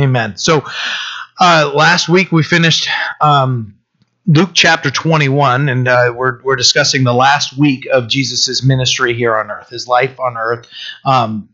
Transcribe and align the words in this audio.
Amen. 0.00 0.36
So 0.36 0.64
uh, 1.40 1.72
last 1.74 2.08
week 2.08 2.32
we 2.32 2.42
finished 2.42 2.88
um, 3.20 3.76
Luke 4.26 4.50
chapter 4.52 4.90
21, 4.90 5.68
and 5.68 5.88
uh, 5.88 6.12
we're, 6.14 6.42
we're 6.42 6.56
discussing 6.56 7.04
the 7.04 7.14
last 7.14 7.56
week 7.56 7.86
of 7.92 8.08
Jesus' 8.08 8.62
ministry 8.62 9.14
here 9.14 9.36
on 9.36 9.50
earth, 9.50 9.70
his 9.70 9.88
life 9.88 10.18
on 10.20 10.36
earth. 10.36 10.68
Um, 11.04 11.48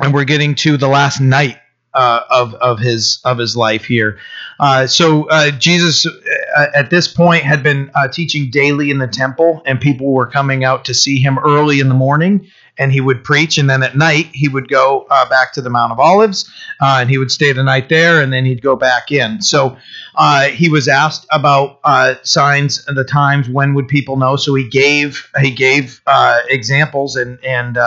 and 0.00 0.12
we're 0.12 0.24
getting 0.24 0.54
to 0.56 0.76
the 0.76 0.88
last 0.88 1.20
night 1.20 1.58
uh, 1.94 2.20
of 2.30 2.54
of 2.54 2.78
his 2.78 3.20
of 3.24 3.38
his 3.38 3.56
life 3.56 3.84
here. 3.84 4.18
Uh, 4.58 4.86
so 4.86 5.28
uh, 5.28 5.50
Jesus, 5.50 6.06
uh, 6.06 6.66
at 6.74 6.90
this 6.90 7.06
point, 7.08 7.42
had 7.42 7.62
been 7.62 7.90
teaching 8.12 8.50
daily 8.50 8.90
in 8.90 8.98
the 8.98 9.06
temple, 9.06 9.62
and 9.66 9.80
people 9.80 10.12
were 10.12 10.26
coming 10.26 10.64
out 10.64 10.86
to 10.86 10.94
see 10.94 11.18
him 11.18 11.38
early 11.38 11.80
in 11.80 11.88
the 11.88 11.94
morning, 11.94 12.48
and 12.78 12.92
he 12.92 13.00
would 13.00 13.22
preach, 13.22 13.58
and 13.58 13.68
then 13.68 13.82
at 13.82 13.96
night 13.96 14.28
he 14.32 14.48
would 14.48 14.68
go 14.68 15.06
uh, 15.10 15.28
back 15.28 15.52
to 15.52 15.60
the 15.60 15.70
Mount 15.70 15.92
of 15.92 16.00
Olives, 16.00 16.50
uh, 16.80 16.98
and 17.00 17.10
he 17.10 17.18
would 17.18 17.30
stay 17.30 17.52
the 17.52 17.62
night 17.62 17.88
there, 17.88 18.20
and 18.20 18.32
then 18.32 18.44
he'd 18.44 18.62
go 18.62 18.76
back 18.76 19.12
in. 19.12 19.42
So 19.42 19.76
uh, 20.16 20.44
he 20.44 20.68
was 20.68 20.88
asked 20.88 21.26
about 21.30 21.80
uh, 21.84 22.14
signs 22.22 22.86
and 22.86 22.96
the 22.96 23.04
times 23.04 23.48
when 23.48 23.74
would 23.74 23.88
people 23.88 24.16
know. 24.16 24.36
So 24.36 24.54
he 24.54 24.68
gave 24.68 25.30
he 25.40 25.50
gave 25.50 26.00
examples 26.48 27.16
and 27.16 27.42
and 27.44 27.78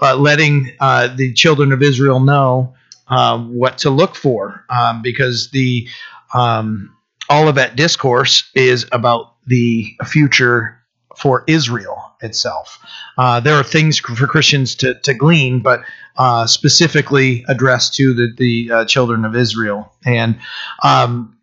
letting 0.00 0.64
the 0.80 1.32
children 1.34 1.72
of 1.72 1.82
Israel 1.82 2.20
know 2.20 2.74
what 3.08 3.78
to 3.78 3.90
look 3.90 4.14
for 4.14 4.64
um, 4.70 5.02
because 5.02 5.50
the 5.50 5.88
um, 6.34 6.96
Olivet 7.30 7.76
discourse 7.76 8.50
is 8.54 8.86
about 8.92 9.34
the 9.46 9.96
future 10.04 10.78
for 11.16 11.44
Israel 11.46 12.11
itself. 12.22 12.78
Uh, 13.18 13.40
there 13.40 13.54
are 13.54 13.62
things 13.62 13.98
for 13.98 14.26
Christians 14.26 14.74
to, 14.76 14.94
to 15.00 15.14
glean, 15.14 15.60
but 15.60 15.80
uh, 16.16 16.46
specifically 16.46 17.44
addressed 17.48 17.94
to 17.94 18.14
the, 18.14 18.32
the 18.36 18.70
uh, 18.70 18.84
children 18.84 19.24
of 19.24 19.36
Israel. 19.36 19.92
And 20.04 20.38
um, 20.82 21.36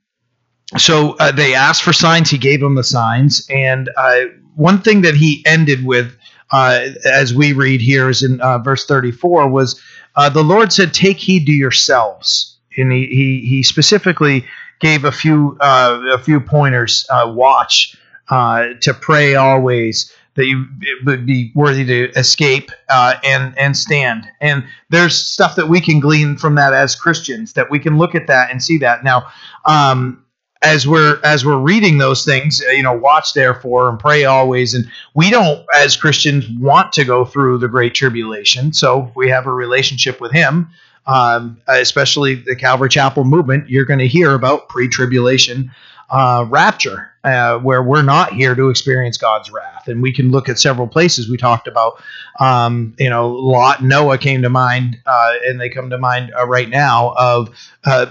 so 0.77 1.15
uh, 1.19 1.31
they 1.31 1.53
asked 1.53 1.83
for 1.83 1.93
signs. 1.93 2.29
He 2.29 2.37
gave 2.37 2.59
them 2.59 2.75
the 2.75 2.83
signs. 2.83 3.47
And 3.49 3.89
uh, 3.97 4.21
one 4.55 4.81
thing 4.81 5.01
that 5.01 5.15
he 5.15 5.43
ended 5.45 5.85
with, 5.85 6.15
uh, 6.51 6.87
as 7.05 7.33
we 7.33 7.53
read 7.53 7.81
here, 7.81 8.09
is 8.09 8.23
in 8.23 8.37
verse 8.63 8.85
34, 8.85 9.49
was 9.49 9.81
the 10.33 10.43
Lord 10.43 10.73
said, 10.73 10.93
"Take 10.93 11.17
heed 11.17 11.45
to 11.45 11.53
yourselves," 11.53 12.57
and 12.75 12.91
he 12.91 13.05
he, 13.07 13.45
he 13.47 13.63
specifically 13.63 14.45
gave 14.81 15.05
a 15.05 15.13
few 15.13 15.57
a 15.61 16.17
few 16.17 16.41
pointers. 16.41 17.05
Watch 17.09 17.95
uh, 18.29 18.67
to 18.81 18.93
pray 18.93 19.35
always 19.35 20.13
that 20.39 20.45
you 20.45 20.65
would 21.05 21.25
be 21.25 21.51
worthy 21.53 21.83
to 21.83 22.09
escape 22.17 22.71
uh, 22.87 23.15
and 23.25 23.55
and 23.57 23.75
stand. 23.75 24.25
And 24.39 24.63
there's 24.89 25.15
stuff 25.15 25.57
that 25.57 25.67
we 25.67 25.81
can 25.81 25.99
glean 25.99 26.37
from 26.37 26.55
that 26.55 26.73
as 26.73 26.95
Christians 26.95 27.53
that 27.53 27.69
we 27.69 27.77
can 27.77 27.97
look 27.97 28.15
at 28.15 28.27
that 28.27 28.49
and 28.49 28.63
see 28.63 28.77
that 28.77 29.03
now. 29.03 29.27
Um, 29.65 30.23
as 30.61 30.87
we're 30.87 31.19
as 31.25 31.45
we're 31.45 31.57
reading 31.57 31.97
those 31.97 32.25
things 32.25 32.61
uh, 32.67 32.71
you 32.71 32.83
know 32.83 32.93
watch 32.93 33.33
therefore 33.33 33.89
and 33.89 33.97
pray 33.97 34.25
always 34.25 34.73
and 34.73 34.89
we 35.13 35.29
don't 35.29 35.65
as 35.73 35.95
christians 35.95 36.45
want 36.59 36.91
to 36.91 37.05
go 37.05 37.23
through 37.23 37.57
the 37.57 37.69
great 37.69 37.95
tribulation 37.95 38.73
so 38.73 39.09
we 39.15 39.29
have 39.29 39.45
a 39.45 39.53
relationship 39.53 40.19
with 40.19 40.33
him 40.33 40.69
um, 41.07 41.57
especially 41.67 42.35
the 42.35 42.57
calvary 42.57 42.89
chapel 42.89 43.23
movement 43.23 43.69
you're 43.69 43.85
going 43.85 43.99
to 43.99 44.07
hear 44.07 44.33
about 44.33 44.67
pre-tribulation 44.67 45.71
uh, 46.09 46.45
rapture 46.49 47.08
uh, 47.23 47.57
where 47.59 47.83
we're 47.83 48.01
not 48.01 48.33
here 48.33 48.55
to 48.55 48.69
experience 48.69 49.17
god's 49.17 49.51
wrath 49.51 49.87
and 49.87 50.01
we 50.01 50.13
can 50.13 50.31
look 50.31 50.49
at 50.49 50.59
several 50.59 50.87
places 50.87 51.29
we 51.29 51.37
talked 51.37 51.67
about 51.67 52.01
um, 52.39 52.95
you 52.97 53.09
know 53.09 53.29
lot 53.29 53.83
noah 53.83 54.17
came 54.17 54.41
to 54.41 54.49
mind 54.49 54.97
uh, 55.05 55.33
and 55.45 55.59
they 55.59 55.69
come 55.69 55.89
to 55.89 55.97
mind 55.97 56.31
uh, 56.37 56.45
right 56.45 56.69
now 56.69 57.13
of 57.17 57.49
uh, 57.85 58.07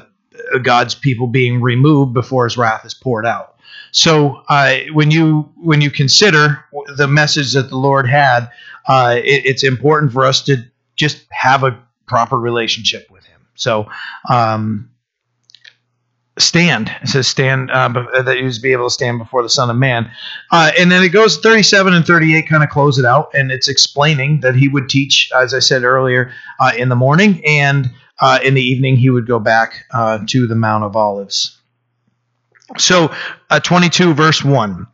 God's 0.62 0.94
people 0.94 1.26
being 1.26 1.60
removed 1.60 2.14
before 2.14 2.44
His 2.44 2.56
wrath 2.56 2.84
is 2.84 2.94
poured 2.94 3.26
out. 3.26 3.56
So 3.90 4.42
uh, 4.48 4.78
when 4.92 5.10
you 5.10 5.50
when 5.56 5.80
you 5.80 5.90
consider 5.90 6.64
the 6.96 7.08
message 7.08 7.52
that 7.52 7.70
the 7.70 7.76
Lord 7.76 8.08
had, 8.08 8.50
uh, 8.86 9.16
it, 9.18 9.46
it's 9.46 9.64
important 9.64 10.12
for 10.12 10.24
us 10.24 10.42
to 10.42 10.56
just 10.96 11.24
have 11.30 11.64
a 11.64 11.78
proper 12.06 12.36
relationship 12.36 13.10
with 13.10 13.24
Him. 13.24 13.40
So 13.54 13.88
um, 14.30 14.90
stand. 16.38 16.90
It 17.02 17.08
says 17.08 17.28
stand 17.28 17.70
uh, 17.70 17.88
that 18.22 18.38
you 18.38 18.50
be 18.60 18.72
able 18.72 18.88
to 18.88 18.94
stand 18.94 19.18
before 19.18 19.42
the 19.42 19.48
Son 19.48 19.70
of 19.70 19.76
Man, 19.76 20.10
uh, 20.50 20.72
and 20.78 20.90
then 20.90 21.02
it 21.02 21.10
goes 21.10 21.38
37 21.38 21.92
and 21.92 22.06
38 22.06 22.48
kind 22.48 22.62
of 22.62 22.70
close 22.70 22.98
it 22.98 23.04
out, 23.04 23.30
and 23.34 23.50
it's 23.50 23.68
explaining 23.68 24.40
that 24.40 24.54
He 24.54 24.68
would 24.68 24.88
teach, 24.88 25.30
as 25.34 25.54
I 25.54 25.58
said 25.58 25.84
earlier, 25.84 26.32
uh, 26.60 26.72
in 26.76 26.88
the 26.88 26.96
morning 26.96 27.42
and 27.46 27.90
uh, 28.20 28.38
in 28.42 28.54
the 28.54 28.62
evening, 28.62 28.96
he 28.96 29.10
would 29.10 29.26
go 29.26 29.38
back 29.38 29.84
uh, 29.92 30.18
to 30.26 30.46
the 30.46 30.54
Mount 30.54 30.84
of 30.84 30.96
Olives. 30.96 31.56
So, 32.76 33.12
uh, 33.48 33.60
22, 33.60 34.14
verse 34.14 34.44
1 34.44 34.86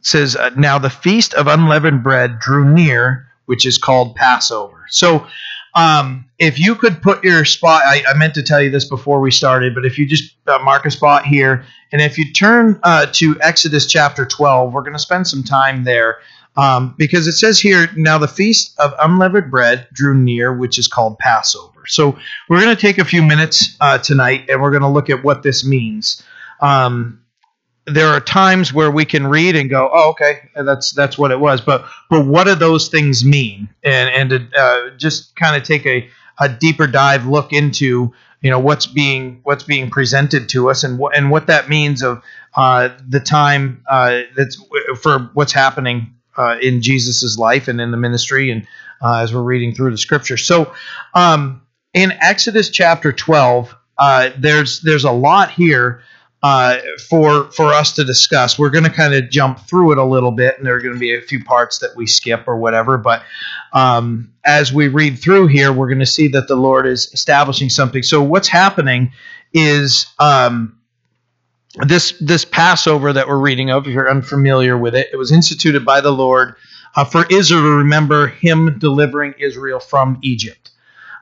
says, 0.00 0.34
uh, 0.34 0.50
Now 0.56 0.78
the 0.78 0.90
feast 0.90 1.34
of 1.34 1.46
unleavened 1.46 2.02
bread 2.02 2.38
drew 2.38 2.64
near, 2.64 3.26
which 3.46 3.66
is 3.66 3.78
called 3.78 4.16
Passover. 4.16 4.86
So, 4.88 5.26
um, 5.74 6.26
if 6.38 6.58
you 6.58 6.74
could 6.74 7.00
put 7.00 7.24
your 7.24 7.44
spot, 7.44 7.82
I, 7.84 8.02
I, 8.08 8.14
meant 8.14 8.34
to 8.34 8.42
tell 8.42 8.60
you 8.60 8.70
this 8.70 8.84
before 8.84 9.20
we 9.20 9.30
started, 9.30 9.74
but 9.74 9.86
if 9.86 9.98
you 9.98 10.06
just 10.06 10.34
uh, 10.46 10.58
mark 10.58 10.84
a 10.84 10.90
spot 10.90 11.24
here, 11.24 11.64
and 11.92 12.02
if 12.02 12.18
you 12.18 12.30
turn 12.32 12.78
uh, 12.82 13.06
to 13.12 13.36
Exodus 13.40 13.86
chapter 13.86 14.26
12, 14.26 14.72
we're 14.72 14.82
going 14.82 14.92
to 14.92 14.98
spend 14.98 15.26
some 15.26 15.42
time 15.42 15.84
there. 15.84 16.18
Um, 16.56 16.94
because 16.98 17.26
it 17.26 17.32
says 17.32 17.58
here, 17.58 17.88
now 17.96 18.18
the 18.18 18.28
feast 18.28 18.78
of 18.78 18.92
unleavened 19.00 19.50
bread 19.50 19.88
drew 19.94 20.14
near, 20.14 20.52
which 20.52 20.78
is 20.78 20.86
called 20.86 21.18
Passover. 21.18 21.86
So 21.86 22.18
we're 22.48 22.60
going 22.60 22.76
to 22.76 22.80
take 22.80 22.98
a 22.98 23.04
few 23.06 23.22
minutes 23.22 23.74
uh, 23.80 23.96
tonight 23.96 24.50
and 24.50 24.60
we're 24.60 24.70
going 24.70 24.82
to 24.82 24.88
look 24.88 25.08
at 25.08 25.24
what 25.24 25.42
this 25.42 25.64
means. 25.64 26.22
Um, 26.60 27.21
there 27.86 28.08
are 28.08 28.20
times 28.20 28.72
where 28.72 28.90
we 28.90 29.04
can 29.04 29.26
read 29.26 29.56
and 29.56 29.68
go, 29.68 29.90
"Oh, 29.92 30.10
okay, 30.10 30.48
that's 30.54 30.92
that's 30.92 31.18
what 31.18 31.30
it 31.30 31.40
was." 31.40 31.60
But 31.60 31.84
but 32.08 32.26
what 32.26 32.44
do 32.44 32.54
those 32.54 32.88
things 32.88 33.24
mean? 33.24 33.68
And 33.82 34.10
and 34.10 34.30
to 34.30 34.60
uh, 34.60 34.90
just 34.96 35.34
kind 35.36 35.56
of 35.56 35.62
take 35.62 35.86
a, 35.86 36.08
a 36.38 36.48
deeper 36.48 36.86
dive 36.86 37.26
look 37.26 37.52
into 37.52 38.12
you 38.40 38.50
know 38.50 38.58
what's 38.58 38.86
being 38.86 39.40
what's 39.42 39.64
being 39.64 39.90
presented 39.90 40.48
to 40.50 40.70
us 40.70 40.84
and 40.84 40.98
what 40.98 41.16
and 41.16 41.30
what 41.30 41.48
that 41.48 41.68
means 41.68 42.02
of 42.02 42.22
uh, 42.54 42.90
the 43.08 43.20
time 43.20 43.82
uh, 43.90 44.22
that's 44.36 44.62
for 45.00 45.30
what's 45.34 45.52
happening 45.52 46.14
uh, 46.36 46.56
in 46.62 46.82
Jesus's 46.82 47.38
life 47.38 47.68
and 47.68 47.80
in 47.80 47.90
the 47.90 47.96
ministry 47.96 48.50
and 48.50 48.66
uh, 49.00 49.20
as 49.22 49.34
we're 49.34 49.42
reading 49.42 49.74
through 49.74 49.90
the 49.90 49.98
scripture. 49.98 50.36
So. 50.36 50.72
Um, 51.14 51.58
in 51.94 52.10
Exodus 52.22 52.70
chapter 52.70 53.12
12, 53.12 53.76
uh, 53.98 54.30
there's 54.38 54.80
there's 54.80 55.04
a 55.04 55.12
lot 55.12 55.50
here 55.50 56.02
uh, 56.42 56.78
for 57.08 57.50
for 57.52 57.72
us 57.72 57.92
to 57.92 58.04
discuss. 58.04 58.58
We're 58.58 58.70
going 58.70 58.84
to 58.84 58.90
kind 58.90 59.14
of 59.14 59.30
jump 59.30 59.60
through 59.60 59.92
it 59.92 59.98
a 59.98 60.04
little 60.04 60.32
bit, 60.32 60.58
and 60.58 60.66
there 60.66 60.74
are 60.74 60.80
going 60.80 60.94
to 60.94 61.00
be 61.00 61.14
a 61.14 61.20
few 61.20 61.44
parts 61.44 61.78
that 61.78 61.94
we 61.96 62.06
skip 62.06 62.44
or 62.48 62.56
whatever. 62.56 62.98
But 62.98 63.22
um, 63.72 64.32
as 64.44 64.72
we 64.72 64.88
read 64.88 65.18
through 65.20 65.48
here, 65.48 65.72
we're 65.72 65.88
going 65.88 66.00
to 66.00 66.06
see 66.06 66.28
that 66.28 66.48
the 66.48 66.56
Lord 66.56 66.86
is 66.86 67.12
establishing 67.12 67.68
something. 67.68 68.02
So 68.02 68.22
what's 68.22 68.48
happening 68.48 69.12
is 69.52 70.06
um, 70.18 70.78
this 71.86 72.14
this 72.20 72.44
Passover 72.44 73.12
that 73.12 73.28
we're 73.28 73.38
reading 73.38 73.70
of. 73.70 73.86
If 73.86 73.92
you're 73.94 74.10
unfamiliar 74.10 74.76
with 74.76 74.96
it, 74.96 75.08
it 75.12 75.16
was 75.16 75.30
instituted 75.30 75.84
by 75.84 76.00
the 76.00 76.12
Lord 76.12 76.56
uh, 76.96 77.04
for 77.04 77.24
Israel 77.30 77.62
to 77.62 77.76
remember 77.76 78.26
Him 78.26 78.78
delivering 78.80 79.34
Israel 79.38 79.78
from 79.78 80.18
Egypt. 80.22 80.70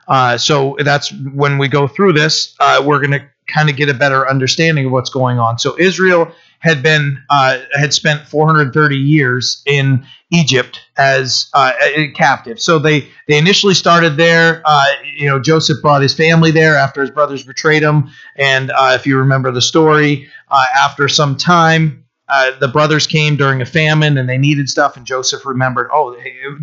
Uh, 0.07 0.37
so 0.37 0.75
that's 0.79 1.13
when 1.13 1.57
we 1.57 1.67
go 1.67 1.87
through 1.87 2.11
this, 2.11 2.55
uh, 2.59 2.83
we're 2.83 2.99
going 2.99 3.11
to 3.11 3.25
kind 3.51 3.69
of 3.69 3.75
get 3.75 3.89
a 3.89 3.93
better 3.93 4.27
understanding 4.29 4.85
of 4.85 4.91
what's 4.91 5.09
going 5.09 5.39
on. 5.39 5.59
So 5.59 5.77
Israel 5.79 6.31
had 6.59 6.83
been 6.83 7.21
uh, 7.29 7.59
had 7.73 7.93
spent 7.93 8.27
430 8.27 8.95
years 8.95 9.63
in 9.65 10.05
Egypt 10.31 10.79
as 10.97 11.49
uh, 11.53 11.71
captive. 12.15 12.59
So 12.59 12.79
they 12.79 13.09
they 13.27 13.37
initially 13.37 13.73
started 13.73 14.15
there. 14.17 14.61
Uh, 14.63 14.85
you 15.17 15.27
know, 15.27 15.39
Joseph 15.39 15.81
brought 15.81 16.01
his 16.01 16.13
family 16.13 16.51
there 16.51 16.75
after 16.77 17.01
his 17.01 17.09
brothers 17.09 17.43
betrayed 17.43 17.83
him. 17.83 18.09
And 18.35 18.71
uh, 18.71 18.91
if 18.95 19.07
you 19.07 19.17
remember 19.17 19.51
the 19.51 19.61
story, 19.61 20.29
after 20.51 21.07
some 21.07 21.35
time, 21.35 22.05
uh, 22.31 22.57
the 22.59 22.67
brothers 22.69 23.07
came 23.07 23.35
during 23.35 23.61
a 23.61 23.65
famine 23.65 24.17
and 24.17 24.29
they 24.29 24.37
needed 24.37 24.69
stuff, 24.69 24.95
and 24.95 25.05
Joseph 25.05 25.45
remembered. 25.45 25.89
Oh, 25.91 26.15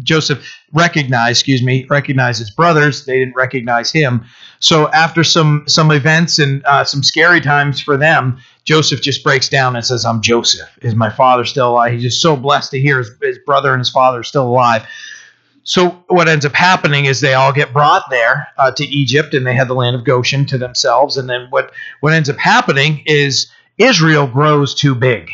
Joseph 0.02 0.42
recognized, 0.72 1.40
excuse 1.40 1.62
me, 1.62 1.84
recognized 1.90 2.38
his 2.38 2.50
brothers. 2.50 3.04
They 3.04 3.18
didn't 3.18 3.34
recognize 3.34 3.92
him. 3.92 4.24
So 4.60 4.88
after 4.88 5.22
some 5.22 5.64
some 5.66 5.90
events 5.90 6.38
and 6.38 6.64
uh, 6.64 6.84
some 6.84 7.02
scary 7.02 7.42
times 7.42 7.82
for 7.82 7.98
them, 7.98 8.38
Joseph 8.64 9.02
just 9.02 9.22
breaks 9.22 9.50
down 9.50 9.76
and 9.76 9.84
says, 9.84 10.06
"I'm 10.06 10.22
Joseph. 10.22 10.70
Is 10.80 10.94
my 10.94 11.10
father 11.10 11.44
still 11.44 11.68
alive?" 11.68 11.92
He's 11.92 12.02
just 12.02 12.22
so 12.22 12.34
blessed 12.34 12.70
to 12.70 12.80
hear 12.80 12.96
his, 12.96 13.10
his 13.20 13.38
brother 13.44 13.74
and 13.74 13.80
his 13.80 13.90
father 13.90 14.20
are 14.20 14.24
still 14.24 14.48
alive. 14.48 14.86
So 15.64 16.02
what 16.06 16.28
ends 16.28 16.46
up 16.46 16.54
happening 16.54 17.04
is 17.04 17.20
they 17.20 17.34
all 17.34 17.52
get 17.52 17.74
brought 17.74 18.04
there 18.08 18.48
uh, 18.56 18.70
to 18.70 18.86
Egypt, 18.86 19.34
and 19.34 19.46
they 19.46 19.54
have 19.54 19.68
the 19.68 19.74
land 19.74 19.96
of 19.96 20.04
Goshen 20.04 20.46
to 20.46 20.56
themselves. 20.56 21.18
And 21.18 21.28
then 21.28 21.48
what 21.50 21.72
what 22.00 22.14
ends 22.14 22.30
up 22.30 22.38
happening 22.38 23.02
is 23.04 23.48
Israel 23.76 24.26
grows 24.26 24.74
too 24.74 24.94
big 24.94 25.28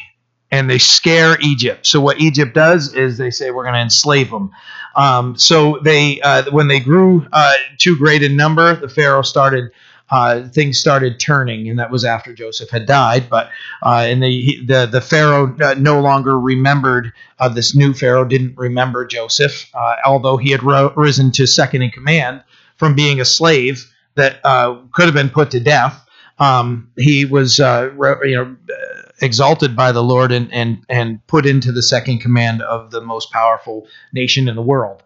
and 0.54 0.70
they 0.70 0.78
scare 0.78 1.36
Egypt. 1.40 1.84
So 1.84 2.00
what 2.00 2.20
Egypt 2.20 2.54
does 2.54 2.94
is 2.94 3.18
they 3.18 3.30
say 3.30 3.50
we're 3.50 3.64
going 3.64 3.74
to 3.74 3.80
enslave 3.80 4.30
them. 4.30 4.52
Um, 4.94 5.36
so 5.36 5.80
they 5.82 6.20
uh, 6.20 6.44
when 6.52 6.68
they 6.68 6.78
grew 6.78 7.26
uh, 7.32 7.54
too 7.78 7.96
great 7.98 8.22
in 8.22 8.36
number, 8.36 8.76
the 8.76 8.88
Pharaoh 8.88 9.22
started 9.22 9.72
uh, 10.10 10.46
things 10.48 10.78
started 10.78 11.18
turning, 11.18 11.68
and 11.68 11.78
that 11.80 11.90
was 11.90 12.04
after 12.04 12.32
Joseph 12.32 12.70
had 12.70 12.86
died. 12.86 13.28
But 13.28 13.50
uh, 13.82 14.06
and 14.06 14.22
the 14.22 14.60
the 14.64 14.86
the 14.86 15.00
Pharaoh 15.00 15.56
uh, 15.60 15.74
no 15.76 16.00
longer 16.00 16.38
remembered 16.38 17.12
uh, 17.40 17.48
this 17.48 17.74
new 17.74 17.92
Pharaoh 17.92 18.24
didn't 18.24 18.56
remember 18.56 19.04
Joseph, 19.04 19.68
uh, 19.74 19.96
although 20.06 20.36
he 20.36 20.52
had 20.52 20.62
ro- 20.62 20.92
risen 20.94 21.32
to 21.32 21.48
second 21.48 21.82
in 21.82 21.90
command 21.90 22.44
from 22.76 22.94
being 22.94 23.20
a 23.20 23.24
slave 23.24 23.92
that 24.14 24.38
uh, 24.44 24.76
could 24.92 25.06
have 25.06 25.14
been 25.14 25.30
put 25.30 25.50
to 25.50 25.58
death. 25.58 26.00
Um, 26.38 26.90
he 26.96 27.24
was 27.24 27.58
you 27.58 27.64
know 27.64 28.56
exalted 29.20 29.76
by 29.76 29.92
the 29.92 30.02
Lord 30.02 30.32
and 30.32 30.52
and 30.52 30.84
and 30.88 31.26
put 31.26 31.46
into 31.46 31.72
the 31.72 31.82
second 31.82 32.20
command 32.20 32.62
of 32.62 32.90
the 32.90 33.00
most 33.00 33.30
powerful 33.30 33.86
nation 34.12 34.48
in 34.48 34.56
the 34.56 34.62
world. 34.62 35.02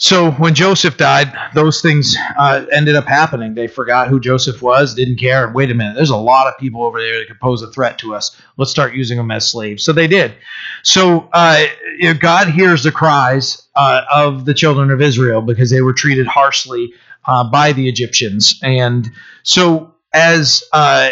So 0.00 0.30
when 0.32 0.54
Joseph 0.54 0.96
died, 0.96 1.36
those 1.54 1.82
things 1.82 2.16
uh, 2.38 2.66
ended 2.72 2.94
up 2.94 3.06
happening. 3.06 3.54
They 3.54 3.66
forgot 3.66 4.06
who 4.06 4.20
Joseph 4.20 4.62
was, 4.62 4.94
didn't 4.94 5.16
care. 5.16 5.50
Wait 5.52 5.72
a 5.72 5.74
minute, 5.74 5.96
there's 5.96 6.10
a 6.10 6.16
lot 6.16 6.46
of 6.46 6.56
people 6.56 6.84
over 6.84 7.00
there 7.00 7.18
that 7.18 7.26
could 7.26 7.40
pose 7.40 7.62
a 7.62 7.72
threat 7.72 7.98
to 7.98 8.14
us. 8.14 8.40
Let's 8.56 8.70
start 8.70 8.94
using 8.94 9.16
them 9.16 9.32
as 9.32 9.50
slaves. 9.50 9.82
So 9.82 9.92
they 9.92 10.06
did. 10.06 10.34
So 10.84 11.28
uh, 11.32 11.66
you 11.98 12.12
know, 12.12 12.18
God 12.18 12.48
hears 12.48 12.84
the 12.84 12.92
cries 12.92 13.66
uh, 13.74 14.02
of 14.12 14.44
the 14.44 14.54
children 14.54 14.92
of 14.92 15.02
Israel 15.02 15.42
because 15.42 15.70
they 15.70 15.80
were 15.80 15.92
treated 15.92 16.28
harshly 16.28 16.92
uh, 17.26 17.50
by 17.50 17.72
the 17.72 17.88
Egyptians, 17.88 18.58
and 18.62 19.10
so 19.42 19.94
as 20.14 20.62
uh, 20.72 21.10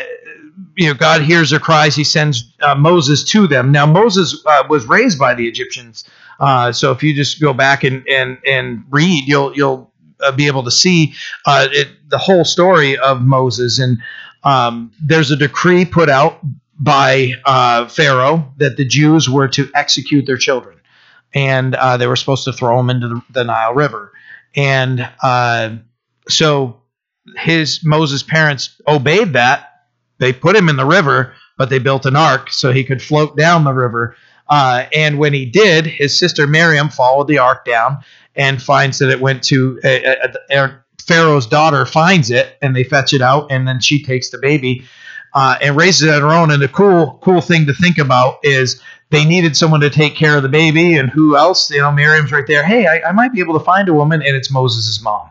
you 0.76 0.88
know, 0.88 0.94
God 0.94 1.22
hears 1.22 1.50
their 1.50 1.60
cries. 1.60 1.94
He 1.94 2.04
sends 2.04 2.54
uh, 2.60 2.74
Moses 2.74 3.24
to 3.32 3.46
them. 3.46 3.72
Now 3.72 3.86
Moses 3.86 4.42
was 4.68 4.86
raised 4.86 5.18
by 5.18 5.34
the 5.34 5.46
Egyptians. 5.46 6.04
Uh, 6.38 6.72
so 6.72 6.92
if 6.92 7.02
you 7.02 7.14
just 7.14 7.40
go 7.40 7.52
back 7.52 7.84
and 7.84 8.06
and 8.08 8.38
and 8.46 8.84
read, 8.90 9.24
you'll 9.26 9.54
you'll 9.56 9.92
uh, 10.20 10.32
be 10.32 10.46
able 10.46 10.64
to 10.64 10.70
see 10.70 11.14
uh, 11.46 11.68
it, 11.70 11.88
the 12.08 12.18
whole 12.18 12.44
story 12.44 12.96
of 12.98 13.22
Moses. 13.22 13.78
And 13.78 13.98
um, 14.44 14.92
there's 15.02 15.30
a 15.30 15.36
decree 15.36 15.84
put 15.84 16.08
out 16.08 16.40
by 16.78 17.32
uh, 17.44 17.88
Pharaoh 17.88 18.52
that 18.58 18.76
the 18.76 18.84
Jews 18.84 19.28
were 19.28 19.48
to 19.48 19.70
execute 19.74 20.26
their 20.26 20.36
children, 20.36 20.78
and 21.34 21.74
uh, 21.74 21.96
they 21.96 22.06
were 22.06 22.16
supposed 22.16 22.44
to 22.44 22.52
throw 22.52 22.76
them 22.76 22.90
into 22.90 23.08
the, 23.08 23.22
the 23.30 23.44
Nile 23.44 23.74
River. 23.74 24.12
And 24.54 25.08
uh, 25.22 25.76
so 26.28 26.82
his 27.36 27.84
Moses' 27.84 28.22
parents 28.22 28.80
obeyed 28.86 29.34
that. 29.34 29.72
They 30.18 30.32
put 30.32 30.56
him 30.56 30.68
in 30.68 30.76
the 30.76 30.86
river, 30.86 31.34
but 31.56 31.70
they 31.70 31.78
built 31.78 32.06
an 32.06 32.16
ark 32.16 32.50
so 32.50 32.72
he 32.72 32.84
could 32.84 33.02
float 33.02 33.36
down 33.36 33.64
the 33.64 33.72
river 33.72 34.16
uh, 34.48 34.86
and 34.94 35.18
when 35.18 35.32
he 35.32 35.44
did, 35.46 35.86
his 35.86 36.18
sister 36.18 36.46
Miriam 36.46 36.88
followed 36.88 37.28
the 37.28 37.38
ark 37.38 37.64
down 37.64 37.98
and 38.34 38.62
finds 38.62 38.98
that 38.98 39.10
it 39.10 39.20
went 39.20 39.42
to 39.44 39.80
uh, 39.82 40.68
Pharaoh's 41.02 41.46
daughter 41.46 41.86
finds 41.86 42.30
it 42.30 42.56
and 42.62 42.74
they 42.74 42.84
fetch 42.84 43.12
it 43.12 43.22
out 43.22 43.50
and 43.50 43.66
then 43.66 43.80
she 43.80 44.02
takes 44.02 44.30
the 44.30 44.38
baby 44.38 44.84
uh, 45.34 45.56
and 45.60 45.76
raises 45.76 46.02
it 46.02 46.14
on 46.14 46.22
her 46.22 46.32
own. 46.32 46.50
And 46.50 46.62
the 46.62 46.68
cool 46.68 47.18
cool 47.22 47.40
thing 47.40 47.66
to 47.66 47.74
think 47.74 47.98
about 47.98 48.38
is 48.42 48.80
they 49.10 49.24
needed 49.24 49.56
someone 49.56 49.80
to 49.80 49.90
take 49.90 50.16
care 50.16 50.36
of 50.36 50.42
the 50.42 50.48
baby 50.48 50.96
and 50.96 51.10
who 51.10 51.36
else? 51.36 51.70
You 51.70 51.80
know, 51.80 51.92
Miriam's 51.92 52.32
right 52.32 52.46
there. 52.46 52.64
Hey, 52.64 52.86
I, 52.86 53.08
I 53.08 53.12
might 53.12 53.32
be 53.32 53.40
able 53.40 53.58
to 53.58 53.64
find 53.64 53.88
a 53.88 53.94
woman 53.94 54.22
and 54.22 54.36
it's 54.36 54.50
Moses' 54.50 55.00
mom 55.00 55.30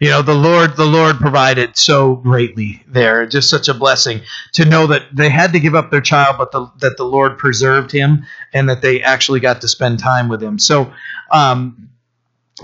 you 0.00 0.08
know 0.08 0.22
the 0.22 0.34
lord 0.34 0.76
the 0.76 0.86
lord 0.86 1.18
provided 1.18 1.76
so 1.76 2.16
greatly 2.16 2.82
there. 2.88 3.26
Just 3.26 3.50
such 3.50 3.68
a 3.68 3.74
blessing 3.74 4.22
to 4.54 4.64
know 4.64 4.86
that 4.88 5.14
they 5.14 5.28
had 5.28 5.52
to 5.52 5.60
give 5.60 5.74
up 5.74 5.90
their 5.90 6.00
child 6.00 6.36
but 6.38 6.50
the, 6.52 6.66
that 6.78 6.96
the 6.96 7.04
lord 7.04 7.38
preserved 7.38 7.92
him 7.92 8.24
and 8.52 8.68
that 8.68 8.82
they 8.82 9.02
actually 9.02 9.40
got 9.40 9.60
to 9.60 9.68
spend 9.68 9.98
time 9.98 10.28
with 10.28 10.42
him. 10.42 10.58
So 10.58 10.92
um, 11.30 11.90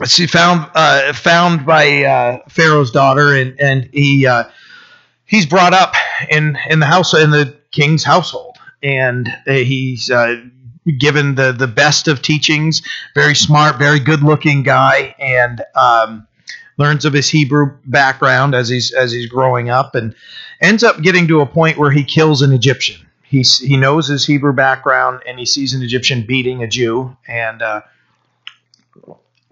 she 0.06 0.26
found 0.26 0.70
uh, 0.74 1.12
found 1.12 1.66
by 1.66 2.04
uh, 2.04 2.38
pharaoh's 2.48 2.90
daughter 2.90 3.34
and 3.34 3.60
and 3.60 3.88
he 3.92 4.26
uh, 4.26 4.44
he's 5.26 5.44
brought 5.46 5.74
up 5.74 5.94
in 6.30 6.58
in 6.70 6.80
the 6.80 6.86
house 6.86 7.12
in 7.14 7.30
the 7.30 7.56
king's 7.70 8.02
household. 8.02 8.56
And 8.82 9.28
he's 9.46 10.10
uh, 10.10 10.42
given 10.98 11.34
the 11.34 11.52
the 11.52 11.66
best 11.66 12.08
of 12.08 12.22
teachings. 12.22 12.82
Very 13.14 13.34
smart 13.34 13.76
very 13.76 14.00
good 14.00 14.22
looking 14.22 14.62
guy. 14.62 15.14
And 15.18 15.62
um, 15.74 16.26
learns 16.78 17.04
of 17.04 17.12
his 17.12 17.28
Hebrew 17.28 17.76
background 17.84 18.54
as 18.54 18.68
he's 18.68 18.92
as 18.92 19.12
he's 19.12 19.28
growing 19.28 19.70
up, 19.70 19.94
and 19.94 20.14
ends 20.60 20.82
up 20.82 21.00
getting 21.02 21.28
to 21.28 21.40
a 21.40 21.46
point 21.46 21.78
where 21.78 21.90
he 21.90 22.04
kills 22.04 22.42
an 22.42 22.52
Egyptian. 22.52 23.06
He 23.22 23.42
he 23.42 23.76
knows 23.76 24.08
his 24.08 24.26
Hebrew 24.26 24.52
background, 24.52 25.22
and 25.26 25.38
he 25.38 25.46
sees 25.46 25.74
an 25.74 25.82
Egyptian 25.82 26.26
beating 26.26 26.62
a 26.62 26.66
Jew, 26.66 27.16
and 27.26 27.62
uh, 27.62 27.80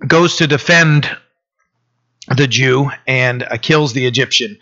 goes 0.07 0.37
to 0.37 0.47
defend 0.47 1.09
the 2.37 2.47
Jew 2.47 2.91
and 3.07 3.43
uh, 3.43 3.57
kills 3.59 3.93
the 3.93 4.07
Egyptian, 4.07 4.59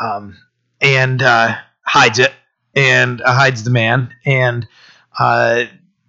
um, 0.00 0.36
and 0.80 1.22
uh, 1.22 1.56
hides 1.82 2.18
it, 2.18 2.32
and 2.74 3.20
uh, 3.20 3.34
hides 3.34 3.64
the 3.64 3.70
man, 3.70 4.14
and 4.24 4.66
uh, 5.18 5.64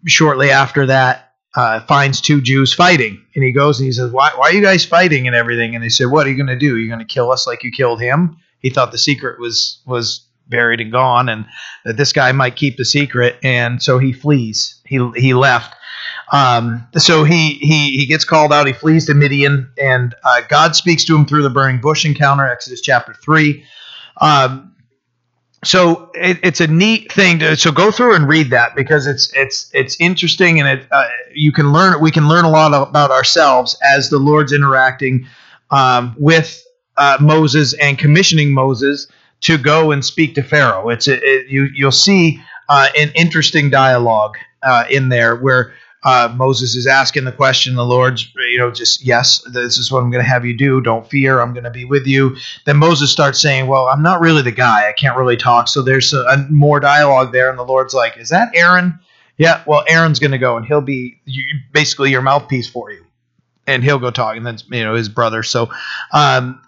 shortly 0.06 0.52
after 0.52 0.86
that 0.88 1.25
uh, 1.56 1.80
finds 1.82 2.20
two 2.20 2.42
Jews 2.42 2.74
fighting, 2.74 3.24
and 3.34 3.44
he 3.44 3.52
goes 3.52 3.80
and 3.80 3.86
he 3.86 3.92
says, 3.92 4.12
"Why, 4.12 4.32
why 4.36 4.50
are 4.50 4.54
you 4.54 4.62
guys 4.62 4.86
fighting 4.86 5.28
and 5.28 5.36
everything?" 5.36 5.76
And 5.76 5.84
they 5.84 5.90
said, 5.90 6.08
"What 6.08 6.28
are 6.28 6.30
you 6.30 6.36
going 6.36 6.48
to 6.48 6.58
do? 6.58 6.76
Are 6.76 6.78
you 6.78 6.88
going 6.88 7.00
to 7.00 7.06
kill 7.06 7.32
us 7.32 7.48
like 7.48 7.64
you 7.64 7.72
killed 7.72 8.02
him?" 8.02 8.38
He 8.60 8.70
thought 8.70 8.92
the 8.92 8.98
secret 8.98 9.40
was 9.40 9.82
was 9.86 10.26
buried 10.48 10.82
and 10.82 10.92
gone, 10.92 11.30
and 11.30 11.46
that 11.86 11.98
this 11.98 12.14
guy 12.14 12.32
might 12.32 12.56
keep 12.56 12.78
the 12.78 12.86
secret, 12.86 13.38
and 13.44 13.82
so 13.82 14.00
he 14.00 14.12
flees. 14.12 14.82
He 14.86 15.10
he 15.16 15.34
left. 15.34 15.74
Um, 16.32 16.88
so 16.98 17.24
he 17.24 17.54
he 17.54 17.98
he 17.98 18.06
gets 18.06 18.26
called 18.26 18.52
out. 18.52 18.68
He 18.68 18.74
flees 18.74 19.06
to 19.06 19.14
Midian, 19.14 19.72
and 19.78 20.14
uh, 20.24 20.42
God 20.50 20.76
speaks 20.76 21.06
to 21.06 21.16
him 21.16 21.26
through 21.26 21.44
the 21.44 21.50
burning 21.50 21.80
bush 21.80 22.06
encounter, 22.06 22.46
Exodus 22.48 22.82
chapter 22.82 23.14
three. 23.14 23.64
Um, 24.18 24.76
so 25.66 26.12
it, 26.14 26.40
it's 26.44 26.62
a 26.62 26.68
neat 26.68 27.12
thing 27.12 27.40
to 27.40 27.58
so 27.58 27.72
go 27.72 27.92
through 27.92 28.16
and 28.16 28.28
read 28.28 28.52
that 28.52 28.76
because 28.76 29.08
it's 29.08 29.32
it's 29.34 29.70
it's 29.74 30.00
interesting 30.00 30.60
and 30.60 30.80
it 30.80 30.88
uh, 30.92 31.08
you 31.36 31.52
can 31.52 31.72
learn 31.72 32.00
we 32.02 32.12
can 32.12 32.28
learn 32.28 32.46
a 32.46 32.50
lot 32.50 32.74
about 32.88 33.12
ourselves 33.12 33.78
as 33.84 34.10
the 34.10 34.20
Lord's 34.20 34.54
interacting 34.54 35.28
um, 35.72 36.16
with 36.18 36.66
uh, 36.98 37.18
Moses 37.20 37.74
and 37.74 37.98
commissioning 37.98 38.54
Moses 38.54 39.08
to 39.42 39.58
go 39.58 39.92
and 39.92 40.04
speak 40.04 40.36
to 40.36 40.44
Pharaoh. 40.44 40.90
It's 40.90 41.08
it, 41.08 41.48
you 41.48 41.68
you'll 41.74 41.92
see 41.92 42.42
uh, 42.70 42.90
an 42.98 43.12
interesting 43.16 43.70
dialogue 43.70 44.38
uh, 44.64 44.86
in 44.90 45.10
there 45.10 45.36
where 45.36 45.74
uh, 46.04 46.32
Moses 46.36 46.76
is 46.76 46.86
asking 46.86 47.26
the 47.26 47.32
question. 47.32 47.76
The 47.76 47.84
Lord's, 47.84 48.32
you 48.52 48.60
know, 48.60 48.70
just 48.70 49.04
yes, 49.04 49.42
this 49.52 49.80
is 49.80 49.92
what 49.92 50.04
I'm 50.04 50.12
going 50.12 50.24
to 50.24 50.30
have 50.30 50.46
you 50.46 50.56
do. 50.56 50.80
Don't 50.80 51.10
fear. 51.10 51.42
I'm 51.42 51.52
going 51.52 51.64
to 51.64 51.72
be 51.72 51.84
with 51.84 52.06
you. 52.06 52.38
Then 52.66 52.78
Moses 52.78 53.12
starts 53.12 53.42
saying, 53.42 53.68
"Well, 53.68 53.88
I'm 53.88 54.04
not 54.04 54.22
really 54.22 54.44
the 54.44 54.52
guy. 54.52 54.88
I 54.88 54.94
can't 54.94 55.18
really 55.18 55.36
talk." 55.36 55.68
So 55.68 55.82
there's 55.82 56.14
a, 56.14 56.22
a 56.22 56.48
more 56.50 56.80
dialogue 56.80 57.32
there, 57.32 57.50
and 57.50 57.58
the 57.58 57.66
Lord's 57.66 57.96
like, 57.96 58.18
"Is 58.18 58.30
that 58.30 58.50
Aaron?" 58.54 59.00
Yeah. 59.38 59.64
Well, 59.66 59.84
Aaron's 59.88 60.20
going 60.20 60.32
to 60.32 60.38
go, 60.38 60.58
and 60.58 60.66
he'll 60.66 60.82
be 60.82 61.20
you, 61.26 61.44
basically 61.72 62.12
your 62.12 62.22
mouthpiece 62.22 62.68
for 62.68 62.92
you, 62.92 63.06
and 63.68 63.84
he'll 63.84 64.00
go 64.00 64.12
talk, 64.12 64.38
and 64.38 64.46
then 64.46 64.58
you 64.72 64.84
know 64.84 64.96
his 64.96 65.10
brother. 65.10 65.44
So, 65.44 65.70
um, 66.14 66.62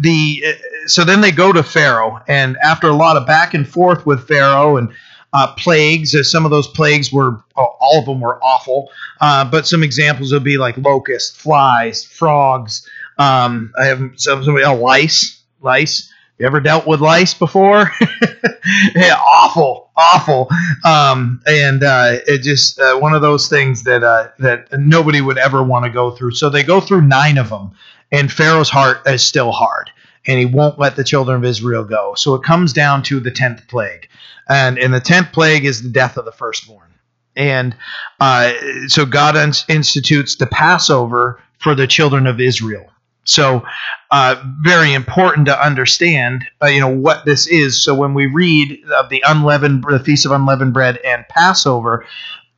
the 0.00 0.44
so 0.86 1.04
then 1.04 1.20
they 1.20 1.32
go 1.32 1.52
to 1.52 1.62
Pharaoh, 1.62 2.20
and 2.28 2.56
after 2.58 2.88
a 2.88 2.94
lot 2.94 3.16
of 3.16 3.26
back 3.26 3.54
and 3.54 3.68
forth 3.68 4.06
with 4.06 4.26
Pharaoh 4.28 4.76
and 4.76 4.92
uh, 5.32 5.54
plagues. 5.54 6.14
Uh, 6.14 6.22
some 6.22 6.44
of 6.44 6.50
those 6.50 6.68
plagues 6.68 7.12
were, 7.12 7.42
all 7.56 7.98
of 7.98 8.04
them 8.04 8.20
were 8.20 8.42
awful, 8.42 8.90
uh, 9.20 9.44
but 9.44 9.66
some 9.66 9.82
examples 9.82 10.32
would 10.32 10.44
be 10.44 10.58
like 10.58 10.76
locusts, 10.78 11.36
flies, 11.36 12.04
frogs. 12.04 12.88
Um, 13.18 13.72
I 13.80 13.86
have 13.86 13.98
some, 14.16 14.44
somebody, 14.44 14.64
oh, 14.64 14.74
lice, 14.74 15.42
lice. 15.60 16.11
You 16.38 16.46
ever 16.46 16.60
dealt 16.60 16.86
with 16.86 17.00
lice 17.00 17.34
before? 17.34 17.90
yeah, 18.96 19.14
awful, 19.16 19.90
awful. 19.96 20.48
Um, 20.84 21.40
and 21.46 21.84
uh, 21.84 22.18
it 22.26 22.42
just 22.42 22.80
uh, 22.80 22.98
one 22.98 23.14
of 23.14 23.22
those 23.22 23.48
things 23.48 23.84
that 23.84 24.02
uh, 24.02 24.28
that 24.38 24.72
nobody 24.72 25.20
would 25.20 25.38
ever 25.38 25.62
want 25.62 25.84
to 25.84 25.90
go 25.90 26.10
through. 26.10 26.32
So 26.32 26.50
they 26.50 26.62
go 26.62 26.80
through 26.80 27.02
nine 27.02 27.38
of 27.38 27.50
them, 27.50 27.72
and 28.10 28.32
Pharaoh's 28.32 28.70
heart 28.70 29.06
is 29.06 29.22
still 29.22 29.52
hard, 29.52 29.90
and 30.26 30.38
he 30.38 30.46
won't 30.46 30.78
let 30.78 30.96
the 30.96 31.04
children 31.04 31.36
of 31.36 31.44
Israel 31.44 31.84
go. 31.84 32.14
So 32.16 32.34
it 32.34 32.42
comes 32.42 32.72
down 32.72 33.02
to 33.04 33.20
the 33.20 33.30
tenth 33.30 33.68
plague, 33.68 34.08
and 34.48 34.78
in 34.78 34.90
the 34.90 35.00
tenth 35.00 35.32
plague 35.32 35.64
is 35.64 35.82
the 35.82 35.90
death 35.90 36.16
of 36.16 36.24
the 36.24 36.32
firstborn. 36.32 36.88
And 37.36 37.76
uh, 38.20 38.52
so 38.88 39.06
God 39.06 39.36
institutes 39.68 40.36
the 40.36 40.46
Passover 40.46 41.40
for 41.58 41.74
the 41.74 41.86
children 41.86 42.26
of 42.26 42.40
Israel. 42.40 42.90
So, 43.24 43.64
uh, 44.10 44.42
very 44.62 44.94
important 44.94 45.46
to 45.46 45.64
understand, 45.64 46.44
uh, 46.62 46.66
you 46.66 46.80
know, 46.80 46.88
what 46.88 47.24
this 47.24 47.46
is. 47.46 47.82
So, 47.82 47.94
when 47.94 48.14
we 48.14 48.26
read 48.26 48.82
of 48.90 49.10
the 49.10 49.22
unleavened, 49.26 49.84
the 49.88 50.00
feast 50.00 50.26
of 50.26 50.32
unleavened 50.32 50.74
bread 50.74 50.98
and 51.04 51.26
Passover, 51.28 52.04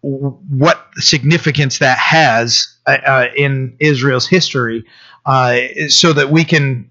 what 0.01 0.87
significance 0.97 1.79
that 1.79 1.99
has 1.99 2.77
uh, 2.87 2.99
uh 3.07 3.27
in 3.37 3.77
Israel's 3.79 4.27
history, 4.27 4.85
uh, 5.27 5.59
so 5.89 6.13
that 6.13 6.31
we 6.31 6.45
can 6.45 6.91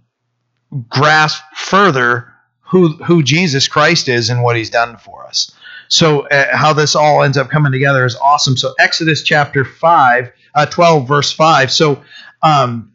grasp 0.90 1.42
further 1.56 2.32
who 2.62 2.90
who 3.04 3.24
Jesus 3.24 3.68
Christ 3.68 4.08
is 4.08 4.30
and 4.30 4.44
what 4.44 4.56
He's 4.56 4.70
done 4.70 4.98
for 4.98 5.26
us. 5.26 5.52
So 5.90 6.28
uh, 6.28 6.56
how 6.56 6.74
this 6.74 6.96
all 6.96 7.24
ends 7.24 7.38
up 7.38 7.50
coming 7.50 7.72
together 7.72 8.06
is 8.06 8.16
awesome. 8.16 8.58
So 8.58 8.74
Exodus 8.80 9.24
chapter 9.24 9.66
five, 9.66 10.32
uh, 10.56 10.66
twelve, 10.68 11.08
verse 11.08 11.32
five. 11.32 11.72
So 11.72 12.04
um, 12.42 12.93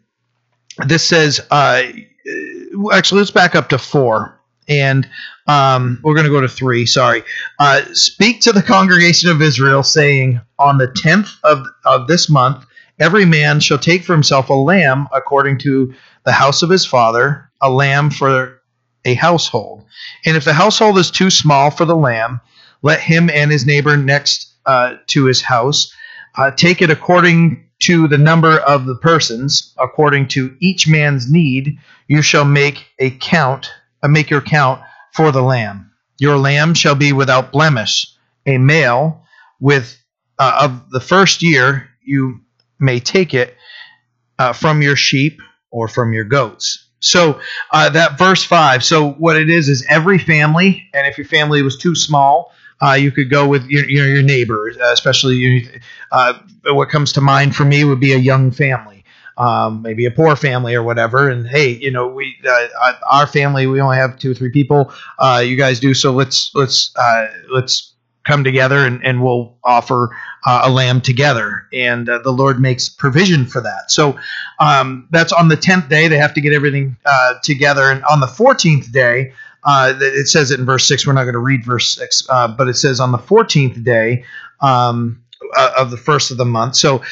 this 0.86 1.04
says. 1.04 1.40
Uh, 1.50 1.82
actually, 2.92 3.20
let's 3.20 3.30
back 3.30 3.54
up 3.54 3.68
to 3.70 3.78
four. 3.78 4.34
And 4.68 5.08
um, 5.46 5.98
we're 6.02 6.14
going 6.14 6.26
to 6.26 6.30
go 6.30 6.42
to 6.42 6.48
three, 6.48 6.84
sorry. 6.84 7.22
Uh, 7.58 7.82
Speak 7.92 8.42
to 8.42 8.52
the 8.52 8.62
congregation 8.62 9.30
of 9.30 9.40
Israel, 9.40 9.82
saying, 9.82 10.40
On 10.58 10.76
the 10.76 10.88
10th 10.88 11.30
of, 11.42 11.64
of 11.86 12.06
this 12.06 12.28
month, 12.28 12.66
every 12.98 13.24
man 13.24 13.60
shall 13.60 13.78
take 13.78 14.04
for 14.04 14.12
himself 14.12 14.50
a 14.50 14.54
lamb 14.54 15.08
according 15.12 15.58
to 15.60 15.94
the 16.24 16.32
house 16.32 16.62
of 16.62 16.68
his 16.68 16.84
father, 16.84 17.50
a 17.62 17.70
lamb 17.70 18.10
for 18.10 18.60
a 19.06 19.14
household. 19.14 19.86
And 20.26 20.36
if 20.36 20.44
the 20.44 20.52
household 20.52 20.98
is 20.98 21.10
too 21.10 21.30
small 21.30 21.70
for 21.70 21.86
the 21.86 21.96
lamb, 21.96 22.40
let 22.82 23.00
him 23.00 23.30
and 23.30 23.50
his 23.50 23.64
neighbor 23.64 23.96
next 23.96 24.52
uh, 24.66 24.96
to 25.08 25.24
his 25.24 25.40
house 25.40 25.92
uh, 26.36 26.50
take 26.50 26.82
it 26.82 26.90
according 26.90 27.67
to 27.80 28.08
the 28.08 28.18
number 28.18 28.58
of 28.58 28.86
the 28.86 28.96
persons, 28.96 29.74
according 29.78 30.28
to 30.28 30.56
each 30.60 30.88
man's 30.88 31.30
need. 31.30 31.78
You 32.08 32.22
shall 32.22 32.44
make 32.44 32.86
a 32.98 33.10
count, 33.10 33.70
uh, 34.02 34.08
make 34.08 34.30
your 34.30 34.40
count 34.40 34.82
for 35.12 35.30
the 35.32 35.42
lamb. 35.42 35.92
Your 36.18 36.36
lamb 36.38 36.74
shall 36.74 36.94
be 36.94 37.12
without 37.12 37.52
blemish, 37.52 38.06
a 38.46 38.58
male 38.58 39.24
with 39.60 40.00
uh, 40.38 40.60
of 40.62 40.90
the 40.90 41.00
first 41.00 41.42
year. 41.42 41.88
You 42.02 42.40
may 42.80 43.00
take 43.00 43.34
it 43.34 43.54
uh, 44.38 44.52
from 44.52 44.82
your 44.82 44.96
sheep 44.96 45.40
or 45.70 45.88
from 45.88 46.12
your 46.12 46.24
goats. 46.24 46.84
So 47.00 47.40
uh, 47.72 47.90
that 47.90 48.18
verse 48.18 48.42
five. 48.42 48.82
So 48.82 49.10
what 49.12 49.36
it 49.36 49.50
is 49.50 49.68
is 49.68 49.86
every 49.88 50.18
family, 50.18 50.88
and 50.92 51.06
if 51.06 51.16
your 51.16 51.26
family 51.26 51.62
was 51.62 51.78
too 51.78 51.94
small, 51.94 52.52
uh, 52.82 52.92
you 52.92 53.10
could 53.10 53.30
go 53.30 53.46
with 53.48 53.66
your 53.68 53.88
your, 53.88 54.06
your 54.06 54.22
neighbors, 54.22 54.76
uh, 54.78 54.90
especially 54.92 55.36
you, 55.36 55.68
uh, 56.12 56.34
what 56.66 56.88
comes 56.88 57.12
to 57.12 57.20
mind 57.20 57.54
for 57.54 57.64
me 57.64 57.84
would 57.84 58.00
be 58.00 58.12
a 58.12 58.18
young 58.18 58.50
family, 58.50 59.04
um, 59.36 59.82
maybe 59.82 60.06
a 60.06 60.10
poor 60.10 60.36
family 60.36 60.74
or 60.74 60.82
whatever. 60.82 61.28
And 61.28 61.46
hey, 61.46 61.70
you 61.70 61.90
know, 61.90 62.08
we 62.08 62.36
uh, 62.48 62.92
our 63.10 63.26
family 63.26 63.66
we 63.66 63.80
only 63.80 63.96
have 63.96 64.18
two 64.18 64.32
or 64.32 64.34
three 64.34 64.50
people. 64.50 64.92
Uh, 65.18 65.42
you 65.44 65.56
guys 65.56 65.80
do 65.80 65.94
so. 65.94 66.12
Let's 66.12 66.50
let's 66.54 66.94
let's 67.50 67.94
come 68.28 68.44
together 68.44 68.86
and, 68.86 69.04
and 69.04 69.22
we'll 69.22 69.56
offer 69.64 70.10
uh, 70.46 70.62
a 70.64 70.70
lamb 70.70 71.00
together. 71.00 71.66
And 71.72 72.08
uh, 72.08 72.18
the 72.18 72.30
Lord 72.30 72.60
makes 72.60 72.88
provision 72.88 73.46
for 73.46 73.60
that. 73.62 73.90
So 73.90 74.18
um, 74.60 75.08
that's 75.10 75.32
on 75.32 75.48
the 75.48 75.56
10th 75.56 75.88
day. 75.88 76.08
They 76.08 76.18
have 76.18 76.34
to 76.34 76.40
get 76.42 76.52
everything 76.52 76.96
uh, 77.06 77.34
together. 77.42 77.90
And 77.90 78.04
on 78.04 78.20
the 78.20 78.26
14th 78.26 78.92
day, 78.92 79.32
uh, 79.68 79.92
it 80.00 80.28
says 80.28 80.50
it 80.50 80.58
in 80.58 80.64
verse 80.64 80.88
6. 80.88 81.06
We're 81.06 81.12
not 81.12 81.24
going 81.24 81.34
to 81.34 81.38
read 81.40 81.62
verse 81.62 81.92
6, 81.92 82.26
uh, 82.30 82.48
but 82.48 82.68
it 82.68 82.74
says 82.74 83.00
on 83.00 83.12
the 83.12 83.18
14th 83.18 83.84
day 83.84 84.24
um, 84.62 85.22
uh, 85.54 85.72
of 85.76 85.90
the 85.90 85.98
first 85.98 86.30
of 86.30 86.38
the 86.38 86.46
month. 86.46 86.74
So 86.74 87.02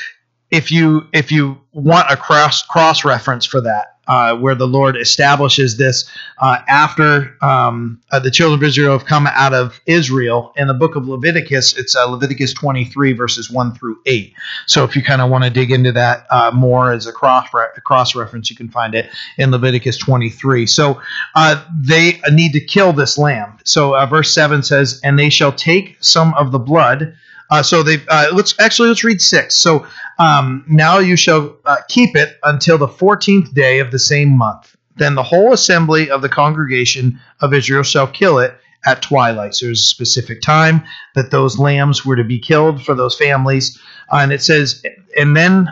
if 0.50 0.72
you 0.72 1.06
if 1.12 1.30
you 1.30 1.58
want 1.72 2.10
a 2.10 2.16
cross 2.16 2.62
cross 2.62 3.04
reference 3.04 3.44
for 3.44 3.60
that, 3.60 3.95
uh, 4.06 4.36
where 4.36 4.54
the 4.54 4.66
Lord 4.66 4.96
establishes 4.96 5.76
this 5.76 6.08
uh, 6.38 6.58
after 6.68 7.36
um, 7.42 8.00
uh, 8.10 8.20
the 8.20 8.30
children 8.30 8.58
of 8.60 8.64
Israel 8.64 8.96
have 8.98 9.06
come 9.06 9.26
out 9.26 9.54
of 9.54 9.80
Israel. 9.86 10.52
In 10.56 10.68
the 10.68 10.74
book 10.74 10.96
of 10.96 11.08
Leviticus, 11.08 11.76
it's 11.76 11.96
uh, 11.96 12.04
Leviticus 12.06 12.52
23, 12.54 13.12
verses 13.12 13.50
1 13.50 13.74
through 13.74 13.98
8. 14.06 14.32
So 14.66 14.84
if 14.84 14.94
you 14.94 15.02
kind 15.02 15.20
of 15.20 15.30
want 15.30 15.44
to 15.44 15.50
dig 15.50 15.70
into 15.70 15.92
that 15.92 16.26
uh, 16.30 16.50
more 16.54 16.92
as 16.92 17.06
a 17.06 17.12
cross, 17.12 17.48
re- 17.52 17.66
cross 17.84 18.14
reference, 18.14 18.50
you 18.50 18.56
can 18.56 18.68
find 18.68 18.94
it 18.94 19.10
in 19.38 19.50
Leviticus 19.50 19.96
23. 19.98 20.66
So 20.66 21.00
uh, 21.34 21.64
they 21.78 22.20
need 22.30 22.52
to 22.52 22.60
kill 22.60 22.92
this 22.92 23.18
lamb. 23.18 23.58
So 23.64 24.04
verse 24.06 24.32
7 24.32 24.62
says, 24.62 25.00
And 25.02 25.18
they 25.18 25.30
shall 25.30 25.52
take 25.52 25.96
some 26.00 26.34
of 26.34 26.52
the 26.52 26.58
blood. 26.58 27.16
So 27.62 27.82
they 27.82 27.98
let's 28.32 28.58
actually 28.58 28.88
let's 28.88 29.04
read 29.04 29.20
six. 29.20 29.54
So 29.54 29.86
um, 30.18 30.64
now 30.68 30.98
you 30.98 31.16
shall 31.16 31.56
uh, 31.64 31.76
keep 31.88 32.16
it 32.16 32.36
until 32.42 32.78
the 32.78 32.88
fourteenth 32.88 33.54
day 33.54 33.78
of 33.78 33.90
the 33.90 33.98
same 33.98 34.36
month. 34.36 34.76
Then 34.96 35.14
the 35.14 35.22
whole 35.22 35.52
assembly 35.52 36.10
of 36.10 36.22
the 36.22 36.28
congregation 36.28 37.20
of 37.40 37.52
Israel 37.52 37.82
shall 37.82 38.06
kill 38.06 38.38
it 38.38 38.56
at 38.86 39.02
twilight. 39.02 39.54
So 39.54 39.66
there's 39.66 39.80
a 39.80 39.84
specific 39.84 40.40
time 40.40 40.84
that 41.14 41.30
those 41.30 41.58
lambs 41.58 42.06
were 42.06 42.16
to 42.16 42.24
be 42.24 42.38
killed 42.38 42.84
for 42.84 42.94
those 42.94 43.16
families. 43.16 43.78
Uh, 44.10 44.18
and 44.18 44.32
it 44.32 44.42
says, 44.42 44.82
and 45.18 45.36
then, 45.36 45.68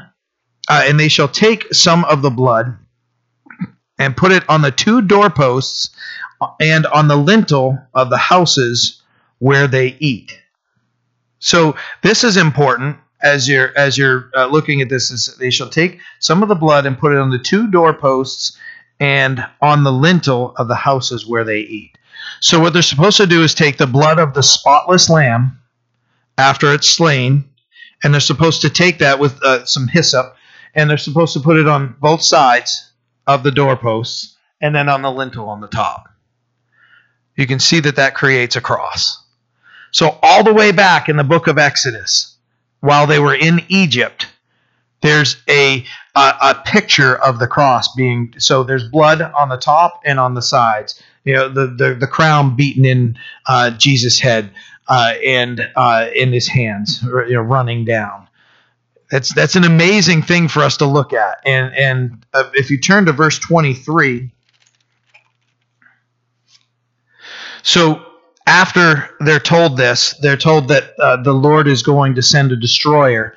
uh, 0.69 0.85
and 0.85 0.99
they 0.99 1.09
shall 1.09 1.29
take 1.29 1.73
some 1.73 2.05
of 2.05 2.23
the 2.23 2.31
blood 2.31 2.77
and 3.99 4.17
put 4.17 4.33
it 4.33 4.43
on 4.49 4.63
the 4.63 4.73
two 4.73 5.01
doorposts 5.01 5.91
and 6.61 6.87
on 6.87 7.09
the 7.09 7.17
lintel 7.17 7.79
of 7.95 8.11
the 8.11 8.19
houses 8.19 9.01
where 9.39 9.69
they 9.69 9.97
eat. 10.01 10.39
So 11.45 11.77
this 12.01 12.25
is 12.25 12.39
important 12.39 12.97
as 13.23 13.47
you're 13.47 13.77
as 13.77 13.99
you're 13.99 14.31
uh, 14.35 14.47
looking 14.47 14.81
at 14.81 14.89
this 14.89 15.11
is 15.11 15.37
they 15.39 15.51
shall 15.51 15.69
take 15.69 16.01
some 16.19 16.43
of 16.43 16.49
the 16.49 16.55
blood 16.55 16.87
and 16.87 16.99
put 16.99 17.13
it 17.13 17.19
on 17.19 17.29
the 17.29 17.39
two 17.39 17.71
doorposts 17.71 18.59
and 18.99 19.45
on 19.61 19.85
the 19.85 19.93
lintel 19.93 20.55
of 20.57 20.69
the 20.69 20.75
houses 20.75 21.27
where 21.27 21.45
they 21.45 21.59
eat. 21.59 21.99
So 22.41 22.59
what 22.59 22.73
they're 22.73 22.81
supposed 22.81 23.19
to 23.19 23.27
do 23.27 23.43
is 23.43 23.55
take 23.55 23.77
the 23.77 23.87
blood 23.87 24.19
of 24.19 24.33
the 24.33 24.43
spotless 24.43 25.11
lamb 25.11 25.61
after 26.39 26.73
it's 26.73 26.89
slain, 26.89 27.45
and 28.03 28.15
they're 28.15 28.21
supposed 28.21 28.63
to 28.63 28.71
take 28.71 29.01
that 29.01 29.19
with 29.19 29.39
uh, 29.43 29.67
some 29.67 29.87
hyssop, 29.87 30.37
and 30.75 30.89
they're 30.89 30.97
supposed 30.97 31.35
to 31.35 31.41
put 31.41 31.59
it 31.59 31.69
on 31.69 31.95
both 32.01 32.23
sides 32.23 32.91
of 33.27 33.43
the 33.43 33.51
doorposts 33.51 34.35
and 34.63 34.75
then 34.75 34.89
on 34.89 35.03
the 35.03 35.13
lintel 35.13 35.51
on 35.51 35.61
the 35.61 35.69
top. 35.69 36.09
You 37.37 37.47
can 37.47 37.61
see 37.61 37.81
that 37.81 37.97
that 37.97 38.15
creates 38.15 38.57
a 38.57 38.63
cross. 38.63 39.24
So 39.95 40.19
all 40.25 40.43
the 40.43 40.53
way 40.53 40.73
back 40.73 41.09
in 41.09 41.17
the 41.17 41.23
book 41.23 41.47
of 41.47 41.57
Exodus, 41.57 42.37
while 42.81 43.07
they 43.07 43.21
were 43.21 43.35
in 43.35 43.61
Egypt, 43.69 44.27
there's 45.03 45.37
a, 45.49 45.85
a, 46.17 46.35
a 46.43 46.63
picture 46.67 47.15
of 47.15 47.39
the 47.39 47.47
cross 47.47 47.95
being 47.95 48.35
so 48.39 48.65
there's 48.65 48.89
blood 48.89 49.23
on 49.23 49.51
the 49.51 49.57
top 49.57 50.01
and 50.05 50.19
on 50.19 50.35
the 50.35 50.43
sides. 50.43 51.01
You 51.23 51.35
know 51.35 51.49
the 51.49 51.69
the, 51.69 51.95
the 51.95 52.09
crown 52.09 52.57
beaten 52.57 52.85
in 52.85 53.17
uh, 53.47 53.71
Jesus' 53.71 54.19
head 54.19 54.51
uh, 54.89 55.15
and 55.25 55.61
uh, 55.77 56.09
in 56.13 56.33
his 56.33 56.49
hands, 56.49 57.01
you 57.05 57.35
know, 57.35 57.43
running 57.43 57.85
down. 57.85 58.27
That's 59.13 59.33
that's 59.33 59.55
an 59.55 59.63
amazing 59.63 60.23
thing 60.23 60.49
for 60.49 60.65
us 60.65 60.79
to 60.79 60.87
look 60.87 61.13
at. 61.13 61.39
And 61.47 61.73
and 61.73 62.27
uh, 62.35 62.51
if 62.55 62.69
you 62.69 62.81
turn 62.81 63.07
to 63.07 63.13
verse 63.13 63.39
23, 63.39 64.33
so 67.63 68.05
after 68.47 69.09
they're 69.21 69.41
told 69.41 69.77
this, 69.77 70.15
they're 70.21 70.37
told 70.37 70.69
that 70.69 70.95
uh, 70.99 71.23
the 71.23 71.33
Lord 71.33 71.67
is 71.67 71.83
going 71.83 72.15
to 72.17 72.23
send 72.23 72.53
a 72.53 72.57
destroyer 72.57 73.35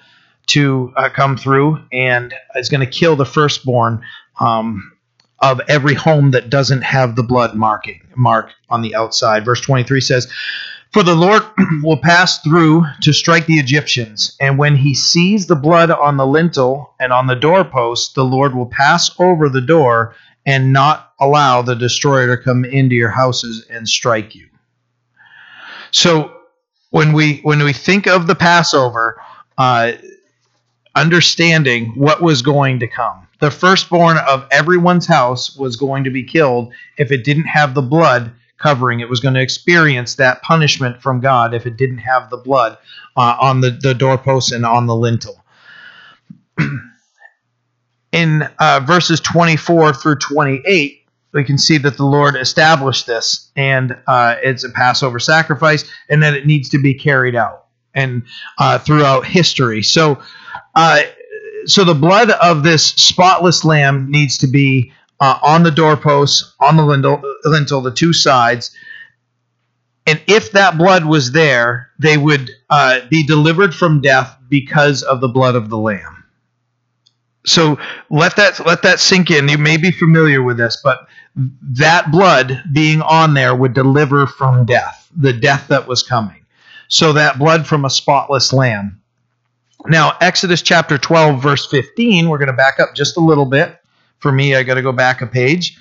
to 0.48 0.94
uh, 0.96 1.10
come 1.10 1.38
through 1.38 1.80
and 1.92 2.34
is 2.56 2.70
going 2.70 2.82
to 2.82 2.92
kill 2.92 3.16
the 3.16 3.26
firstborn 3.26 4.02
um, 4.40 4.92
of 5.40 5.62
every 5.68 5.94
home 5.94 6.32
that 6.32 6.50
doesn't 6.50 6.82
have 6.82 7.16
the 7.16 7.24
blood 7.24 7.56
marking 7.56 8.02
mark 8.16 8.52
on 8.70 8.82
the 8.82 8.96
outside. 8.96 9.46
Verse 9.46 9.62
23 9.62 10.02
says, 10.02 10.28
"For 10.92 11.04
the 11.04 11.16
Lord 11.16 11.44
will 11.84 11.98
pass 11.98 12.40
through 12.40 12.86
to 13.02 13.14
strike 13.14 13.46
the 13.46 13.60
Egyptians, 13.60 14.36
and 14.40 14.58
when 14.58 14.76
he 14.76 14.94
sees 14.94 15.48
the 15.48 15.56
blood 15.56 15.92
on 15.92 16.18
the 16.18 16.26
lintel 16.26 16.94
and 17.00 17.14
on 17.14 17.28
the 17.28 17.36
doorpost, 17.36 18.16
the 18.16 18.26
Lord 18.26 18.56
will 18.56 18.66
pass 18.66 19.12
over 19.20 19.50
the 19.50 19.62
door 19.62 20.16
and 20.46 20.74
not 20.74 21.12
allow 21.20 21.62
the 21.62 21.76
destroyer 21.76 22.36
to 22.36 22.42
come 22.42 22.66
into 22.66 22.96
your 22.96 23.12
houses 23.12 23.66
and 23.70 23.88
strike 23.88 24.36
you." 24.36 24.48
So 25.92 26.34
when 26.90 27.14
we 27.14 27.40
when 27.40 27.64
we 27.64 27.74
think 27.74 28.08
of 28.08 28.28
the 28.28 28.36
Passover, 28.36 29.22
uh, 29.58 29.94
understanding 30.96 31.94
what 31.96 32.22
was 32.22 32.42
going 32.42 32.80
to 32.80 32.88
come, 32.88 33.28
the 33.40 33.52
firstborn 33.52 34.18
of 34.18 34.48
everyone's 34.52 35.06
house 35.06 35.56
was 35.56 35.76
going 35.76 36.04
to 36.06 36.10
be 36.10 36.24
killed 36.24 36.74
if 36.98 37.12
it 37.12 37.24
didn't 37.24 37.46
have 37.46 37.74
the 37.74 37.82
blood 37.82 38.32
covering. 38.58 39.00
It 39.00 39.10
was 39.10 39.20
going 39.20 39.36
to 39.36 39.42
experience 39.42 40.16
that 40.16 40.42
punishment 40.42 41.02
from 41.02 41.20
God 41.20 41.54
if 41.54 41.66
it 41.66 41.78
didn't 41.78 42.00
have 42.00 42.30
the 42.30 42.38
blood 42.38 42.78
uh, 43.16 43.38
on 43.40 43.62
the, 43.62 43.72
the 43.72 43.94
doorpost 43.94 44.52
and 44.52 44.66
on 44.66 44.88
the 44.88 44.96
lintel. 44.96 45.44
In 48.12 48.50
uh, 48.58 48.82
verses 48.86 49.20
24 49.20 49.94
through 49.94 50.16
28, 50.16 51.07
we 51.34 51.44
can 51.44 51.58
see 51.58 51.78
that 51.80 51.98
the 51.98 52.06
Lord 52.06 52.36
established 52.36 53.06
this, 53.06 53.52
and 53.56 53.98
uh, 54.08 54.36
it's 54.42 54.64
a 54.64 54.70
Passover 54.70 55.20
sacrifice, 55.20 55.84
and 56.10 56.24
that 56.24 56.34
it 56.34 56.46
needs 56.46 56.70
to 56.70 56.82
be 56.82 56.94
carried 56.94 57.36
out 57.36 57.66
and 57.94 58.24
uh, 58.58 58.80
throughout 58.80 59.26
history. 59.26 59.84
So, 59.84 60.22
uh, 60.76 61.02
so 61.66 61.84
the 61.84 61.94
blood 61.94 62.32
of 62.32 62.64
this 62.64 62.86
spotless 62.86 63.66
lamb 63.66 64.10
needs 64.10 64.38
to 64.40 64.48
be 64.48 64.94
uh, 65.20 65.40
on 65.42 65.64
the 65.64 65.72
doorposts, 65.72 66.56
on 66.60 66.78
the 66.78 66.86
lintel, 66.86 67.22
lintel, 67.44 67.82
the 67.82 67.92
two 67.92 68.14
sides. 68.14 68.76
And 70.06 70.22
if 70.28 70.52
that 70.54 70.78
blood 70.78 71.06
was 71.06 71.34
there, 71.34 71.90
they 72.00 72.18
would 72.18 72.50
uh, 72.70 73.02
be 73.10 73.26
delivered 73.26 73.76
from 73.76 74.00
death 74.00 74.38
because 74.48 75.04
of 75.04 75.20
the 75.20 75.28
blood 75.28 75.56
of 75.56 75.70
the 75.70 75.78
lamb 75.78 76.17
so 77.48 77.80
let 78.10 78.36
that 78.36 78.66
let 78.66 78.82
that 78.82 79.00
sink 79.00 79.32
in. 79.32 79.48
You 79.48 79.58
may 79.58 79.78
be 79.78 79.92
familiar 79.92 80.44
with 80.44 80.58
this, 80.58 80.82
but 80.84 81.08
that 81.36 82.12
blood 82.12 82.62
being 82.74 83.02
on 83.02 83.34
there 83.34 83.56
would 83.56 83.74
deliver 83.74 84.28
from 84.28 84.66
death, 84.66 85.10
the 85.16 85.34
death 85.34 85.68
that 85.70 85.88
was 85.88 86.04
coming. 86.04 86.46
So 86.90 87.14
that 87.14 87.40
blood 87.40 87.66
from 87.66 87.86
a 87.86 87.90
spotless 87.90 88.52
lamb. 88.52 89.02
Now, 89.86 90.18
Exodus 90.20 90.62
chapter 90.62 90.98
12, 90.98 91.42
verse 91.42 91.68
15, 91.68 92.28
we're 92.28 92.38
going 92.38 92.48
to 92.48 92.54
back 92.54 92.80
up 92.80 92.96
just 92.96 93.16
a 93.16 93.22
little 93.22 93.46
bit. 93.46 93.78
For 94.20 94.32
me, 94.32 94.56
I 94.56 94.64
got 94.64 94.76
to 94.76 94.82
go 94.82 94.92
back 94.92 95.22
a 95.22 95.28
page. 95.28 95.78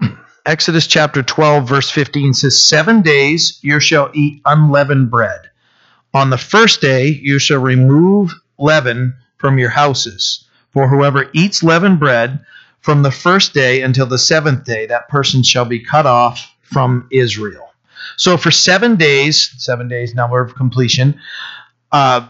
Exodus 0.46 0.86
chapter 0.86 1.22
12, 1.22 1.66
verse 1.66 1.90
15 1.90 2.34
says, 2.34 2.60
Seven 2.60 3.00
days 3.00 3.58
you 3.62 3.78
shall 3.80 4.10
eat 4.12 4.42
unleavened 4.44 5.10
bread. 5.10 5.50
On 6.12 6.30
the 6.30 6.38
first 6.38 6.80
day 6.80 7.08
you 7.08 7.38
shall 7.38 7.60
remove 7.60 8.34
leaven 8.58 9.14
from 9.36 9.58
your 9.58 9.70
houses. 9.70 10.44
For 10.70 10.88
whoever 10.88 11.30
eats 11.32 11.62
leavened 11.62 12.00
bread 12.00 12.44
from 12.80 13.02
the 13.02 13.10
first 13.10 13.54
day 13.54 13.82
until 13.82 14.06
the 14.06 14.18
seventh 14.18 14.64
day, 14.64 14.86
that 14.86 15.08
person 15.08 15.42
shall 15.42 15.64
be 15.64 15.80
cut 15.80 16.06
off 16.06 16.54
from 16.62 17.08
Israel. 17.10 17.70
So 18.16 18.36
for 18.36 18.50
seven 18.50 18.96
days, 18.96 19.54
seven 19.58 19.88
days 19.88 20.14
number 20.14 20.40
of 20.40 20.54
completion, 20.54 21.20
uh, 21.92 22.28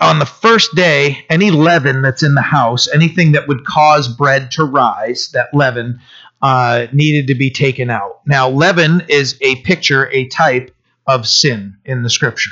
on 0.00 0.18
the 0.18 0.26
first 0.26 0.74
day, 0.74 1.24
any 1.28 1.50
leaven 1.50 2.02
that's 2.02 2.22
in 2.22 2.34
the 2.34 2.42
house, 2.42 2.88
anything 2.92 3.32
that 3.32 3.46
would 3.46 3.64
cause 3.64 4.08
bread 4.08 4.50
to 4.52 4.64
rise, 4.64 5.30
that 5.32 5.54
leaven 5.54 6.00
uh, 6.42 6.86
needed 6.92 7.28
to 7.28 7.34
be 7.34 7.50
taken 7.50 7.90
out. 7.90 8.20
Now, 8.26 8.48
leaven 8.48 9.02
is 9.08 9.38
a 9.40 9.56
picture, 9.62 10.10
a 10.10 10.26
type 10.28 10.74
of 11.06 11.28
sin 11.28 11.76
in 11.84 12.02
the 12.02 12.10
scripture. 12.10 12.50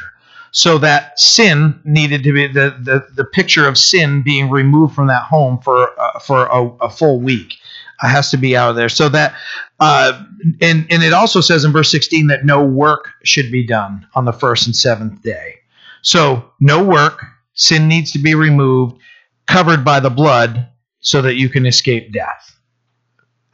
So 0.51 0.79
that 0.79 1.19
sin 1.19 1.81
needed 1.85 2.23
to 2.25 2.33
be 2.33 2.47
the, 2.47 2.77
the, 2.81 3.07
the 3.15 3.25
picture 3.25 3.69
of 3.69 3.77
sin 3.77 4.23
being 4.23 4.51
removed 4.51 4.95
from 4.95 5.09
that 5.09 5.25
home 5.25 5.59
for 5.59 5.99
uh, 6.01 6.19
for 6.19 6.47
a, 6.47 6.69
a, 6.81 6.91
full 6.91 7.21
week 7.21 7.55
uh, 8.03 8.09
has 8.09 8.31
to 8.31 8.37
be 8.37 8.57
out 8.57 8.71
of 8.71 8.77
there. 8.77 8.89
So 8.89 9.09
that 9.11 9.35
uh, 9.81 10.23
and 10.61 10.87
and 10.91 11.03
it 11.03 11.13
also 11.13 11.41
says 11.41 11.65
in 11.65 11.73
verse 11.73 11.91
16 11.91 12.29
that 12.29 12.45
no 12.45 12.65
work 12.65 13.11
should 13.25 13.53
be 13.53 13.67
done 13.67 14.07
on 14.15 14.25
the 14.25 14.33
first 14.33 14.67
and 14.67 14.75
seventh 14.75 15.23
day. 15.23 15.57
So 16.03 16.51
no 16.61 16.83
work, 16.83 17.23
sin 17.55 17.89
needs 17.89 18.13
to 18.13 18.19
be 18.19 18.35
removed, 18.35 18.99
covered 19.47 19.85
by 19.85 20.01
the 20.01 20.11
blood, 20.11 20.69
so 21.01 21.23
that 21.23 21.35
you 21.35 21.49
can 21.49 21.67
escape 21.67 22.13
death. 22.13 22.55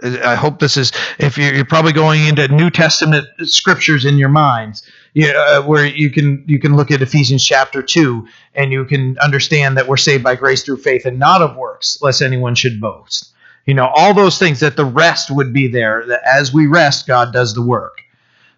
I 0.03 0.35
hope 0.35 0.59
this 0.59 0.77
is 0.77 0.93
if 1.19 1.39
you're, 1.39 1.55
you're 1.55 1.65
probably 1.65 1.93
going 1.93 2.27
into 2.27 2.49
New 2.49 2.69
Testament 2.69 3.27
scriptures 3.43 4.05
in 4.05 4.19
your 4.19 4.29
minds, 4.29 4.83
you, 5.15 5.29
uh, 5.29 5.63
where 5.63 5.87
you 5.87 6.11
can 6.11 6.45
you 6.47 6.59
can 6.59 6.77
look 6.77 6.91
at 6.91 7.01
Ephesians 7.01 7.45
chapter 7.45 7.83
two 7.83 8.27
and 8.55 8.73
you 8.73 8.85
can 8.85 9.17
understand 9.19 9.77
that 9.77 9.87
we're 9.87 9.97
saved 9.97 10.25
by 10.25 10.35
grace 10.35 10.65
through 10.65 10.79
faith 10.79 11.07
and 11.07 11.19
not 11.19 11.41
of 11.41 11.57
works, 11.57 11.99
lest 12.03 12.21
anyone 12.21 12.55
should 12.55 12.81
boast. 12.81 13.33
You 13.65 13.75
know 13.75 13.91
all 13.95 14.13
those 14.13 14.39
things 14.39 14.61
that 14.61 14.77
the 14.77 14.85
rest 14.85 15.31
would 15.31 15.53
be 15.53 15.69
there. 15.69 16.05
That 16.07 16.21
as 16.27 16.53
we 16.53 16.67
rest, 16.67 17.07
God 17.07 17.33
does 17.33 17.55
the 17.55 17.63
work. 17.63 17.99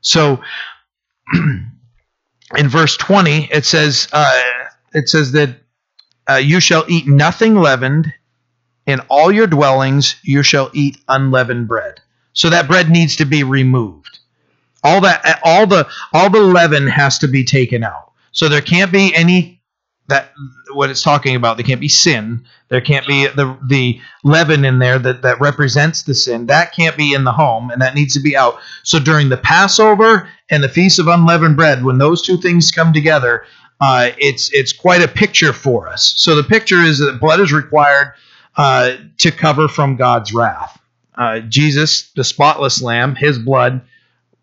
So 0.01 0.41
in 1.35 1.69
verse 2.69 2.97
twenty, 2.97 3.49
it 3.53 3.67
says 3.67 4.09
uh, 4.13 4.43
it 4.95 5.09
says 5.11 5.33
that 5.33 5.51
uh, 6.29 6.37
you 6.37 6.59
shall 6.59 6.85
eat 6.89 7.07
nothing 7.07 7.55
leavened 7.55 8.13
in 8.87 9.01
all 9.11 9.31
your 9.31 9.47
dwellings 9.47 10.17
you 10.23 10.43
shall 10.43 10.71
eat 10.73 10.99
unleavened 11.09 11.69
bread. 11.69 12.01
So 12.33 12.51
that 12.51 12.69
bread 12.69 12.89
needs 12.91 13.17
to 13.17 13.25
be 13.25 13.43
removed. 13.43 14.15
All 14.87 15.00
that 15.00 15.40
all 15.45 15.66
the 15.66 15.88
all 16.12 16.31
the 16.31 16.40
leaven 16.40 16.87
has 16.87 17.19
to 17.19 17.28
be 17.28 17.45
taken 17.45 17.83
out. 17.83 18.12
So 18.31 18.49
there 18.49 18.61
can't 18.61 18.93
be 18.93 19.14
any 19.14 19.57
that 20.09 20.33
what 20.73 20.90
it's 20.90 21.02
talking 21.02 21.35
about. 21.35 21.57
There 21.57 21.66
can't 21.66 21.81
be 21.81 21.88
sin. 21.88 22.45
There 22.69 22.81
can't 22.81 23.07
be 23.07 23.26
the 23.26 23.59
the 23.66 24.00
leaven 24.25 24.64
in 24.64 24.78
there 24.78 24.99
that, 24.99 25.23
that 25.23 25.40
represents 25.40 26.02
the 26.02 26.14
sin. 26.14 26.47
That 26.47 26.73
can't 26.73 26.97
be 26.97 27.14
in 27.14 27.25
the 27.25 27.33
home, 27.33 27.71
and 27.71 27.83
that 27.83 27.95
needs 27.95 28.14
to 28.14 28.21
be 28.21 28.37
out. 28.37 28.59
So 28.83 28.99
during 28.99 29.28
the 29.28 29.37
Passover 29.37 30.28
and 30.50 30.62
the 30.62 30.69
Feast 30.69 30.99
of 30.99 31.09
Unleavened 31.09 31.57
Bread, 31.57 31.85
when 31.85 31.99
those 31.99 32.23
two 32.23 32.37
things 32.37 32.71
come 32.71 32.93
together, 32.93 33.45
uh, 33.81 34.11
it's 34.19 34.52
it's 34.52 34.73
quite 34.73 35.02
a 35.02 35.09
picture 35.09 35.52
for 35.52 35.88
us. 35.88 36.14
So 36.16 36.35
the 36.37 36.45
picture 36.45 36.81
is 36.81 36.99
that 36.99 37.21
blood 37.21 37.40
is 37.40 37.52
required 37.52 38.14
uh, 38.57 38.97
to 39.19 39.31
cover 39.31 39.69
from 39.69 39.97
God's 39.97 40.33
wrath. 40.33 40.81
Uh, 41.14 41.40
Jesus, 41.40 42.11
the 42.14 42.25
spotless 42.25 42.83
lamb, 42.83 43.14
his 43.14 43.38
blood 43.38 43.81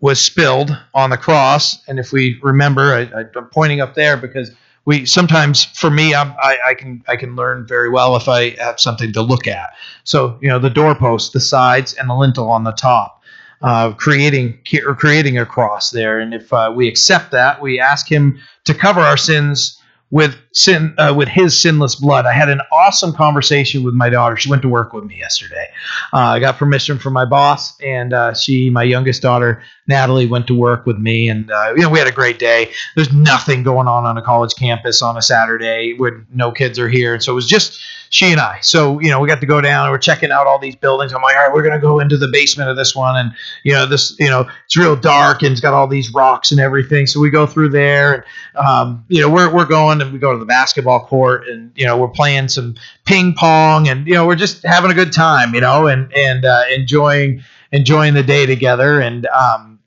was 0.03 0.19
spilled 0.19 0.77
on 0.93 1.11
the 1.11 1.17
cross. 1.17 1.81
And 1.87 1.97
if 1.97 2.11
we 2.11 2.37
remember, 2.43 2.93
I, 2.93 3.21
am 3.37 3.45
pointing 3.53 3.79
up 3.79 3.95
there 3.95 4.17
because 4.17 4.51
we 4.83 5.05
sometimes, 5.05 5.63
for 5.63 5.89
me, 5.89 6.13
I, 6.13 6.57
I 6.65 6.73
can 6.73 7.01
I 7.07 7.15
can 7.15 7.37
learn 7.37 7.65
very 7.65 7.89
well 7.89 8.17
if 8.17 8.27
I 8.27 8.49
have 8.61 8.81
something 8.81 9.13
to 9.13 9.21
look 9.21 9.47
at. 9.47 9.69
So 10.03 10.37
you 10.41 10.49
know, 10.49 10.59
the 10.59 10.69
doorpost, 10.69 11.31
the 11.31 11.39
sides, 11.39 11.93
and 11.93 12.09
the 12.09 12.15
lintel 12.15 12.51
on 12.51 12.65
the 12.65 12.73
top. 12.73 13.21
Uh, 13.61 13.93
creating 13.93 14.59
or 14.85 14.93
creating 14.93 15.37
a 15.37 15.45
cross 15.45 15.91
there, 15.91 16.19
and 16.19 16.33
if 16.33 16.51
uh, 16.51 16.69
we 16.75 16.89
accept 16.89 17.31
that, 17.31 17.61
we 17.61 17.79
ask 17.79 18.11
Him 18.11 18.37
to 18.65 18.73
cover 18.73 18.99
our 18.99 19.15
sins 19.15 19.81
with 20.11 20.35
sin 20.53 20.93
uh, 20.97 21.13
with 21.15 21.27
his 21.27 21.59
sinless 21.59 21.95
blood. 21.95 22.25
I 22.25 22.31
had 22.31 22.49
an 22.49 22.61
awesome 22.71 23.11
conversation 23.11 23.83
with 23.83 23.93
my 23.93 24.09
daughter. 24.09 24.37
She 24.37 24.49
went 24.49 24.61
to 24.61 24.69
work 24.69 24.93
with 24.93 25.03
me 25.03 25.17
yesterday. 25.17 25.67
Uh, 26.13 26.17
I 26.17 26.39
got 26.39 26.57
permission 26.57 26.97
from 26.97 27.13
my 27.13 27.25
boss, 27.25 27.79
and 27.81 28.13
uh, 28.13 28.33
she, 28.33 28.69
my 28.69 28.83
youngest 28.83 29.21
daughter, 29.21 29.61
Natalie, 29.87 30.27
went 30.27 30.47
to 30.47 30.55
work 30.55 30.85
with 30.85 30.97
me, 30.97 31.27
and 31.27 31.51
uh, 31.51 31.73
you 31.75 31.81
know 31.81 31.89
we 31.89 31.99
had 31.99 32.07
a 32.07 32.11
great 32.11 32.39
day. 32.39 32.71
There's 32.95 33.11
nothing 33.11 33.63
going 33.63 33.87
on 33.87 34.05
on 34.05 34.17
a 34.17 34.21
college 34.21 34.55
campus 34.55 35.01
on 35.01 35.17
a 35.17 35.21
Saturday 35.21 35.95
when 35.97 36.25
no 36.33 36.51
kids 36.51 36.79
are 36.79 36.89
here, 36.89 37.13
and 37.13 37.23
so 37.23 37.33
it 37.33 37.35
was 37.35 37.47
just 37.47 37.81
she 38.13 38.31
and 38.31 38.39
I. 38.39 38.59
So, 38.61 38.99
you 38.99 39.09
know, 39.09 39.19
we 39.19 39.27
got 39.27 39.41
to 39.41 39.47
go 39.47 39.59
down 39.59 39.87
and 39.87 39.91
we're 39.91 39.97
checking 39.97 40.31
out 40.31 40.45
all 40.45 40.59
these 40.59 40.75
buildings. 40.75 41.13
I'm 41.13 41.23
like, 41.23 41.35
all 41.35 41.45
right, 41.45 41.51
we're 41.51 41.63
going 41.63 41.73
to 41.73 41.81
go 41.81 41.99
into 41.99 42.15
the 42.15 42.27
basement 42.27 42.69
of 42.69 42.77
this 42.77 42.95
one. 42.95 43.17
And, 43.17 43.31
you 43.63 43.73
know, 43.73 43.87
this, 43.87 44.15
you 44.19 44.29
know, 44.29 44.47
it's 44.65 44.77
real 44.77 44.95
dark 44.95 45.41
and 45.41 45.51
it's 45.51 45.61
got 45.61 45.73
all 45.73 45.87
these 45.87 46.13
rocks 46.13 46.51
and 46.51 46.59
everything. 46.59 47.07
So 47.07 47.19
we 47.19 47.31
go 47.31 47.47
through 47.47 47.69
there 47.69 48.13
and, 48.13 48.23
um, 48.67 49.03
you 49.07 49.19
know, 49.19 49.31
we're, 49.31 49.51
we're 49.51 49.65
going 49.65 49.99
and 49.99 50.13
we 50.13 50.19
go 50.19 50.31
to 50.31 50.37
the 50.43 50.47
basketball 50.47 51.05
court 51.05 51.47
and, 51.47 51.71
you 51.75 51.85
know, 51.85 51.97
we're 51.97 52.07
playing 52.07 52.47
some 52.47 52.75
ping 53.05 53.33
pong 53.33 53.87
and, 53.87 54.05
you 54.07 54.13
know, 54.13 54.27
we're 54.27 54.35
just 54.35 54.63
having 54.63 54.91
a 54.91 54.93
good 54.93 55.11
time, 55.11 55.53
you 55.55 55.61
know, 55.61 55.87
and, 55.87 56.13
and, 56.13 56.45
uh, 56.45 56.63
enjoying, 56.71 57.41
enjoying 57.71 58.13
the 58.13 58.23
day 58.23 58.45
together. 58.45 58.99
And, 58.99 59.25
um, 59.27 59.79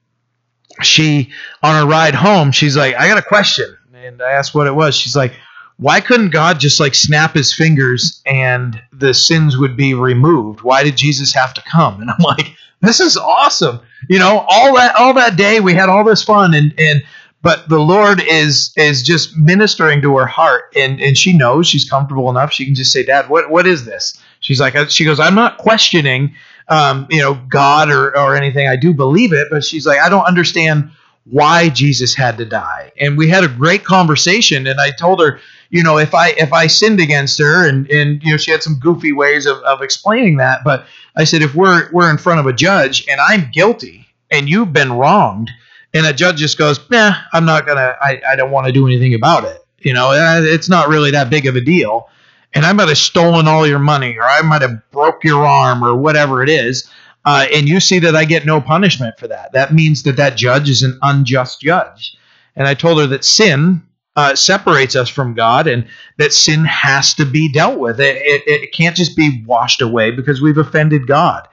she, 0.83 1.31
on 1.63 1.75
her 1.75 1.87
ride 1.87 2.15
home, 2.15 2.53
she's 2.53 2.77
like, 2.77 2.95
I 2.97 3.09
got 3.09 3.19
a 3.19 3.23
question. 3.23 3.77
And 3.95 4.23
I 4.23 4.33
asked 4.33 4.55
what 4.55 4.67
it 4.67 4.75
was. 4.75 4.95
She's 4.95 5.17
like, 5.17 5.33
why 5.79 6.01
couldn't 6.01 6.31
God 6.31 6.59
just 6.59 6.81
like 6.81 6.95
snap 6.95 7.35
his 7.35 7.53
fingers 7.53 8.23
and 8.25 8.81
the 8.93 9.13
sins 9.13 9.59
would 9.59 9.77
be 9.77 9.95
removed? 9.95 10.63
Why 10.63 10.83
did 10.83 10.97
Jesus 10.97 11.35
have 11.35 11.53
to 11.55 11.63
come? 11.63 12.01
And 12.01 12.11
I'm 12.11 12.17
like, 12.21 12.55
this 12.81 13.01
is 13.01 13.17
awesome. 13.17 13.81
You 14.09 14.19
know, 14.19 14.45
all 14.49 14.75
that 14.77 14.95
all 14.97 15.15
that 15.15 15.37
day 15.37 15.61
we 15.61 15.75
had 15.75 15.89
all 15.89 16.05
this 16.05 16.23
fun 16.23 16.55
and 16.55 16.75
and 16.79 17.03
but 17.47 17.69
the 17.69 17.79
Lord 17.79 18.21
is 18.27 18.73
is 18.77 19.03
just 19.03 19.37
ministering 19.37 20.03
to 20.03 20.17
her 20.17 20.27
heart 20.27 20.73
and 20.75 21.01
and 21.01 21.17
she 21.17 21.33
knows 21.33 21.69
she's 21.69 21.89
comfortable 21.89 22.29
enough 22.29 22.53
she 22.53 22.65
can 22.65 22.75
just 22.75 22.93
say, 22.93 23.05
"Dad, 23.05 23.29
what 23.29 23.51
what 23.51 23.67
is 23.67 23.85
this?" 23.85 24.21
She's 24.41 24.61
like 24.61 24.75
she 24.91 25.05
goes, 25.05 25.21
"I'm 25.21 25.37
not 25.37 25.59
questioning 25.59 26.35
um, 26.69 27.07
you 27.11 27.21
know, 27.21 27.35
God 27.49 27.91
or 27.91 28.17
or 28.17 28.37
anything. 28.37 28.69
I 28.69 28.77
do 28.77 28.93
believe 28.93 29.33
it, 29.33 29.49
but 29.51 29.65
she's 29.65 29.87
like, 29.87 30.01
I 30.01 30.09
don't 30.09 30.25
understand 30.25 30.91
why 31.25 31.69
Jesus 31.69 32.15
had 32.15 32.37
to 32.39 32.45
die. 32.45 32.93
And 33.01 33.19
we 33.19 33.29
had 33.29 33.45
a 33.45 33.49
great 33.49 33.85
conversation 33.85 34.67
and 34.67 34.81
I 34.81 34.93
told 34.93 35.21
her, 35.21 35.41
you 35.71 35.83
know, 35.83 35.99
if 35.99 36.15
I 36.15 36.31
if 36.31 36.53
I 36.53 36.69
sinned 36.69 37.01
against 37.01 37.39
her 37.39 37.69
and 37.69 37.91
and 37.91 38.23
you 38.23 38.33
know 38.33 38.37
she 38.37 38.51
had 38.51 38.63
some 38.63 38.79
goofy 38.79 39.13
ways 39.13 39.47
of, 39.47 39.59
of 39.59 39.83
explaining 39.83 40.37
that, 40.37 40.63
but 40.65 40.87
I 41.17 41.25
said 41.25 41.43
if 41.43 41.55
we're 41.55 41.91
we're 41.93 42.11
in 42.11 42.19
front 42.19 42.41
of 42.41 42.47
a 42.47 42.53
judge 42.53 43.07
and 43.09 43.21
I'm 43.21 43.51
guilty 43.53 44.07
and 44.31 44.49
you've 44.49 44.73
been 44.73 44.93
wronged 44.93 45.51
and 45.95 46.07
a 46.07 46.13
judge 46.13 46.37
just 46.37 46.59
goes, 46.59 46.79
"Nah, 46.91 47.15
I'm 47.33 47.45
not 47.45 47.67
gonna 47.67 47.97
I, 48.01 48.21
I 48.29 48.37
don't 48.37 48.51
want 48.51 48.67
to 48.67 48.73
do 48.73 48.87
anything 48.87 49.15
about 49.15 49.45
it." 49.45 49.59
You 49.81 49.95
know, 49.95 50.11
uh, 50.11 50.41
it's 50.43 50.69
not 50.69 50.89
really 50.89 51.13
that 51.13 51.31
big 51.31 51.47
of 51.47 51.57
a 51.57 51.61
deal. 51.61 52.09
And 52.55 52.65
I 52.65 52.73
might 52.73 52.89
have 52.89 52.99
stolen 52.99 53.47
all 53.47 53.67
your 53.67 53.79
money 53.79 54.17
or 54.17 54.25
I 54.25 54.41
might 54.41 54.63
have 54.63 54.91
broke 54.91 55.25
your 55.25 55.45
arm 55.45 55.85
or 55.85 55.95
whatever 55.95 56.43
it 56.43 56.49
is. 56.49 56.91
Uh, 57.25 57.47
and 57.53 57.69
you 57.69 57.81
see 57.81 57.99
that 57.99 58.17
I 58.17 58.25
get 58.25 58.47
no 58.47 58.61
punishment 58.61 59.19
for 59.19 59.29
that. 59.29 59.53
That 59.53 59.75
means 59.75 60.05
that 60.05 60.17
that 60.17 60.37
judge 60.37 60.71
is 60.71 60.83
an 60.83 60.99
unjust 61.03 61.61
judge. 61.61 62.17
And 62.55 62.67
I 62.67 62.75
told 62.75 62.99
her 62.99 63.07
that 63.09 63.25
sin 63.25 63.83
uh, 64.15 64.35
separates 64.35 64.97
us 64.97 65.11
from 65.11 65.35
God 65.35 65.67
and 65.67 65.87
that 66.17 66.33
sin 66.33 66.65
has 66.65 67.15
to 67.15 67.27
be 67.27 67.53
dealt 67.53 67.79
with. 67.79 68.01
It, 68.01 68.17
it, 68.17 68.43
it, 68.47 68.73
can't 68.73 68.97
just 68.97 69.17
be 69.17 69.45
washed 69.45 69.83
away 69.83 70.11
because 70.11 70.41
we've 70.41 70.57
offended 70.57 71.07
God. 71.07 71.47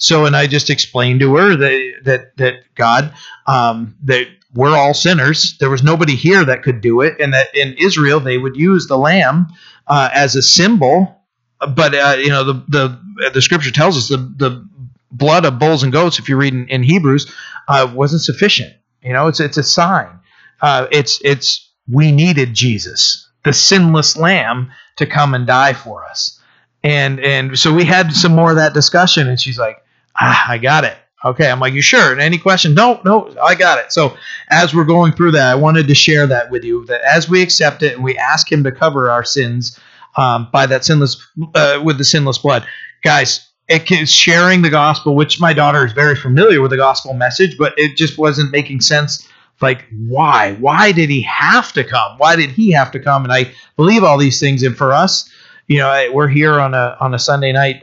So, 0.00 0.24
and 0.24 0.34
I 0.34 0.46
just 0.46 0.70
explained 0.70 1.20
to 1.20 1.36
her 1.36 1.56
that 1.56 1.92
that 2.04 2.36
that 2.38 2.54
God, 2.74 3.14
um, 3.46 3.96
that 4.04 4.28
we're 4.54 4.76
all 4.76 4.94
sinners. 4.94 5.58
There 5.58 5.70
was 5.70 5.82
nobody 5.82 6.16
here 6.16 6.42
that 6.44 6.62
could 6.62 6.80
do 6.80 7.02
it, 7.02 7.20
and 7.20 7.34
that 7.34 7.54
in 7.54 7.74
Israel 7.74 8.18
they 8.18 8.38
would 8.38 8.56
use 8.56 8.86
the 8.86 8.96
lamb 8.96 9.48
uh, 9.86 10.08
as 10.12 10.36
a 10.36 10.42
symbol. 10.42 11.22
But 11.60 11.94
uh, 11.94 12.16
you 12.18 12.30
know, 12.30 12.44
the 12.44 12.54
the 12.68 13.30
the 13.34 13.42
scripture 13.42 13.70
tells 13.70 13.98
us 13.98 14.08
the 14.08 14.16
the 14.16 14.66
blood 15.12 15.44
of 15.44 15.58
bulls 15.58 15.82
and 15.82 15.92
goats, 15.92 16.18
if 16.18 16.30
you 16.30 16.36
read 16.36 16.54
in, 16.54 16.66
in 16.68 16.82
Hebrews, 16.82 17.30
uh, 17.68 17.92
wasn't 17.94 18.22
sufficient. 18.22 18.74
You 19.02 19.12
know, 19.12 19.28
it's 19.28 19.38
it's 19.38 19.58
a 19.58 19.62
sign. 19.62 20.18
Uh, 20.62 20.86
it's 20.90 21.20
it's 21.22 21.70
we 21.90 22.10
needed 22.10 22.54
Jesus, 22.54 23.28
the 23.44 23.52
sinless 23.52 24.16
lamb, 24.16 24.72
to 24.96 25.06
come 25.06 25.34
and 25.34 25.46
die 25.46 25.74
for 25.74 26.06
us. 26.06 26.40
And 26.82 27.20
and 27.20 27.58
so 27.58 27.74
we 27.74 27.84
had 27.84 28.14
some 28.14 28.34
more 28.34 28.50
of 28.50 28.56
that 28.56 28.72
discussion, 28.72 29.28
and 29.28 29.38
she's 29.38 29.58
like, 29.58 29.76
ah, 30.18 30.46
I 30.48 30.58
got 30.58 30.84
it. 30.84 30.96
Okay, 31.22 31.50
I'm 31.50 31.60
like, 31.60 31.74
you 31.74 31.82
sure? 31.82 32.18
Any 32.18 32.38
question? 32.38 32.74
No, 32.74 33.00
no, 33.04 33.34
I 33.42 33.54
got 33.54 33.78
it. 33.78 33.92
So 33.92 34.16
as 34.48 34.74
we're 34.74 34.84
going 34.84 35.12
through 35.12 35.32
that, 35.32 35.50
I 35.50 35.54
wanted 35.54 35.86
to 35.88 35.94
share 35.94 36.26
that 36.26 36.50
with 36.50 36.64
you. 36.64 36.86
That 36.86 37.02
as 37.02 37.28
we 37.28 37.42
accept 37.42 37.82
it 37.82 37.94
and 37.94 38.02
we 38.02 38.16
ask 38.16 38.50
Him 38.50 38.64
to 38.64 38.72
cover 38.72 39.10
our 39.10 39.24
sins 39.24 39.78
um, 40.16 40.48
by 40.50 40.64
that 40.66 40.84
sinless, 40.84 41.22
uh, 41.54 41.82
with 41.84 41.98
the 41.98 42.04
sinless 42.04 42.38
blood, 42.38 42.66
guys, 43.04 43.46
it 43.68 43.90
is 43.90 44.10
sharing 44.10 44.62
the 44.62 44.70
gospel, 44.70 45.14
which 45.14 45.40
my 45.40 45.52
daughter 45.52 45.84
is 45.84 45.92
very 45.92 46.16
familiar 46.16 46.62
with 46.62 46.70
the 46.70 46.78
gospel 46.78 47.12
message, 47.12 47.56
but 47.58 47.74
it 47.78 47.96
just 47.96 48.16
wasn't 48.16 48.50
making 48.50 48.80
sense. 48.80 49.28
Like, 49.60 49.84
why? 50.08 50.54
Why 50.54 50.90
did 50.90 51.10
he 51.10 51.20
have 51.22 51.72
to 51.74 51.84
come? 51.84 52.16
Why 52.16 52.34
did 52.34 52.50
he 52.50 52.72
have 52.72 52.90
to 52.92 52.98
come? 52.98 53.24
And 53.24 53.32
I 53.32 53.52
believe 53.76 54.02
all 54.02 54.16
these 54.16 54.40
things. 54.40 54.62
And 54.62 54.74
for 54.74 54.92
us, 54.92 55.30
you 55.66 55.78
know, 55.78 56.10
we're 56.12 56.28
here 56.28 56.58
on 56.58 56.74
a 56.74 56.96
on 56.98 57.14
a 57.14 57.18
Sunday 57.18 57.52
night. 57.52 57.82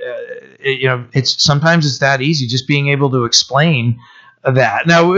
You 0.67 0.87
know, 0.87 1.07
it's 1.13 1.41
sometimes 1.41 1.85
it's 1.85 1.99
that 1.99 2.21
easy, 2.21 2.47
just 2.47 2.67
being 2.67 2.89
able 2.89 3.09
to 3.11 3.25
explain 3.25 3.99
that. 4.43 4.87
Now, 4.87 5.13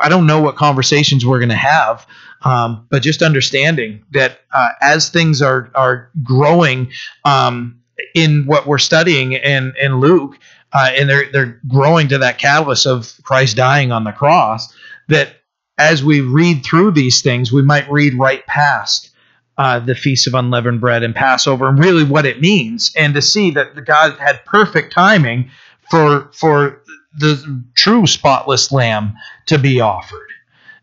I 0.00 0.08
don't 0.08 0.26
know 0.26 0.40
what 0.40 0.56
conversations 0.56 1.24
we're 1.24 1.38
going 1.38 1.50
to 1.50 1.54
have, 1.54 2.06
um, 2.42 2.86
but 2.90 3.02
just 3.02 3.22
understanding 3.22 4.04
that 4.12 4.40
uh, 4.52 4.70
as 4.80 5.08
things 5.08 5.42
are 5.42 5.70
are 5.74 6.10
growing 6.22 6.90
um, 7.24 7.80
in 8.14 8.46
what 8.46 8.66
we're 8.66 8.78
studying 8.78 9.32
in 9.32 9.74
in 9.80 10.00
Luke, 10.00 10.38
uh, 10.72 10.90
and 10.96 11.08
they're 11.08 11.30
they're 11.30 11.60
growing 11.68 12.08
to 12.08 12.18
that 12.18 12.38
catalyst 12.38 12.86
of 12.86 13.14
Christ 13.22 13.56
dying 13.56 13.92
on 13.92 14.04
the 14.04 14.12
cross, 14.12 14.74
that 15.08 15.36
as 15.78 16.04
we 16.04 16.20
read 16.20 16.64
through 16.64 16.92
these 16.92 17.22
things, 17.22 17.52
we 17.52 17.62
might 17.62 17.90
read 17.90 18.14
right 18.14 18.46
past 18.46 19.10
uh, 19.56 19.78
the 19.80 19.94
Feast 19.94 20.26
of 20.26 20.34
Unleavened 20.34 20.80
Bread 20.80 21.02
and 21.02 21.14
Passover, 21.14 21.68
and 21.68 21.78
really 21.78 22.04
what 22.04 22.26
it 22.26 22.40
means, 22.40 22.92
and 22.96 23.14
to 23.14 23.22
see 23.22 23.50
that 23.52 23.84
God 23.84 24.18
had 24.18 24.44
perfect 24.44 24.92
timing 24.92 25.50
for 25.90 26.30
for 26.32 26.82
the 27.16 27.64
true 27.74 28.06
spotless 28.06 28.72
lamb 28.72 29.14
to 29.46 29.58
be 29.58 29.80
offered. 29.80 30.28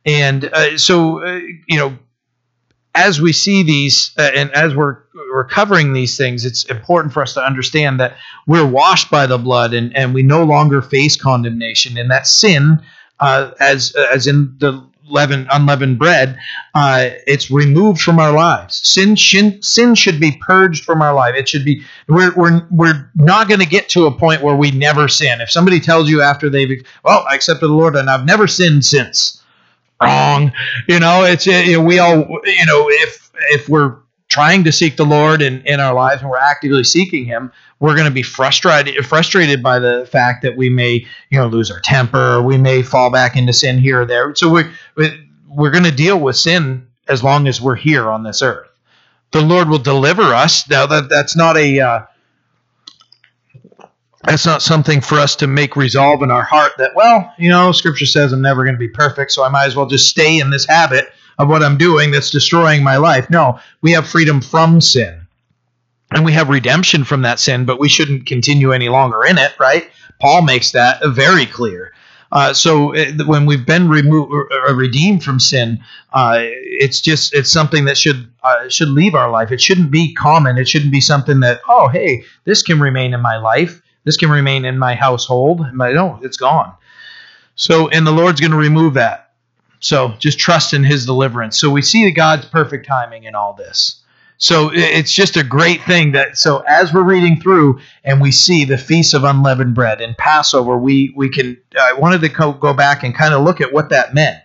And 0.06 0.46
uh, 0.46 0.78
so, 0.78 1.24
uh, 1.24 1.42
you 1.68 1.78
know, 1.78 1.98
as 2.96 3.22
we 3.22 3.34
see 3.34 3.64
these 3.64 4.12
uh, 4.18 4.32
and 4.34 4.52
as 4.52 4.76
we're, 4.76 4.98
we're 5.14 5.46
covering 5.46 5.94
these 5.94 6.18
things, 6.18 6.46
it's 6.46 6.64
important 6.66 7.14
for 7.14 7.22
us 7.22 7.34
to 7.36 7.44
understand 7.44 8.00
that 8.00 8.18
we're 8.48 8.66
washed 8.66 9.12
by 9.12 9.28
the 9.28 9.38
blood 9.38 9.74
and, 9.74 9.96
and 9.96 10.14
we 10.14 10.24
no 10.24 10.44
longer 10.44 10.82
face 10.82 11.16
condemnation. 11.16 11.98
And 11.98 12.12
that 12.12 12.28
sin, 12.28 12.82
uh, 13.20 13.52
as, 13.60 13.96
as 13.96 14.28
in 14.28 14.56
the 14.60 14.86
leaven, 15.12 15.47
unleavened 15.52 16.00
bread, 16.00 16.39
uh, 16.74 17.10
it's 17.28 17.52
removed 17.52 18.02
from 18.02 18.19
our 18.19 18.32
lives. 18.32 18.82
Sin, 18.84 19.15
sin, 19.17 19.62
sin 19.62 19.95
should 19.95 20.19
be 20.19 20.39
purged 20.41 20.84
from 20.84 21.02
our 21.02 21.13
life. 21.13 21.36
It 21.36 21.50
should 21.50 21.65
be. 21.65 21.84
We're 22.08 22.34
we're 22.36 22.65
we're 22.71 23.10
not 23.15 23.47
going 23.47 23.60
to 23.60 23.65
get 23.65 23.89
to 23.89 24.06
a 24.06 24.12
point 24.12 24.41
where 24.41 24.56
we 24.56 24.71
never 24.71 25.08
sin. 25.08 25.41
If 25.41 25.52
somebody 25.52 25.80
tells 25.80 26.10
you 26.10 26.21
after 26.21 26.50
they've, 26.50 26.86
well, 27.04 27.26
I 27.30 27.36
accepted 27.36 27.67
the 27.67 27.74
Lord 27.74 27.95
and 27.95 28.10
I've 28.10 28.26
never 28.26 28.47
sinned 28.47 28.86
since, 28.86 29.41
wrong. 30.02 30.52
You 30.88 31.00
know, 31.00 31.24
it's 31.24 31.45
know, 31.45 31.82
we 31.82 32.00
all 32.00 32.17
you 32.17 32.65
know 32.65 32.89
if 32.89 33.32
if 33.50 33.69
we're 33.69 34.01
trying 34.32 34.63
to 34.63 34.72
seek 34.72 34.96
the 34.96 35.06
Lord 35.06 35.41
in, 35.41 35.62
in 35.65 35.82
our 35.82 35.94
lives 35.94 36.22
and 36.22 36.32
we're 36.32 36.38
actively 36.38 36.86
seeking 36.86 37.26
Him, 37.26 37.52
we're 37.80 37.96
going 37.96 38.08
to 38.08 38.13
be 38.13 38.24
frustrated 38.24 39.06
frustrated 39.06 39.62
by 39.62 39.78
the 39.78 40.08
fact 40.10 40.41
that 40.44 40.56
we 40.56 40.70
may 40.70 41.06
you 41.30 41.38
know 41.38 41.48
lose 41.48 41.70
our 41.70 41.82
temper, 41.82 42.38
or 42.38 42.41
we 42.41 42.58
may 42.58 42.82
fall 42.82 43.12
back 43.12 43.36
into 43.36 43.52
sin 43.52 43.78
here 43.78 44.02
or 44.02 44.06
there. 44.06 44.34
So 44.34 44.50
we're 44.50 44.72
we're 45.48 45.72
going 45.72 45.84
to 45.84 45.91
deal 45.91 46.17
with 46.17 46.38
sin 46.38 46.88
as 47.10 47.24
long 47.24 47.48
as 47.48 47.60
we're 47.60 47.76
here 47.76 48.10
on 48.10 48.24
this 48.24 48.41
earth. 48.41 48.70
The 49.32 49.41
Lord 49.41 49.67
will 49.67 49.80
deliver 49.80 50.24
us. 50.24 50.67
Now 50.70 50.86
that 50.88 51.10
that's 51.10 51.36
not 51.36 51.58
a 51.58 51.80
uh, 51.82 52.06
that's 54.24 54.46
not 54.46 54.62
something 54.62 55.02
for 55.02 55.15
us 55.15 55.36
to 55.38 55.48
make 55.48 55.76
resolve 55.76 56.24
in 56.24 56.32
our 56.32 56.44
heart 56.44 56.74
that 56.78 56.91
well 56.96 57.34
you 57.38 57.50
know 57.50 57.74
Scripture 57.74 58.06
says 58.06 58.32
I'm 58.32 58.41
never 58.41 58.63
going 58.63 58.76
to 58.76 58.80
be 58.80 58.88
perfect, 58.88 59.34
so 59.34 59.44
I 59.44 59.50
might 59.50 59.65
as 59.65 59.76
well 59.76 59.88
just 59.88 60.08
stay 60.08 60.39
in 60.39 60.52
this 60.52 60.65
habit 60.65 61.11
of 61.38 61.48
what 61.50 61.63
I'm 61.63 61.78
doing 61.78 62.12
that's 62.12 62.30
destroying 62.30 62.84
my 62.84 62.98
life. 62.98 63.30
No, 63.30 63.60
we 63.82 63.91
have 63.91 64.08
freedom 64.08 64.41
from 64.41 64.82
sin. 64.82 65.20
And 66.12 66.26
we 66.26 66.34
have 66.34 66.50
redemption 66.50 67.06
from 67.06 67.22
that 67.22 67.39
sin, 67.39 67.65
but 67.65 67.80
we 67.80 67.88
shouldn't 67.88 68.26
continue 68.26 68.74
any 68.74 68.89
longer 68.89 69.24
in 69.24 69.38
it, 69.38 69.54
right? 69.60 69.89
Paul 70.20 70.41
makes 70.41 70.72
that 70.72 71.02
very 71.06 71.46
clear. 71.46 71.94
Uh, 72.32 72.54
so 72.54 72.94
it, 72.94 73.28
when 73.28 73.46
we've 73.46 73.65
been 73.65 73.89
removed 73.89 74.32
or 74.32 74.74
redeemed 74.74 75.24
from 75.24 75.39
sin, 75.39 75.80
uh, 76.13 76.39
it's 76.41 77.02
just 77.02 77.34
it's 77.34 77.52
something 77.52 77.86
that 77.86 77.98
should 77.98 78.32
uh, 78.44 78.70
should 78.70 78.88
leave 78.88 79.15
our 79.15 79.30
life. 79.30 79.52
It 79.52 79.60
shouldn't 79.60 79.91
be 79.91 80.13
common. 80.13 80.58
It 80.58 80.67
shouldn't 80.67 80.94
be 80.94 81.02
something 81.02 81.41
that 81.41 81.60
oh 81.67 81.89
hey 81.89 82.24
this 82.46 82.63
can 82.63 82.80
remain 82.80 83.13
in 83.13 83.22
my 83.22 83.38
life. 83.38 83.82
This 84.06 84.15
can 84.15 84.30
remain 84.30 84.63
in 84.63 84.80
my 84.80 84.96
household. 84.96 85.65
But 85.76 85.94
no, 85.94 86.20
it's 86.22 86.38
gone. 86.38 86.74
So 87.56 87.89
and 87.89 88.08
the 88.08 88.12
Lord's 88.12 88.39
going 88.39 88.52
to 88.52 88.58
remove 88.58 88.94
that. 88.94 89.31
So 89.82 90.13
just 90.20 90.39
trust 90.39 90.74
in 90.74 90.84
his 90.84 91.06
deliverance. 91.06 91.60
So 91.60 91.70
we 91.70 91.82
see 91.82 92.10
God's 92.12 92.46
perfect 92.46 92.88
timing 92.88 93.26
in 93.26 93.36
all 93.36 93.54
this. 93.54 94.02
So 94.38 94.72
it's 94.74 95.13
just 95.13 95.38
a 95.38 95.44
great 95.44 95.84
thing 95.84 96.13
that 96.13 96.36
so 96.36 96.63
as 96.67 96.91
we're 96.91 97.04
reading 97.04 97.39
through 97.39 97.80
and 98.04 98.20
we 98.20 98.32
see 98.32 98.65
the 98.65 98.78
feast 98.78 99.13
of 99.13 99.24
unleavened 99.24 99.76
bread 99.76 100.02
and 100.02 100.17
Passover, 100.17 100.78
we 100.80 101.13
we 101.15 101.30
can 101.30 101.58
I 101.80 101.94
wanted 101.94 102.22
to 102.22 102.30
go, 102.30 102.52
go 102.52 102.74
back 102.74 103.04
and 103.04 103.13
kind 103.13 103.36
of 103.36 103.44
look 103.44 103.62
at 103.62 103.72
what 103.72 103.89
that 103.89 104.15
meant. 104.15 104.39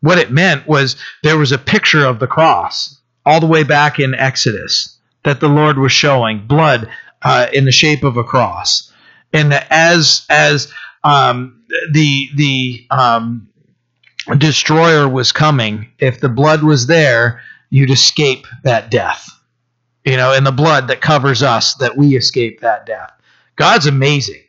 What 0.00 0.18
it 0.18 0.30
meant 0.30 0.66
was 0.66 0.96
there 1.22 1.38
was 1.38 1.52
a 1.52 1.58
picture 1.58 2.04
of 2.04 2.18
the 2.18 2.26
cross 2.26 3.00
all 3.24 3.40
the 3.40 3.46
way 3.46 3.62
back 3.62 3.98
in 3.98 4.14
Exodus 4.14 4.98
that 5.22 5.40
the 5.40 5.48
Lord 5.48 5.78
was 5.78 5.92
showing 5.92 6.46
blood 6.46 6.90
uh, 7.22 7.46
in 7.50 7.64
the 7.64 7.72
shape 7.72 8.04
of 8.04 8.18
a 8.18 8.24
cross, 8.24 8.92
and 9.32 9.54
as 9.54 10.26
as 10.28 10.70
um, 11.02 11.62
the 11.92 12.28
the 12.34 12.86
um, 12.90 13.48
destroyer 14.38 15.08
was 15.08 15.32
coming, 15.32 15.90
if 15.98 16.20
the 16.20 16.28
blood 16.28 16.62
was 16.62 16.86
there, 16.86 17.42
you'd 17.70 17.90
escape 17.90 18.46
that 18.62 18.90
death. 18.90 19.28
You 20.04 20.16
know, 20.16 20.32
and 20.32 20.46
the 20.46 20.52
blood 20.52 20.88
that 20.88 21.00
covers 21.00 21.42
us, 21.42 21.74
that 21.76 21.96
we 21.96 22.16
escape 22.16 22.60
that 22.60 22.86
death. 22.86 23.10
God's 23.56 23.86
amazing. 23.86 24.42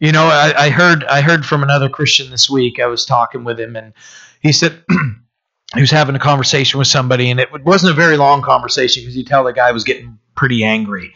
You 0.00 0.12
know, 0.12 0.24
I, 0.24 0.66
I 0.66 0.70
heard 0.70 1.04
I 1.04 1.20
heard 1.20 1.46
from 1.46 1.62
another 1.62 1.88
Christian 1.88 2.30
this 2.30 2.50
week. 2.50 2.78
I 2.78 2.86
was 2.86 3.04
talking 3.04 3.44
with 3.44 3.58
him, 3.58 3.76
and 3.76 3.92
he 4.40 4.52
said 4.52 4.84
he 5.74 5.80
was 5.80 5.90
having 5.90 6.14
a 6.14 6.20
conversation 6.20 6.78
with 6.78 6.88
somebody, 6.88 7.30
and 7.30 7.40
it 7.40 7.48
wasn't 7.64 7.92
a 7.92 7.96
very 7.96 8.16
long 8.16 8.42
conversation 8.42 9.02
because 9.02 9.16
you 9.16 9.24
tell 9.24 9.44
the 9.44 9.52
guy 9.52 9.72
was 9.72 9.84
getting 9.84 10.18
pretty 10.34 10.64
angry, 10.64 11.14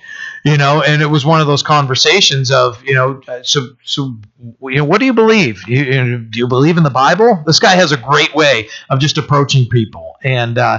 you 0.50 0.56
know. 0.56 0.82
And 0.82 1.02
it 1.02 1.06
was 1.06 1.24
one 1.24 1.40
of 1.40 1.46
those 1.46 1.62
conversations 1.62 2.50
of, 2.50 2.82
you 2.84 2.94
know, 2.94 3.20
uh, 3.28 3.42
so 3.42 3.68
so 3.84 4.16
you 4.62 4.76
know, 4.76 4.84
what 4.84 4.98
do 5.00 5.06
you 5.06 5.14
believe? 5.14 5.62
You, 5.68 5.84
you 5.84 6.18
do 6.18 6.38
you 6.38 6.48
believe 6.48 6.76
in 6.76 6.82
the 6.82 6.90
Bible? 6.90 7.42
This 7.46 7.60
guy 7.60 7.74
has 7.74 7.92
a 7.92 7.96
great 7.96 8.34
way 8.34 8.68
of 8.90 8.98
just 8.98 9.18
approaching 9.18 9.68
people, 9.68 10.16
and 10.22 10.58
uh, 10.58 10.78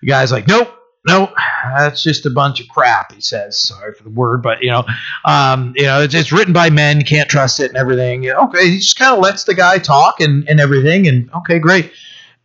the 0.00 0.06
guy's 0.06 0.32
like, 0.32 0.46
nope. 0.46 0.72
Nope, 1.08 1.30
that's 1.76 2.02
just 2.02 2.26
a 2.26 2.30
bunch 2.30 2.60
of 2.60 2.66
crap. 2.66 3.12
He 3.12 3.20
says, 3.20 3.56
"Sorry 3.56 3.94
for 3.94 4.02
the 4.02 4.10
word, 4.10 4.42
but 4.42 4.60
you 4.60 4.70
know, 4.70 4.84
um, 5.24 5.72
you 5.76 5.84
know, 5.84 6.02
it's, 6.02 6.14
it's 6.14 6.32
written 6.32 6.52
by 6.52 6.68
men. 6.68 7.02
Can't 7.02 7.30
trust 7.30 7.60
it 7.60 7.68
and 7.68 7.76
everything." 7.76 8.24
You 8.24 8.32
know, 8.32 8.40
okay, 8.48 8.70
he 8.70 8.78
just 8.78 8.98
kind 8.98 9.14
of 9.14 9.20
lets 9.20 9.44
the 9.44 9.54
guy 9.54 9.78
talk 9.78 10.20
and, 10.20 10.48
and 10.48 10.58
everything, 10.58 11.06
and 11.06 11.30
okay, 11.32 11.60
great. 11.60 11.92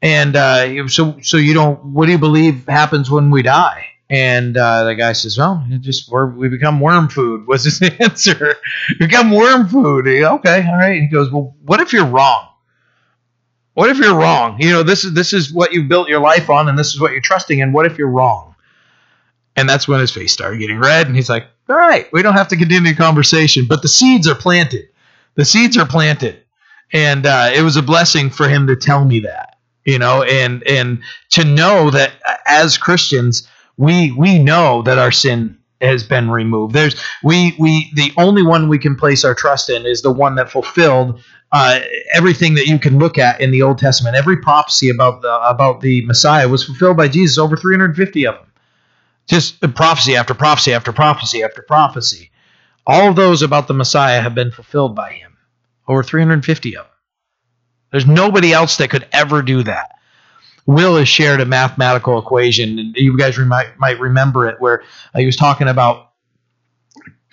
And 0.03 0.35
uh, 0.35 0.87
so, 0.89 1.17
so 1.23 1.37
you 1.37 1.55
don't. 1.55 1.83
What 1.83 2.05
do 2.05 2.11
you 2.11 2.19
believe 2.19 2.67
happens 2.67 3.09
when 3.09 3.31
we 3.31 3.41
die? 3.41 3.87
And 4.11 4.57
uh, 4.57 4.83
the 4.83 4.95
guy 4.95 5.13
says, 5.13 5.37
"Well, 5.37 5.65
just 5.79 6.11
we 6.11 6.49
become 6.49 6.81
worm 6.81 7.07
food." 7.07 7.47
Was 7.47 7.63
his 7.63 7.81
answer? 7.81 8.57
become 8.99 9.31
worm 9.31 9.69
food. 9.69 10.05
Okay, 10.05 10.67
all 10.67 10.75
right. 10.75 11.01
He 11.01 11.07
goes, 11.07 11.31
"Well, 11.31 11.55
what 11.63 11.79
if 11.79 11.93
you're 11.93 12.05
wrong? 12.05 12.49
What 13.73 13.89
if 13.89 13.97
you're 13.97 14.13
wrong? 14.13 14.59
You 14.59 14.71
know, 14.73 14.83
this 14.83 15.05
is 15.05 15.13
this 15.13 15.31
is 15.31 15.53
what 15.53 15.71
you 15.71 15.83
built 15.83 16.09
your 16.09 16.19
life 16.19 16.49
on, 16.49 16.67
and 16.67 16.77
this 16.77 16.93
is 16.93 16.99
what 16.99 17.13
you're 17.13 17.21
trusting 17.21 17.59
in. 17.59 17.71
What 17.71 17.85
if 17.85 17.97
you're 17.97 18.09
wrong?" 18.09 18.53
And 19.55 19.67
that's 19.69 19.87
when 19.87 20.01
his 20.01 20.11
face 20.11 20.33
started 20.33 20.59
getting 20.59 20.77
red, 20.79 21.07
and 21.07 21.15
he's 21.15 21.29
like, 21.29 21.45
"All 21.69 21.77
right, 21.77 22.11
we 22.11 22.21
don't 22.21 22.33
have 22.33 22.49
to 22.49 22.57
continue 22.57 22.91
the 22.91 22.97
conversation, 22.97 23.65
but 23.65 23.81
the 23.81 23.87
seeds 23.87 24.27
are 24.27 24.35
planted. 24.35 24.89
The 25.35 25.45
seeds 25.45 25.77
are 25.77 25.87
planted." 25.87 26.43
And 26.91 27.25
uh, 27.25 27.51
it 27.55 27.61
was 27.61 27.77
a 27.77 27.81
blessing 27.81 28.29
for 28.29 28.49
him 28.49 28.67
to 28.67 28.75
tell 28.75 29.05
me 29.05 29.21
that, 29.21 29.57
you 29.85 29.99
know, 29.99 30.23
and 30.23 30.63
and 30.63 31.01
to 31.29 31.45
know 31.45 31.89
that 31.91 32.11
as 32.45 32.77
Christians 32.77 33.47
we 33.77 34.11
we 34.11 34.39
know 34.39 34.81
that 34.83 34.97
our 34.97 35.11
sin 35.11 35.57
has 35.81 36.03
been 36.03 36.29
removed. 36.29 36.73
There's 36.73 36.95
we 37.23 37.55
we 37.59 37.91
the 37.95 38.11
only 38.17 38.43
one 38.43 38.69
we 38.69 38.79
can 38.79 38.95
place 38.95 39.23
our 39.23 39.35
trust 39.35 39.69
in 39.69 39.85
is 39.85 40.01
the 40.01 40.11
one 40.11 40.35
that 40.35 40.51
fulfilled 40.51 41.21
uh, 41.51 41.79
everything 42.13 42.53
that 42.53 42.67
you 42.67 42.79
can 42.79 42.97
look 42.97 43.17
at 43.17 43.41
in 43.41 43.51
the 43.51 43.61
Old 43.61 43.77
Testament. 43.77 44.15
Every 44.15 44.37
prophecy 44.37 44.89
about 44.89 45.21
the 45.21 45.33
about 45.41 45.81
the 45.81 46.05
Messiah 46.05 46.47
was 46.47 46.63
fulfilled 46.63 46.97
by 46.97 47.07
Jesus. 47.07 47.37
Over 47.37 47.57
350 47.57 48.25
of 48.27 48.35
them. 48.35 48.51
Just 49.27 49.59
prophecy 49.75 50.15
after 50.15 50.33
prophecy 50.33 50.73
after 50.73 50.91
prophecy 50.91 51.43
after 51.43 51.61
prophecy. 51.61 52.31
All 52.87 53.09
of 53.09 53.15
those 53.15 53.41
about 53.41 53.67
the 53.67 53.73
Messiah 53.73 54.21
have 54.21 54.33
been 54.33 54.51
fulfilled 54.51 54.95
by 54.95 55.13
him. 55.13 55.37
Over 55.87 56.03
350 56.03 56.77
of 56.77 56.85
them. 56.85 56.91
There's 57.91 58.07
nobody 58.07 58.53
else 58.53 58.77
that 58.77 58.89
could 58.89 59.07
ever 59.11 59.41
do 59.41 59.63
that. 59.63 59.91
Will 60.65 60.97
has 60.97 61.07
shared 61.07 61.41
a 61.41 61.45
mathematical 61.45 62.19
equation, 62.19 62.79
and 62.79 62.95
you 62.95 63.17
guys 63.17 63.37
might, 63.37 63.77
might 63.79 63.99
remember 63.99 64.47
it, 64.47 64.59
where 64.59 64.83
uh, 65.13 65.19
he 65.19 65.25
was 65.25 65.35
talking 65.35 65.67
about 65.67 66.11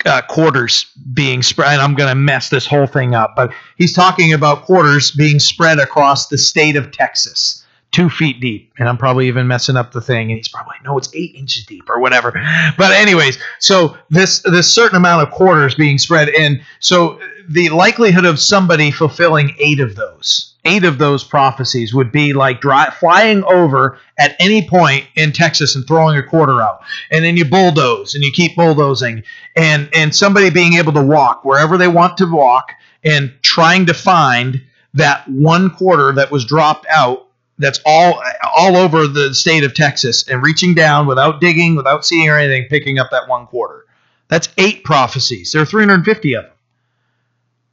uh, 0.05 0.21
quarters 0.29 0.85
being 1.13 1.43
spread. 1.43 1.73
And 1.73 1.81
I'm 1.81 1.93
going 1.93 2.09
to 2.09 2.15
mess 2.15 2.49
this 2.49 2.65
whole 2.65 2.87
thing 2.87 3.13
up, 3.15 3.33
but 3.35 3.51
he's 3.77 3.93
talking 3.93 4.33
about 4.33 4.63
quarters 4.63 5.11
being 5.11 5.39
spread 5.39 5.79
across 5.79 6.27
the 6.27 6.37
state 6.37 6.75
of 6.75 6.91
Texas. 6.91 7.65
two 7.91 8.09
feet 8.09 8.39
deep. 8.39 8.71
And 8.77 8.87
I'm 8.87 8.97
probably 8.97 9.27
even 9.27 9.47
messing 9.47 9.75
up 9.75 9.91
the 9.91 10.01
thing. 10.01 10.29
And 10.31 10.37
he's 10.37 10.47
probably 10.47 10.75
no, 10.83 10.97
it's 10.97 11.13
eight 11.15 11.35
inches 11.35 11.65
deep 11.65 11.89
or 11.89 11.99
whatever. 11.99 12.31
But 12.77 12.91
anyways, 12.91 13.37
so 13.59 13.97
this 14.09 14.41
this 14.41 14.71
certain 14.73 14.95
amount 14.95 15.27
of 15.27 15.33
quarters 15.33 15.75
being 15.75 15.97
spread, 15.97 16.29
and 16.29 16.61
so 16.79 17.19
the 17.47 17.69
likelihood 17.69 18.25
of 18.25 18.39
somebody 18.39 18.91
fulfilling 18.91 19.55
eight 19.59 19.79
of 19.79 19.95
those, 19.95 20.48
eight 20.69 20.83
of 20.83 20.97
those 20.97 21.23
prophecies 21.23 21.93
would 21.93 22.11
be 22.11 22.33
like 22.33 22.61
dry, 22.61 22.89
flying 22.89 23.43
over 23.43 23.97
at 24.17 24.35
any 24.39 24.67
point 24.67 25.05
in 25.15 25.31
Texas 25.31 25.75
and 25.75 25.87
throwing 25.87 26.17
a 26.17 26.23
quarter 26.23 26.61
out, 26.61 26.81
and 27.11 27.25
then 27.25 27.35
you 27.35 27.45
bulldoze 27.45 28.15
and 28.15 28.23
you 28.23 28.31
keep 28.31 28.55
bulldozing, 28.55 29.23
and 29.55 29.89
and 29.93 30.15
somebody 30.15 30.49
being 30.49 30.73
able 30.73 30.93
to 30.93 31.03
walk 31.03 31.43
wherever 31.43 31.77
they 31.77 31.87
want 31.87 32.17
to 32.17 32.25
walk 32.25 32.71
and 33.03 33.33
trying 33.41 33.85
to 33.87 33.93
find 33.93 34.61
that 34.93 35.27
one 35.27 35.69
quarter 35.69 36.13
that 36.13 36.31
was 36.31 36.45
dropped 36.45 36.85
out 36.89 37.27
that's 37.57 37.79
all 37.85 38.21
all 38.57 38.77
over 38.77 39.07
the 39.07 39.33
state 39.33 39.63
of 39.63 39.73
Texas 39.73 40.27
and 40.27 40.41
reaching 40.41 40.73
down 40.73 41.05
without 41.07 41.41
digging, 41.41 41.75
without 41.75 42.05
seeing 42.05 42.29
or 42.29 42.37
anything, 42.37 42.67
picking 42.69 42.99
up 42.99 43.09
that 43.11 43.27
one 43.27 43.45
quarter. 43.47 43.85
That's 44.29 44.47
eight 44.57 44.83
prophecies. 44.83 45.51
There 45.51 45.61
are 45.61 45.65
350 45.65 46.33
of 46.35 46.43
them. 46.45 46.53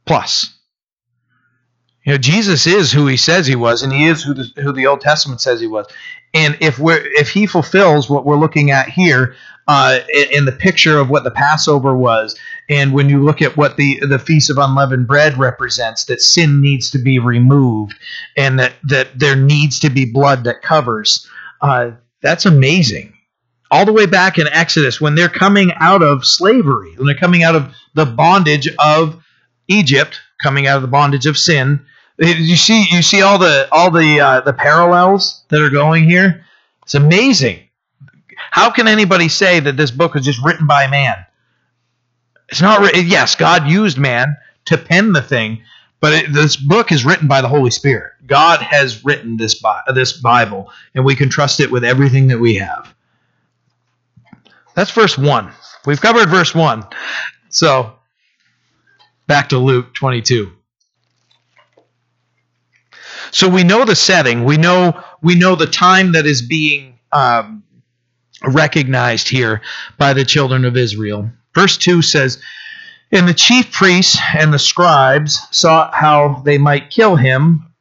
Plus. 0.05 0.56
You 2.07 2.13
know, 2.13 2.17
Jesus 2.19 2.67
is 2.67 2.89
who 2.89 3.05
he 3.07 3.17
says 3.17 3.45
he 3.45 3.57
was, 3.57 3.83
and 3.83 3.91
he 3.91 4.05
is 4.05 4.23
who 4.23 4.33
the, 4.33 4.49
who 4.61 4.71
the 4.71 4.87
Old 4.87 5.01
Testament 5.01 5.41
says 5.41 5.59
he 5.59 5.67
was. 5.67 5.87
And 6.33 6.57
if 6.61 6.79
we're 6.79 7.01
if 7.03 7.31
he 7.31 7.45
fulfills 7.45 8.09
what 8.09 8.25
we're 8.25 8.37
looking 8.37 8.71
at 8.71 8.87
here, 8.87 9.35
uh, 9.67 9.99
in 10.31 10.45
the 10.45 10.53
picture 10.53 10.99
of 10.99 11.09
what 11.09 11.25
the 11.25 11.31
Passover 11.31 11.93
was, 11.93 12.39
and 12.69 12.93
when 12.93 13.09
you 13.09 13.25
look 13.25 13.41
at 13.41 13.57
what 13.57 13.75
the 13.75 13.99
the 13.99 14.19
Feast 14.19 14.49
of 14.49 14.57
Unleavened 14.57 15.05
Bread 15.05 15.37
represents, 15.37 16.05
that 16.05 16.21
sin 16.21 16.61
needs 16.61 16.91
to 16.91 16.97
be 16.97 17.19
removed, 17.19 17.95
and 18.37 18.57
that 18.57 18.75
that 18.85 19.09
there 19.19 19.35
needs 19.35 19.81
to 19.81 19.89
be 19.89 20.05
blood 20.05 20.45
that 20.45 20.61
covers. 20.61 21.27
Uh, 21.59 21.91
that's 22.21 22.45
amazing. 22.45 23.17
All 23.69 23.83
the 23.83 23.91
way 23.91 24.05
back 24.05 24.37
in 24.37 24.47
Exodus, 24.47 25.01
when 25.01 25.15
they're 25.15 25.27
coming 25.27 25.73
out 25.75 26.01
of 26.01 26.25
slavery, 26.25 26.93
when 26.95 27.05
they're 27.05 27.15
coming 27.15 27.43
out 27.43 27.57
of 27.57 27.75
the 27.95 28.05
bondage 28.05 28.69
of 28.79 29.21
Egypt, 29.67 30.21
coming 30.41 30.67
out 30.67 30.77
of 30.77 30.83
the 30.83 30.87
bondage 30.87 31.25
of 31.25 31.37
sin, 31.37 31.85
you 32.19 32.55
see 32.55 32.87
you 32.89 33.01
see 33.01 33.21
all 33.21 33.37
the 33.37 33.67
all 33.71 33.91
the 33.91 34.19
uh, 34.19 34.41
the 34.41 34.53
parallels 34.53 35.43
that 35.49 35.61
are 35.61 35.69
going 35.69 36.03
here. 36.05 36.43
It's 36.83 36.95
amazing 36.95 37.67
how 38.51 38.69
can 38.71 38.87
anybody 38.87 39.29
say 39.29 39.59
that 39.59 39.77
this 39.77 39.91
book 39.91 40.15
is 40.15 40.25
just 40.25 40.43
written 40.43 40.67
by 40.67 40.87
man? 40.87 41.25
It's 42.49 42.61
not. 42.61 42.95
Yes, 42.95 43.35
God 43.35 43.67
used 43.67 43.97
man 43.97 44.37
to 44.65 44.77
pen 44.77 45.13
the 45.13 45.21
thing, 45.21 45.61
but 45.99 46.13
it, 46.13 46.33
this 46.33 46.55
book 46.55 46.91
is 46.91 47.05
written 47.05 47.27
by 47.27 47.41
the 47.41 47.47
Holy 47.47 47.71
Spirit. 47.71 48.13
God 48.25 48.61
has 48.61 49.03
written 49.03 49.37
this 49.37 49.61
this 49.93 50.13
Bible, 50.13 50.71
and 50.95 51.03
we 51.03 51.15
can 51.15 51.29
trust 51.29 51.59
it 51.59 51.71
with 51.71 51.83
everything 51.83 52.27
that 52.27 52.39
we 52.39 52.55
have. 52.55 52.93
That's 54.75 54.91
verse 54.91 55.17
one. 55.17 55.51
We've 55.85 56.01
covered 56.01 56.29
verse 56.29 56.55
one. 56.55 56.85
So 57.49 57.93
back 59.25 59.49
to 59.49 59.57
Luke 59.57 59.93
22. 59.93 60.56
So 63.37 63.47
we 63.47 63.63
know 63.63 63.85
the 63.85 63.95
setting. 63.95 64.45
We 64.45 64.57
know 64.57 64.99
we 65.21 65.35
know 65.35 65.53
the 65.53 65.67
time 65.67 66.13
that 66.13 66.25
is 66.25 66.41
being 66.41 66.97
um, 67.11 67.61
recognized 68.43 69.29
here 69.29 69.61
by 69.99 70.13
the 70.13 70.25
children 70.25 70.65
of 70.65 70.75
Israel. 70.75 71.29
Verse 71.53 71.77
2 71.77 72.01
says, 72.01 72.41
And 73.11 73.27
the 73.27 73.35
chief 73.35 73.71
priests 73.71 74.17
and 74.35 74.51
the 74.51 74.57
scribes 74.57 75.39
sought 75.51 75.93
how 75.93 76.41
they 76.45 76.57
might 76.57 76.89
kill 76.89 77.15
him, 77.15 77.71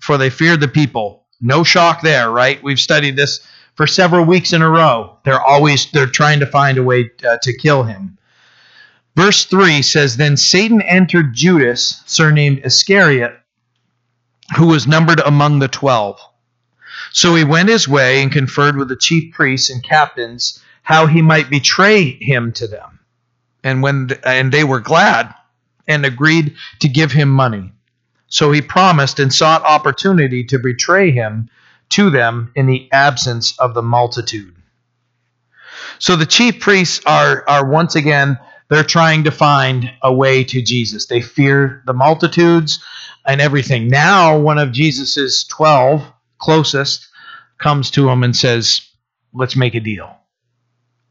for 0.00 0.18
they 0.18 0.30
feared 0.30 0.58
the 0.58 0.66
people. 0.66 1.22
No 1.40 1.62
shock 1.62 2.02
there, 2.02 2.28
right? 2.28 2.60
We've 2.60 2.80
studied 2.80 3.14
this 3.14 3.38
for 3.76 3.86
several 3.86 4.24
weeks 4.24 4.52
in 4.52 4.62
a 4.62 4.68
row. 4.68 5.18
They're 5.24 5.40
always 5.40 5.88
they're 5.92 6.08
trying 6.08 6.40
to 6.40 6.46
find 6.46 6.76
a 6.76 6.82
way 6.82 7.12
uh, 7.24 7.38
to 7.40 7.56
kill 7.56 7.84
him. 7.84 8.18
Verse 9.14 9.44
3 9.44 9.80
says 9.82 10.16
then 10.16 10.36
Satan 10.36 10.82
entered 10.82 11.34
Judas, 11.34 12.02
surnamed 12.04 12.62
Iscariot, 12.64 13.38
who 14.56 14.66
was 14.66 14.86
numbered 14.86 15.20
among 15.20 15.58
the 15.58 15.68
12. 15.68 16.20
So 17.12 17.34
he 17.34 17.44
went 17.44 17.68
his 17.68 17.88
way 17.88 18.22
and 18.22 18.32
conferred 18.32 18.76
with 18.76 18.88
the 18.88 18.96
chief 18.96 19.32
priests 19.32 19.70
and 19.70 19.82
captains 19.82 20.62
how 20.82 21.06
he 21.06 21.22
might 21.22 21.50
betray 21.50 22.18
him 22.20 22.52
to 22.52 22.66
them. 22.66 23.00
And 23.62 23.82
when 23.82 24.10
and 24.24 24.52
they 24.52 24.64
were 24.64 24.80
glad 24.80 25.34
and 25.88 26.04
agreed 26.04 26.56
to 26.80 26.88
give 26.88 27.12
him 27.12 27.30
money. 27.30 27.72
So 28.28 28.52
he 28.52 28.60
promised 28.60 29.18
and 29.18 29.32
sought 29.32 29.62
opportunity 29.62 30.44
to 30.44 30.58
betray 30.58 31.10
him 31.10 31.48
to 31.90 32.10
them 32.10 32.52
in 32.54 32.66
the 32.66 32.88
absence 32.92 33.58
of 33.58 33.74
the 33.74 33.82
multitude. 33.82 34.54
So 35.98 36.16
the 36.16 36.26
chief 36.26 36.60
priests 36.60 37.00
are 37.06 37.44
are 37.48 37.64
once 37.64 37.94
again 37.94 38.38
they're 38.68 38.82
trying 38.82 39.24
to 39.24 39.30
find 39.30 39.92
a 40.02 40.12
way 40.12 40.42
to 40.44 40.62
Jesus. 40.62 41.06
They 41.06 41.20
fear 41.20 41.82
the 41.86 41.92
multitudes 41.92 42.82
and 43.26 43.40
everything. 43.40 43.88
Now 43.88 44.38
one 44.38 44.58
of 44.58 44.72
Jesus's 44.72 45.44
12 45.44 46.04
closest 46.38 47.08
comes 47.58 47.90
to 47.92 48.08
him 48.08 48.22
and 48.22 48.36
says, 48.36 48.82
Let's 49.32 49.56
make 49.56 49.74
a 49.74 49.80
deal. 49.80 50.16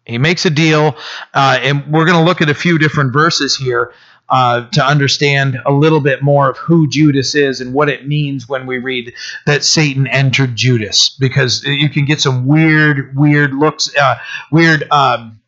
He 0.06 0.18
makes 0.18 0.46
a 0.46 0.50
deal, 0.50 0.96
uh, 1.34 1.60
and 1.62 1.92
we're 1.92 2.06
going 2.06 2.18
to 2.18 2.24
look 2.24 2.42
at 2.42 2.50
a 2.50 2.54
few 2.54 2.78
different 2.78 3.14
verses 3.14 3.56
here 3.56 3.94
uh, 4.30 4.68
to 4.70 4.86
understand 4.86 5.58
a 5.66 5.72
little 5.72 6.00
bit 6.00 6.22
more 6.22 6.50
of 6.50 6.58
who 6.58 6.90
Judas 6.90 7.36
is 7.36 7.62
and 7.62 7.74
what 7.74 7.90
it 7.90 8.08
means 8.08 8.48
when 8.48 8.66
we 8.66 8.80
read 8.80 9.14
that 9.46 9.64
Satan 9.64 10.08
entered 10.08 10.56
Judas, 10.56 11.16
because 11.20 11.64
you 11.64 11.90
can 11.90 12.06
get 12.06 12.20
some 12.20 12.46
weird, 12.46 13.16
weird 13.16 13.54
looks, 13.54 13.94
uh, 13.96 14.16
weird 14.52 14.90
um, 14.92 15.40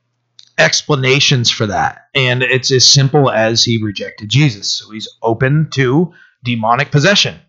explanations 0.57 1.49
for 1.49 1.67
that. 1.67 2.07
And 2.13 2.43
it's 2.43 2.71
as 2.71 2.87
simple 2.87 3.29
as 3.29 3.63
he 3.63 3.81
rejected 3.81 4.29
Jesus. 4.29 4.73
So 4.73 4.91
he's 4.91 5.09
open 5.21 5.69
to 5.71 6.13
demonic 6.45 6.91
possession. 6.91 7.39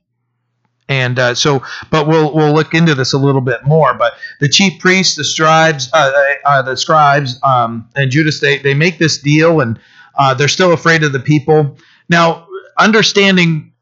And 0.89 1.19
uh, 1.19 1.35
so, 1.35 1.63
but 1.91 2.07
we'll 2.07 2.33
we'll 2.33 2.53
look 2.53 2.73
into 2.73 2.95
this 2.95 3.13
a 3.13 3.19
little 3.19 3.41
bit 3.41 3.67
more. 3.67 3.95
But 3.95 4.15
the 4.41 4.49
chief 4.49 4.81
priests, 4.81 5.17
the 5.17 5.25
scribes, 5.25 5.91
uh, 5.93 6.13
uh, 6.15 6.49
uh, 6.49 6.63
the 6.63 6.77
scribes, 6.77 7.41
um, 7.43 7.89
and 7.97 8.11
Judas, 8.11 8.41
they 8.41 8.59
they 8.59 8.75
make 8.75 8.99
this 8.99 9.19
deal, 9.19 9.61
and 9.61 9.81
uh, 10.17 10.35
they're 10.35 10.49
still 10.49 10.73
afraid 10.73 11.03
of 11.03 11.13
the 11.13 11.21
people. 11.21 11.77
Now, 12.09 12.47
understanding 12.79 13.73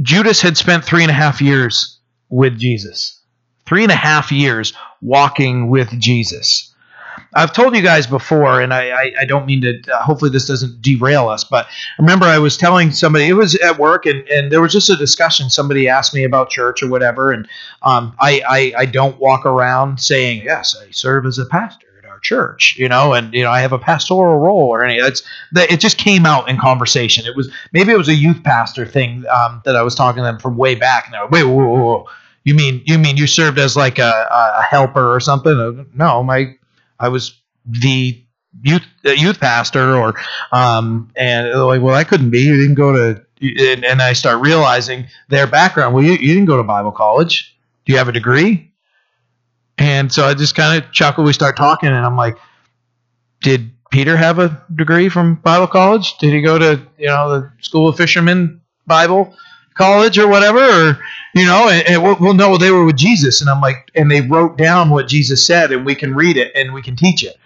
Judas 0.00 0.40
had 0.40 0.56
spent 0.56 0.84
three 0.84 1.02
and 1.02 1.10
a 1.10 1.14
half 1.14 1.42
years 1.42 1.98
with 2.28 2.56
Jesus, 2.56 3.20
three 3.66 3.82
and 3.82 3.92
a 3.92 3.96
half 3.96 4.30
years 4.30 4.72
walking 5.02 5.68
with 5.68 5.90
Jesus. 5.98 6.67
I've 7.34 7.52
told 7.52 7.76
you 7.76 7.82
guys 7.82 8.06
before, 8.06 8.60
and 8.60 8.72
I, 8.72 8.90
I, 8.90 9.12
I 9.20 9.24
don't 9.24 9.44
mean 9.44 9.60
to, 9.60 9.80
uh, 9.92 10.02
hopefully, 10.02 10.30
this 10.30 10.46
doesn't 10.46 10.80
derail 10.80 11.28
us, 11.28 11.44
but 11.44 11.66
remember, 11.98 12.24
I 12.24 12.38
was 12.38 12.56
telling 12.56 12.90
somebody, 12.90 13.26
it 13.26 13.34
was 13.34 13.54
at 13.56 13.78
work, 13.78 14.06
and, 14.06 14.26
and 14.28 14.50
there 14.50 14.62
was 14.62 14.72
just 14.72 14.88
a 14.88 14.96
discussion. 14.96 15.50
Somebody 15.50 15.88
asked 15.88 16.14
me 16.14 16.24
about 16.24 16.50
church 16.50 16.82
or 16.82 16.88
whatever, 16.88 17.30
and 17.32 17.46
um, 17.82 18.14
I, 18.18 18.40
I, 18.48 18.82
I 18.82 18.86
don't 18.86 19.18
walk 19.18 19.44
around 19.44 20.00
saying, 20.00 20.42
Yes, 20.44 20.76
I 20.80 20.90
serve 20.90 21.26
as 21.26 21.38
a 21.38 21.44
pastor 21.46 21.86
at 22.02 22.08
our 22.08 22.18
church, 22.20 22.76
you 22.78 22.88
know, 22.88 23.12
and, 23.12 23.32
you 23.34 23.42
know, 23.42 23.50
I 23.50 23.60
have 23.60 23.72
a 23.72 23.78
pastoral 23.78 24.38
role 24.38 24.68
or 24.68 24.82
any. 24.82 25.00
That's 25.00 25.22
that. 25.52 25.70
It 25.70 25.80
just 25.80 25.98
came 25.98 26.24
out 26.24 26.48
in 26.48 26.56
conversation. 26.56 27.26
It 27.26 27.36
was 27.36 27.52
maybe 27.72 27.92
it 27.92 27.98
was 27.98 28.08
a 28.08 28.14
youth 28.14 28.42
pastor 28.42 28.86
thing 28.86 29.24
um, 29.30 29.60
that 29.64 29.76
I 29.76 29.82
was 29.82 29.94
talking 29.94 30.20
to 30.20 30.24
them 30.24 30.38
from 30.38 30.56
way 30.56 30.74
back. 30.74 31.10
Now, 31.12 31.28
wait, 31.28 31.44
whoa, 31.44 31.54
whoa, 31.54 31.82
whoa. 31.82 32.06
You 32.44 32.54
mean 32.54 32.82
you 32.86 32.98
mean 32.98 33.18
you 33.18 33.26
served 33.26 33.58
as 33.58 33.76
like 33.76 33.98
a, 33.98 34.28
a 34.30 34.62
helper 34.62 35.14
or 35.14 35.20
something? 35.20 35.86
No, 35.94 36.22
my 36.22 36.57
I 36.98 37.08
was 37.08 37.40
the 37.66 38.24
youth 38.62 38.82
uh, 39.04 39.10
youth 39.10 39.38
pastor 39.40 39.94
or 39.94 40.14
um 40.52 41.10
and 41.16 41.52
like 41.62 41.82
well 41.82 41.94
I 41.94 42.04
couldn't 42.04 42.30
be. 42.30 42.40
You 42.40 42.56
didn't 42.56 42.74
go 42.74 42.92
to 42.92 43.24
and, 43.40 43.84
and 43.84 44.02
I 44.02 44.14
start 44.14 44.40
realizing 44.40 45.06
their 45.28 45.46
background. 45.46 45.94
Well 45.94 46.04
you, 46.04 46.12
you 46.12 46.34
didn't 46.34 46.46
go 46.46 46.56
to 46.56 46.62
Bible 46.62 46.92
college. 46.92 47.56
Do 47.84 47.92
you 47.92 47.98
have 47.98 48.08
a 48.08 48.12
degree? 48.12 48.72
And 49.76 50.12
so 50.12 50.24
I 50.24 50.34
just 50.34 50.56
kind 50.56 50.82
of 50.82 50.90
chuckle 50.92 51.24
we 51.24 51.32
start 51.32 51.56
talking 51.56 51.88
and 51.88 52.04
I'm 52.04 52.16
like 52.16 52.36
did 53.40 53.70
Peter 53.90 54.16
have 54.16 54.38
a 54.38 54.66
degree 54.74 55.08
from 55.08 55.36
Bible 55.36 55.68
college? 55.68 56.18
Did 56.18 56.32
he 56.32 56.42
go 56.42 56.58
to 56.58 56.82
you 56.98 57.06
know 57.06 57.30
the 57.30 57.52
school 57.60 57.88
of 57.88 57.96
fishermen 57.96 58.60
Bible 58.86 59.34
college 59.74 60.18
or 60.18 60.26
whatever 60.26 60.58
or 60.58 60.98
you 61.38 61.46
know, 61.46 61.68
and, 61.68 61.88
and 61.88 62.02
well, 62.02 62.34
no, 62.34 62.56
they 62.56 62.70
were 62.70 62.84
with 62.84 62.96
Jesus, 62.96 63.40
and 63.40 63.48
I'm 63.50 63.60
like, 63.60 63.90
and 63.94 64.10
they 64.10 64.20
wrote 64.20 64.56
down 64.56 64.90
what 64.90 65.08
Jesus 65.08 65.44
said, 65.44 65.72
and 65.72 65.84
we 65.84 65.94
can 65.94 66.14
read 66.14 66.36
it 66.36 66.52
and 66.54 66.72
we 66.72 66.82
can 66.82 66.96
teach 66.96 67.22
it. 67.22 67.36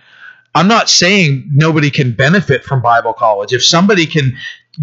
I'm 0.55 0.68
not 0.68 0.90
saying 0.90 1.50
nobody 1.52 1.90
can 1.90 2.12
benefit 2.12 2.64
from 2.64 2.83
Bible 2.83 3.14
college. 3.14 3.52
If 3.52 3.64
somebody 3.64 4.07
can 4.07 4.37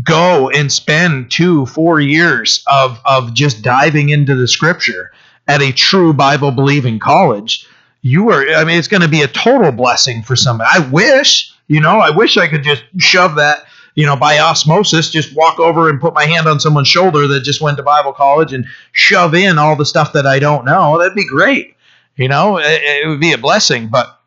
go 0.04 0.50
and 0.50 0.72
spend 0.72 1.32
two, 1.32 1.66
four 1.68 2.00
years 2.00 2.64
of 2.68 3.00
of 3.06 3.34
just 3.34 3.62
diving 3.62 4.10
into 4.10 4.36
the 4.36 4.48
Scripture 4.48 5.12
at 5.48 5.62
a 5.62 5.72
true 5.72 6.14
Bible 6.14 6.52
believing 6.52 7.00
college, 7.00 7.68
you 8.02 8.30
are. 8.30 8.48
I 8.50 8.64
mean, 8.64 8.78
it's 8.78 8.88
going 8.88 9.02
to 9.02 9.08
be 9.08 9.22
a 9.22 9.28
total 9.28 9.72
blessing 9.72 10.24
for 10.24 10.36
somebody. 10.36 10.70
I 10.74 10.88
wish, 10.90 11.54
you 11.68 11.82
know, 11.82 12.00
I 12.00 12.10
wish 12.10 12.38
I 12.38 12.48
could 12.48 12.64
just 12.64 12.84
shove 12.98 13.36
that 13.36 13.66
you 14.00 14.06
know, 14.06 14.16
by 14.16 14.40
osmosis, 14.40 15.10
just 15.10 15.36
walk 15.36 15.60
over 15.60 15.90
and 15.90 16.00
put 16.00 16.14
my 16.14 16.24
hand 16.24 16.48
on 16.48 16.58
someone's 16.58 16.88
shoulder 16.88 17.28
that 17.28 17.44
just 17.44 17.60
went 17.60 17.76
to 17.76 17.84
Bible 17.84 18.14
college 18.14 18.54
and 18.54 18.66
shove 18.94 19.36
in 19.36 19.58
all 19.58 19.76
the 19.76 19.86
stuff 19.86 20.14
that 20.14 20.26
I 20.26 20.40
don't 20.40 20.64
know. 20.64 20.98
That'd 20.98 21.16
be 21.16 21.28
great. 21.28 21.76
You 22.16 22.30
know, 22.30 22.60
it, 22.60 22.82
it 22.82 23.10
would 23.10 23.20
be 23.20 23.34
a 23.34 23.38
blessing. 23.38 23.90
But 23.90 24.18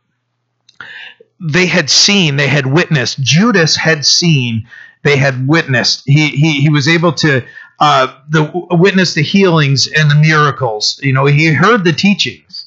they 1.40 1.64
had 1.64 1.88
seen, 1.88 2.36
they 2.36 2.48
had 2.48 2.66
witnessed. 2.66 3.22
Judas 3.22 3.74
had 3.74 4.04
seen, 4.04 4.68
they 5.04 5.16
had 5.16 5.48
witnessed. 5.48 6.02
He 6.04 6.28
he, 6.28 6.60
he 6.60 6.68
was 6.68 6.86
able 6.86 7.14
to 7.14 7.42
uh, 7.80 8.14
the 8.28 8.50
witness 8.72 9.14
the 9.14 9.22
healings 9.22 9.86
and 9.86 10.10
the 10.10 10.16
miracles. 10.16 11.00
You 11.02 11.14
know, 11.14 11.24
he 11.24 11.46
heard 11.46 11.84
the 11.84 11.94
teachings. 11.94 12.66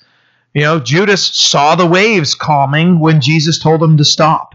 You 0.56 0.62
know, 0.64 0.80
Judas 0.80 1.24
saw 1.24 1.76
the 1.76 1.86
waves 1.86 2.34
calming 2.34 3.00
when 3.00 3.22
Jesus 3.22 3.60
told 3.60 3.84
him 3.84 3.98
to 3.98 4.06
stop. 4.06 4.55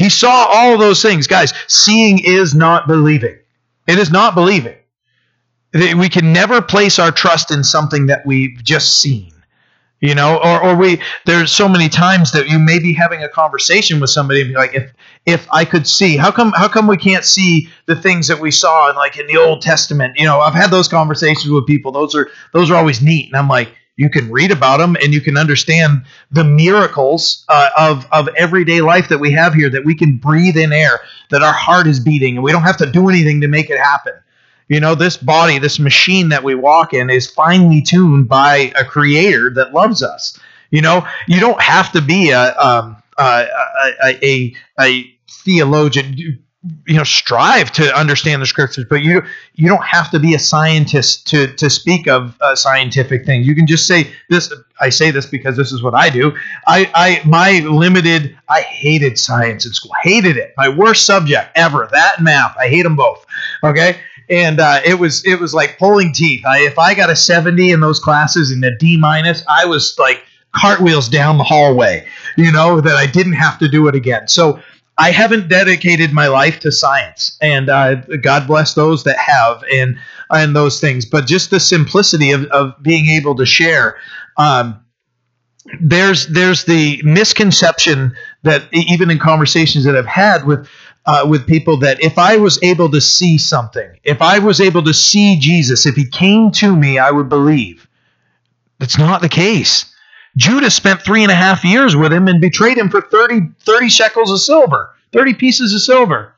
He 0.00 0.08
saw 0.08 0.46
all 0.50 0.78
those 0.78 1.02
things. 1.02 1.26
Guys, 1.26 1.52
seeing 1.68 2.20
is 2.24 2.54
not 2.54 2.88
believing. 2.88 3.38
It 3.86 3.98
is 3.98 4.10
not 4.10 4.34
believing. 4.34 4.76
We 5.74 6.08
can 6.08 6.32
never 6.32 6.62
place 6.62 6.98
our 6.98 7.12
trust 7.12 7.50
in 7.50 7.62
something 7.62 8.06
that 8.06 8.24
we've 8.24 8.64
just 8.64 8.98
seen 8.98 9.30
you 10.00 10.14
know 10.14 10.38
or, 10.42 10.62
or 10.62 10.76
we 10.76 11.00
there's 11.26 11.52
so 11.52 11.68
many 11.68 11.88
times 11.88 12.32
that 12.32 12.48
you 12.48 12.58
may 12.58 12.78
be 12.78 12.94
having 12.94 13.22
a 13.22 13.28
conversation 13.28 14.00
with 14.00 14.10
somebody 14.10 14.40
and 14.40 14.50
be 14.50 14.54
like 14.54 14.74
if 14.74 14.90
if 15.26 15.46
i 15.52 15.64
could 15.64 15.86
see 15.86 16.16
how 16.16 16.30
come 16.30 16.52
how 16.56 16.66
come 16.66 16.86
we 16.86 16.96
can't 16.96 17.24
see 17.24 17.68
the 17.86 17.94
things 17.94 18.26
that 18.28 18.40
we 18.40 18.50
saw 18.50 18.88
in 18.88 18.96
like 18.96 19.18
in 19.18 19.26
the 19.26 19.36
old 19.36 19.60
testament 19.60 20.18
you 20.18 20.24
know 20.24 20.40
i've 20.40 20.54
had 20.54 20.70
those 20.70 20.88
conversations 20.88 21.50
with 21.50 21.66
people 21.66 21.92
those 21.92 22.14
are 22.14 22.30
those 22.52 22.70
are 22.70 22.76
always 22.76 23.02
neat 23.02 23.26
and 23.26 23.36
i'm 23.36 23.48
like 23.48 23.68
you 24.00 24.08
can 24.08 24.30
read 24.30 24.50
about 24.50 24.78
them 24.78 24.96
and 25.02 25.12
you 25.12 25.20
can 25.20 25.36
understand 25.36 26.02
the 26.30 26.44
miracles 26.44 27.44
uh, 27.48 27.70
of 27.78 28.06
of 28.10 28.28
everyday 28.36 28.80
life 28.80 29.08
that 29.08 29.18
we 29.18 29.30
have 29.32 29.54
here 29.54 29.70
that 29.70 29.84
we 29.84 29.94
can 29.94 30.16
breathe 30.16 30.56
in 30.56 30.72
air 30.72 31.00
that 31.30 31.42
our 31.42 31.52
heart 31.52 31.86
is 31.86 32.00
beating 32.00 32.36
and 32.36 32.44
we 32.44 32.52
don't 32.52 32.62
have 32.62 32.78
to 32.78 32.90
do 32.90 33.08
anything 33.08 33.40
to 33.42 33.48
make 33.48 33.70
it 33.70 33.78
happen 33.78 34.14
you 34.70 34.78
know, 34.78 34.94
this 34.94 35.16
body, 35.16 35.58
this 35.58 35.80
machine 35.80 36.28
that 36.28 36.44
we 36.44 36.54
walk 36.54 36.94
in 36.94 37.10
is 37.10 37.28
finely 37.28 37.82
tuned 37.82 38.28
by 38.28 38.72
a 38.76 38.84
creator 38.84 39.50
that 39.56 39.74
loves 39.74 40.00
us. 40.00 40.38
You 40.70 40.80
know, 40.80 41.04
you 41.26 41.40
don't 41.40 41.60
have 41.60 41.90
to 41.92 42.00
be 42.00 42.30
a 42.30 42.56
um, 42.56 42.96
a, 43.18 43.48
a, 44.04 44.24
a, 44.24 44.54
a 44.78 45.18
theologian 45.28 46.44
you 46.86 46.94
know 46.94 47.04
strive 47.04 47.72
to 47.72 47.96
understand 47.96 48.42
the 48.42 48.46
scriptures 48.46 48.84
but 48.90 49.00
you 49.00 49.22
you 49.54 49.66
don't 49.66 49.82
have 49.82 50.10
to 50.10 50.18
be 50.18 50.34
a 50.34 50.38
scientist 50.38 51.26
to 51.26 51.46
to 51.54 51.70
speak 51.70 52.06
of 52.06 52.36
uh, 52.42 52.54
scientific 52.54 53.24
things. 53.24 53.46
You 53.46 53.54
can 53.54 53.66
just 53.66 53.86
say 53.86 54.12
this 54.28 54.52
i 54.78 54.90
say 54.90 55.10
this 55.10 55.24
because 55.24 55.56
this 55.56 55.72
is 55.72 55.82
what 55.82 55.94
i 55.94 56.10
do. 56.10 56.32
I 56.66 56.90
i 56.94 57.26
my 57.26 57.60
limited 57.60 58.36
i 58.48 58.60
hated 58.60 59.18
science 59.18 59.64
in 59.64 59.72
school. 59.72 59.92
Hated 60.02 60.36
it. 60.36 60.52
My 60.58 60.68
worst 60.68 61.06
subject 61.06 61.50
ever. 61.54 61.88
That 61.90 62.16
and 62.18 62.24
math. 62.24 62.56
I 62.58 62.68
hate 62.68 62.82
them 62.82 62.96
both. 62.96 63.24
Okay? 63.64 63.98
And 64.28 64.60
uh, 64.60 64.80
it 64.84 64.94
was 64.94 65.24
it 65.24 65.40
was 65.40 65.54
like 65.54 65.78
pulling 65.78 66.12
teeth. 66.12 66.44
I, 66.46 66.60
if 66.60 66.78
I 66.78 66.94
got 66.94 67.10
a 67.10 67.16
70 67.16 67.72
in 67.72 67.80
those 67.80 67.98
classes 67.98 68.50
and 68.50 68.62
a 68.64 68.76
D 68.76 68.96
minus, 68.96 69.42
I 69.48 69.64
was 69.64 69.98
like 69.98 70.22
cartwheels 70.52 71.08
down 71.08 71.38
the 71.38 71.44
hallway, 71.44 72.06
you 72.36 72.50
know, 72.52 72.80
that 72.80 72.96
I 72.96 73.06
didn't 73.06 73.34
have 73.34 73.58
to 73.60 73.68
do 73.68 73.88
it 73.88 73.94
again. 73.94 74.28
So 74.28 74.60
I 75.00 75.12
haven't 75.12 75.48
dedicated 75.48 76.12
my 76.12 76.26
life 76.28 76.60
to 76.60 76.70
science, 76.70 77.38
and 77.40 77.70
uh, 77.70 77.94
God 78.22 78.46
bless 78.46 78.74
those 78.74 79.04
that 79.04 79.16
have, 79.16 79.64
and 79.72 79.98
and 80.28 80.54
those 80.54 80.78
things. 80.78 81.06
But 81.06 81.26
just 81.26 81.50
the 81.50 81.58
simplicity 81.58 82.32
of, 82.32 82.44
of 82.46 82.74
being 82.82 83.06
able 83.06 83.34
to 83.36 83.46
share. 83.46 83.96
Um, 84.36 84.84
there's 85.80 86.26
there's 86.26 86.64
the 86.64 87.00
misconception 87.02 88.14
that 88.42 88.64
even 88.72 89.10
in 89.10 89.18
conversations 89.18 89.84
that 89.84 89.96
I've 89.96 90.04
had 90.04 90.44
with 90.44 90.68
uh, 91.06 91.26
with 91.26 91.46
people 91.46 91.78
that 91.78 92.02
if 92.02 92.18
I 92.18 92.36
was 92.36 92.62
able 92.62 92.90
to 92.90 93.00
see 93.00 93.38
something, 93.38 93.98
if 94.04 94.20
I 94.20 94.38
was 94.38 94.60
able 94.60 94.82
to 94.82 94.92
see 94.92 95.38
Jesus, 95.38 95.86
if 95.86 95.94
he 95.94 96.06
came 96.06 96.50
to 96.52 96.76
me, 96.76 96.98
I 96.98 97.10
would 97.10 97.30
believe. 97.30 97.88
That's 98.78 98.98
not 98.98 99.22
the 99.22 99.28
case. 99.30 99.94
Judas 100.36 100.74
spent 100.74 101.02
three 101.02 101.22
and 101.22 101.32
a 101.32 101.34
half 101.34 101.64
years 101.64 101.96
with 101.96 102.12
him 102.12 102.28
and 102.28 102.40
betrayed 102.40 102.78
him 102.78 102.88
for 102.88 103.00
30, 103.00 103.50
30 103.60 103.88
shekels 103.88 104.30
of 104.30 104.40
silver, 104.40 104.94
30 105.12 105.34
pieces 105.34 105.74
of 105.74 105.82
silver. 105.82 106.34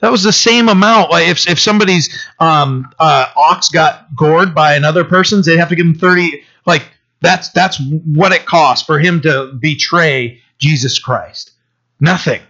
That 0.00 0.10
was 0.10 0.22
the 0.22 0.32
same 0.32 0.68
amount. 0.68 1.10
If, 1.12 1.48
if 1.48 1.60
somebody's 1.60 2.26
um, 2.38 2.90
uh, 2.98 3.26
ox 3.36 3.68
got 3.68 4.14
gored 4.16 4.54
by 4.54 4.74
another 4.74 5.04
person's, 5.04 5.46
they'd 5.46 5.58
have 5.58 5.68
to 5.68 5.76
give 5.76 5.86
him 5.86 5.94
30. 5.94 6.42
Like, 6.66 6.84
that's, 7.20 7.50
that's 7.50 7.78
what 7.80 8.32
it 8.32 8.46
cost 8.46 8.86
for 8.86 8.98
him 8.98 9.20
to 9.22 9.52
betray 9.60 10.40
Jesus 10.58 10.98
Christ. 10.98 11.52
Nothing. 12.00 12.40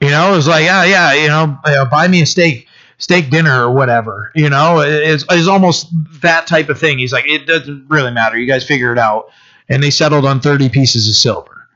You 0.00 0.10
know, 0.10 0.32
it 0.32 0.36
was 0.36 0.48
like, 0.48 0.64
yeah, 0.64 0.84
yeah, 0.84 1.12
you 1.14 1.28
know, 1.28 1.58
buy 1.90 2.06
me 2.06 2.22
a 2.22 2.26
steak, 2.26 2.67
steak 2.98 3.30
dinner 3.30 3.64
or 3.64 3.72
whatever. 3.72 4.30
You 4.34 4.50
know, 4.50 4.80
it's, 4.80 5.24
it's 5.30 5.48
almost 5.48 5.88
that 6.20 6.46
type 6.46 6.68
of 6.68 6.78
thing. 6.78 6.98
He's 6.98 7.12
like, 7.12 7.26
it 7.26 7.46
doesn't 7.46 7.86
really 7.88 8.10
matter. 8.10 8.36
You 8.38 8.46
guys 8.46 8.66
figure 8.66 8.92
it 8.92 8.98
out. 8.98 9.30
And 9.68 9.82
they 9.82 9.90
settled 9.90 10.24
on 10.24 10.40
30 10.40 10.68
pieces 10.68 11.08
of 11.08 11.14
silver. 11.14 11.68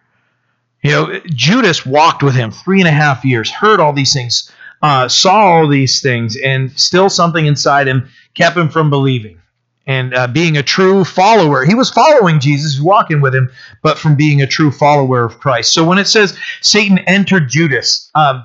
You 0.83 0.91
know, 0.91 1.21
Judas 1.27 1.87
walked 1.87 2.23
with 2.23 2.35
him 2.35 2.51
three 2.51 2.81
and 2.81 2.89
a 2.89 2.93
half 2.93 3.25
years, 3.25 3.51
heard 3.51 3.79
all 3.81 3.93
these 3.93 4.13
things, 4.13 4.51
uh, 4.83 5.09
saw 5.09 5.35
all 5.35 5.69
these 5.69 6.01
things, 6.01 6.37
and 6.37 6.73
still 6.73 7.09
something 7.09 7.47
inside 7.47 7.87
him 7.87 8.09
kept 8.35 8.57
him 8.57 8.69
from 8.69 8.91
believing 8.91 9.39
and 9.87 10.15
uh, 10.15 10.27
being 10.27 10.57
a 10.57 10.63
true 10.63 11.05
follower. 11.05 11.65
He 11.65 11.75
was 11.75 11.91
following 11.91 12.41
Jesus, 12.41 12.81
walking 12.81 13.21
with 13.21 13.35
him, 13.35 13.51
but 13.83 13.99
from 13.99 14.17
being 14.17 14.41
a 14.41 14.47
true 14.47 14.71
follower 14.71 15.25
of 15.25 15.39
Christ. 15.39 15.73
So 15.73 15.85
when 15.85 15.99
it 15.99 16.07
says 16.07 16.39
Satan 16.61 16.99
entered 17.01 17.49
Judas, 17.49 18.11
um, 18.15 18.45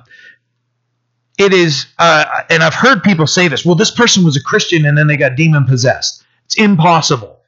it 1.38 1.54
is, 1.54 1.86
uh, 1.98 2.42
and 2.50 2.62
I've 2.62 2.74
heard 2.74 3.02
people 3.02 3.26
say 3.26 3.48
this 3.48 3.64
well, 3.64 3.76
this 3.76 3.92
person 3.92 4.24
was 4.24 4.36
a 4.36 4.42
Christian 4.42 4.84
and 4.84 4.98
then 4.98 5.06
they 5.06 5.16
got 5.16 5.36
demon 5.36 5.64
possessed. 5.64 6.24
It's 6.44 6.56
impossible. 6.56 7.38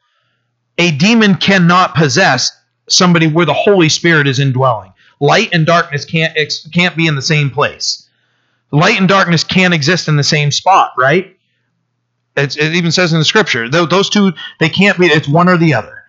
A 0.79 0.93
demon 0.93 1.35
cannot 1.35 1.95
possess 1.95 2.57
somebody 2.89 3.27
where 3.27 3.47
the 3.47 3.53
Holy 3.53 3.89
Spirit 3.89 4.27
is 4.29 4.39
indwelling. 4.39 4.93
Light 5.19 5.51
and 5.53 5.67
darkness 5.67 6.05
can't 6.05 6.37
can't 6.73 6.97
be 6.97 7.07
in 7.07 7.17
the 7.17 7.23
same 7.23 7.51
place. 7.51 8.09
Light 8.71 8.99
and 8.99 9.09
darkness 9.09 9.43
can't 9.43 9.75
exist 9.75 10.07
in 10.07 10.17
the 10.17 10.25
same 10.25 10.53
spot, 10.53 10.93
right? 10.97 11.37
It's, 12.37 12.57
it 12.57 12.75
even 12.75 12.93
says 12.93 13.13
in 13.13 13.19
the 13.19 13.25
scripture 13.25 13.69
those 13.69 14.09
two 14.09 14.33
they 14.61 14.69
can't 14.69 14.99
be. 14.99 15.07
It's 15.07 15.29
one 15.29 15.49
or 15.49 15.57
the 15.57 15.75
other. 15.75 16.05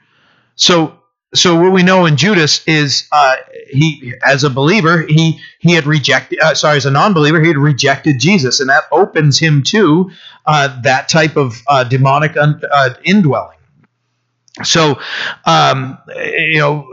So 0.56 1.01
so 1.34 1.60
what 1.60 1.72
we 1.72 1.84
know 1.84 2.06
in 2.06 2.18
Judas 2.18 2.66
is 2.68 3.08
uh, 3.12 3.36
he 3.70 4.14
as 4.24 4.44
a 4.44 4.50
believer 4.50 5.06
he 5.08 5.40
he 5.60 5.74
had 5.74 5.86
rejected 5.86 6.40
uh, 6.42 6.54
sorry 6.54 6.78
as 6.78 6.86
a 6.86 6.92
non-believer 6.92 7.42
he 7.42 7.48
had 7.48 7.58
rejected 7.58 8.20
Jesus 8.20 8.60
and 8.60 8.70
that 8.70 8.84
opens 8.92 9.40
him 9.40 9.64
to 9.64 10.12
uh, 10.46 10.82
that 10.82 11.08
type 11.08 11.38
of 11.38 11.62
uh, 11.68 11.84
demonic 11.84 12.36
un, 12.36 12.62
uh, 12.70 12.90
indwelling. 13.04 13.58
So 14.64 15.00
um, 15.46 15.98
you 16.16 16.60
know 16.60 16.88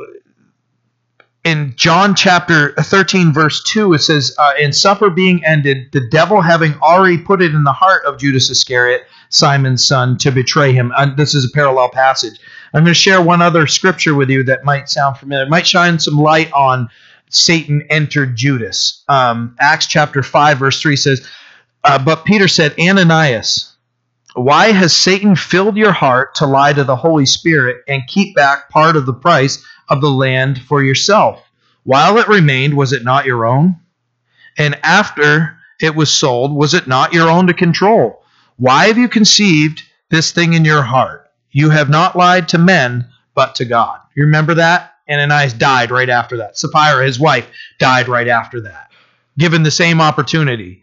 in 1.44 1.72
John 1.76 2.14
chapter 2.14 2.74
13, 2.74 3.32
verse 3.32 3.62
2, 3.62 3.94
it 3.94 4.00
says, 4.00 4.34
uh, 4.38 4.52
In 4.60 4.72
supper 4.72 5.08
being 5.08 5.42
ended, 5.46 5.90
the 5.92 6.06
devil 6.10 6.42
having 6.42 6.74
already 6.82 7.16
put 7.16 7.40
it 7.40 7.54
in 7.54 7.64
the 7.64 7.72
heart 7.72 8.04
of 8.04 8.18
Judas 8.18 8.50
Iscariot, 8.50 9.06
Simon's 9.30 9.86
son, 9.86 10.16
to 10.18 10.30
betray 10.30 10.72
him. 10.72 10.92
And 10.96 11.16
this 11.16 11.34
is 11.34 11.44
a 11.44 11.54
parallel 11.54 11.90
passage. 11.90 12.38
I'm 12.72 12.84
going 12.84 12.92
to 12.92 12.94
share 12.94 13.22
one 13.22 13.42
other 13.42 13.66
scripture 13.66 14.14
with 14.14 14.30
you 14.30 14.42
that 14.44 14.64
might 14.64 14.88
sound 14.88 15.16
familiar. 15.16 15.44
It 15.44 15.50
might 15.50 15.66
shine 15.66 15.98
some 15.98 16.18
light 16.18 16.52
on 16.52 16.88
Satan 17.30 17.82
entered 17.90 18.36
Judas. 18.36 19.04
Um, 19.08 19.56
Acts 19.60 19.86
chapter 19.86 20.22
5, 20.22 20.58
verse 20.58 20.80
3 20.80 20.96
says, 20.96 21.26
uh, 21.84 21.98
But 22.02 22.24
Peter 22.24 22.48
said, 22.48 22.74
Ananias, 22.78 23.74
why 24.34 24.72
has 24.72 24.94
Satan 24.94 25.36
filled 25.36 25.76
your 25.76 25.92
heart 25.92 26.34
to 26.36 26.46
lie 26.46 26.72
to 26.72 26.84
the 26.84 26.96
Holy 26.96 27.26
Spirit 27.26 27.78
and 27.88 28.06
keep 28.06 28.36
back 28.36 28.70
part 28.70 28.96
of 28.96 29.06
the 29.06 29.14
price 29.14 29.64
of 29.88 30.00
the 30.00 30.10
land 30.10 30.62
for 30.62 30.82
yourself? 30.82 31.42
While 31.84 32.18
it 32.18 32.28
remained, 32.28 32.76
was 32.76 32.92
it 32.92 33.04
not 33.04 33.24
your 33.24 33.46
own? 33.46 33.76
And 34.58 34.78
after 34.82 35.56
it 35.80 35.94
was 35.94 36.12
sold, 36.12 36.54
was 36.54 36.74
it 36.74 36.86
not 36.86 37.12
your 37.12 37.28
own 37.28 37.46
to 37.46 37.54
control? 37.54 38.17
Why 38.58 38.88
have 38.88 38.98
you 38.98 39.08
conceived 39.08 39.82
this 40.10 40.32
thing 40.32 40.52
in 40.52 40.64
your 40.64 40.82
heart? 40.82 41.30
You 41.50 41.70
have 41.70 41.88
not 41.88 42.16
lied 42.16 42.48
to 42.48 42.58
men, 42.58 43.08
but 43.34 43.54
to 43.56 43.64
God. 43.64 44.00
You 44.16 44.24
remember 44.24 44.54
that? 44.54 44.94
Ananias 45.08 45.54
died 45.54 45.90
right 45.90 46.10
after 46.10 46.38
that. 46.38 46.58
Sapphira, 46.58 47.06
his 47.06 47.20
wife, 47.20 47.48
died 47.78 48.08
right 48.08 48.28
after 48.28 48.62
that, 48.62 48.90
given 49.38 49.62
the 49.62 49.70
same 49.70 50.00
opportunity. 50.00 50.82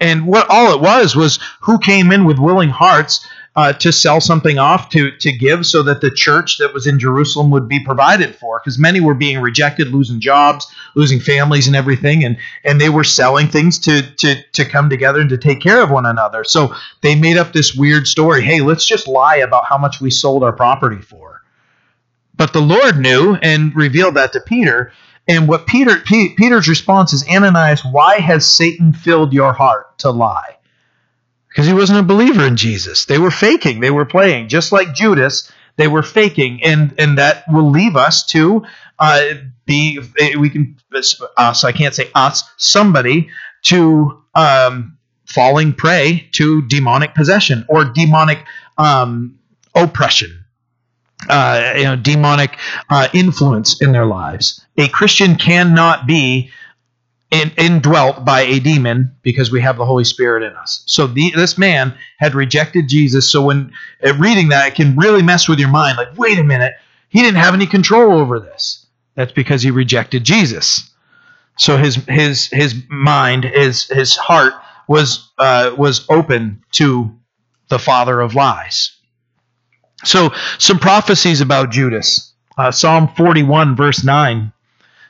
And 0.00 0.26
what 0.26 0.48
all 0.48 0.72
it 0.72 0.80
was 0.80 1.16
was 1.16 1.40
who 1.62 1.78
came 1.78 2.12
in 2.12 2.24
with 2.24 2.38
willing 2.38 2.70
hearts 2.70 3.26
uh, 3.58 3.72
to 3.72 3.90
sell 3.90 4.20
something 4.20 4.56
off 4.56 4.88
to 4.88 5.10
to 5.18 5.32
give 5.32 5.66
so 5.66 5.82
that 5.82 6.00
the 6.00 6.12
church 6.12 6.58
that 6.58 6.72
was 6.72 6.86
in 6.86 6.96
Jerusalem 7.00 7.50
would 7.50 7.66
be 7.66 7.84
provided 7.84 8.36
for. 8.36 8.60
Because 8.60 8.78
many 8.78 9.00
were 9.00 9.14
being 9.14 9.40
rejected 9.40 9.88
losing 9.88 10.20
jobs 10.20 10.72
losing 10.94 11.18
families 11.18 11.66
and 11.66 11.74
everything 11.74 12.24
and 12.24 12.36
and 12.62 12.80
they 12.80 12.88
were 12.88 13.02
selling 13.02 13.48
things 13.48 13.80
to 13.80 14.02
to 14.18 14.36
to 14.52 14.64
come 14.64 14.88
together 14.88 15.20
and 15.20 15.30
to 15.30 15.38
take 15.38 15.60
care 15.60 15.82
of 15.82 15.90
one 15.90 16.06
another. 16.06 16.44
So 16.44 16.72
they 17.00 17.16
made 17.16 17.36
up 17.36 17.52
this 17.52 17.74
weird 17.74 18.06
story 18.06 18.42
hey 18.42 18.60
let's 18.60 18.86
just 18.86 19.08
lie 19.08 19.38
about 19.38 19.64
how 19.64 19.76
much 19.76 20.00
we 20.00 20.10
sold 20.10 20.44
our 20.44 20.52
property 20.52 21.02
for. 21.02 21.42
But 22.36 22.52
the 22.52 22.60
Lord 22.62 22.98
knew 22.98 23.34
and 23.42 23.74
revealed 23.74 24.14
that 24.14 24.32
to 24.34 24.40
Peter 24.40 24.92
And 25.26 25.48
what 25.48 25.66
Peter 25.66 25.96
P, 25.96 26.34
Peter's 26.36 26.68
response 26.68 27.12
is, 27.12 27.26
Ananias, 27.28 27.84
why 27.84 28.20
has 28.20 28.46
Satan 28.46 28.92
filled 28.92 29.32
your 29.32 29.52
heart 29.52 29.98
to 29.98 30.10
lie? 30.10 30.57
Because 31.58 31.66
he 31.66 31.74
wasn't 31.74 31.98
a 31.98 32.04
believer 32.04 32.46
in 32.46 32.56
Jesus. 32.56 33.06
They 33.06 33.18
were 33.18 33.32
faking. 33.32 33.80
They 33.80 33.90
were 33.90 34.04
playing, 34.04 34.46
just 34.46 34.70
like 34.70 34.94
Judas. 34.94 35.50
They 35.74 35.88
were 35.88 36.04
faking, 36.04 36.62
and 36.62 36.94
and 36.98 37.18
that 37.18 37.42
will 37.48 37.68
leave 37.68 37.96
us 37.96 38.24
to 38.26 38.62
uh, 39.00 39.24
be 39.66 39.98
we 40.38 40.50
can 40.50 40.76
us. 41.36 41.64
I 41.64 41.72
can't 41.72 41.92
say 41.92 42.12
us. 42.14 42.44
Somebody 42.58 43.30
to 43.64 44.22
um, 44.36 44.98
falling 45.26 45.72
prey 45.72 46.28
to 46.34 46.62
demonic 46.68 47.16
possession 47.16 47.66
or 47.68 47.86
demonic 47.86 48.38
um, 48.78 49.40
oppression 49.74 50.44
uh, 51.28 51.74
you 51.76 51.84
know, 51.84 51.96
demonic 51.96 52.56
uh, 52.88 53.08
influence 53.12 53.82
in 53.82 53.92
their 53.92 54.06
lives. 54.06 54.64
A 54.76 54.88
Christian 54.88 55.36
cannot 55.36 56.06
be 56.06 56.50
in, 57.30 57.50
indwelt 57.56 58.24
by 58.24 58.42
a 58.42 58.58
demon 58.60 59.14
because 59.22 59.50
we 59.50 59.60
have 59.60 59.76
the 59.76 59.84
Holy 59.84 60.04
Spirit 60.04 60.42
in 60.42 60.54
us. 60.54 60.82
So 60.86 61.06
the, 61.06 61.30
this 61.34 61.58
man 61.58 61.94
had 62.18 62.34
rejected 62.34 62.88
Jesus. 62.88 63.30
So 63.30 63.44
when 63.44 63.72
uh, 64.04 64.14
reading 64.14 64.48
that, 64.48 64.68
it 64.68 64.74
can 64.74 64.96
really 64.96 65.22
mess 65.22 65.48
with 65.48 65.58
your 65.58 65.68
mind. 65.68 65.98
Like, 65.98 66.16
wait 66.16 66.38
a 66.38 66.44
minute, 66.44 66.74
he 67.08 67.20
didn't 67.20 67.40
have 67.40 67.54
any 67.54 67.66
control 67.66 68.18
over 68.18 68.40
this. 68.40 68.86
That's 69.14 69.32
because 69.32 69.62
he 69.62 69.70
rejected 69.70 70.24
Jesus. 70.24 70.90
So 71.58 71.76
his 71.76 71.96
his 72.06 72.46
his 72.46 72.74
mind, 72.88 73.44
his 73.44 73.88
his 73.88 74.16
heart 74.16 74.54
was 74.86 75.30
uh, 75.38 75.74
was 75.76 76.06
open 76.08 76.62
to 76.72 77.18
the 77.68 77.78
father 77.80 78.20
of 78.20 78.34
lies. 78.34 78.96
So, 80.04 80.32
some 80.58 80.78
prophecies 80.78 81.40
about 81.40 81.70
Judas. 81.70 82.32
Uh, 82.56 82.70
Psalm 82.70 83.08
41, 83.16 83.76
verse 83.76 84.04
9 84.04 84.52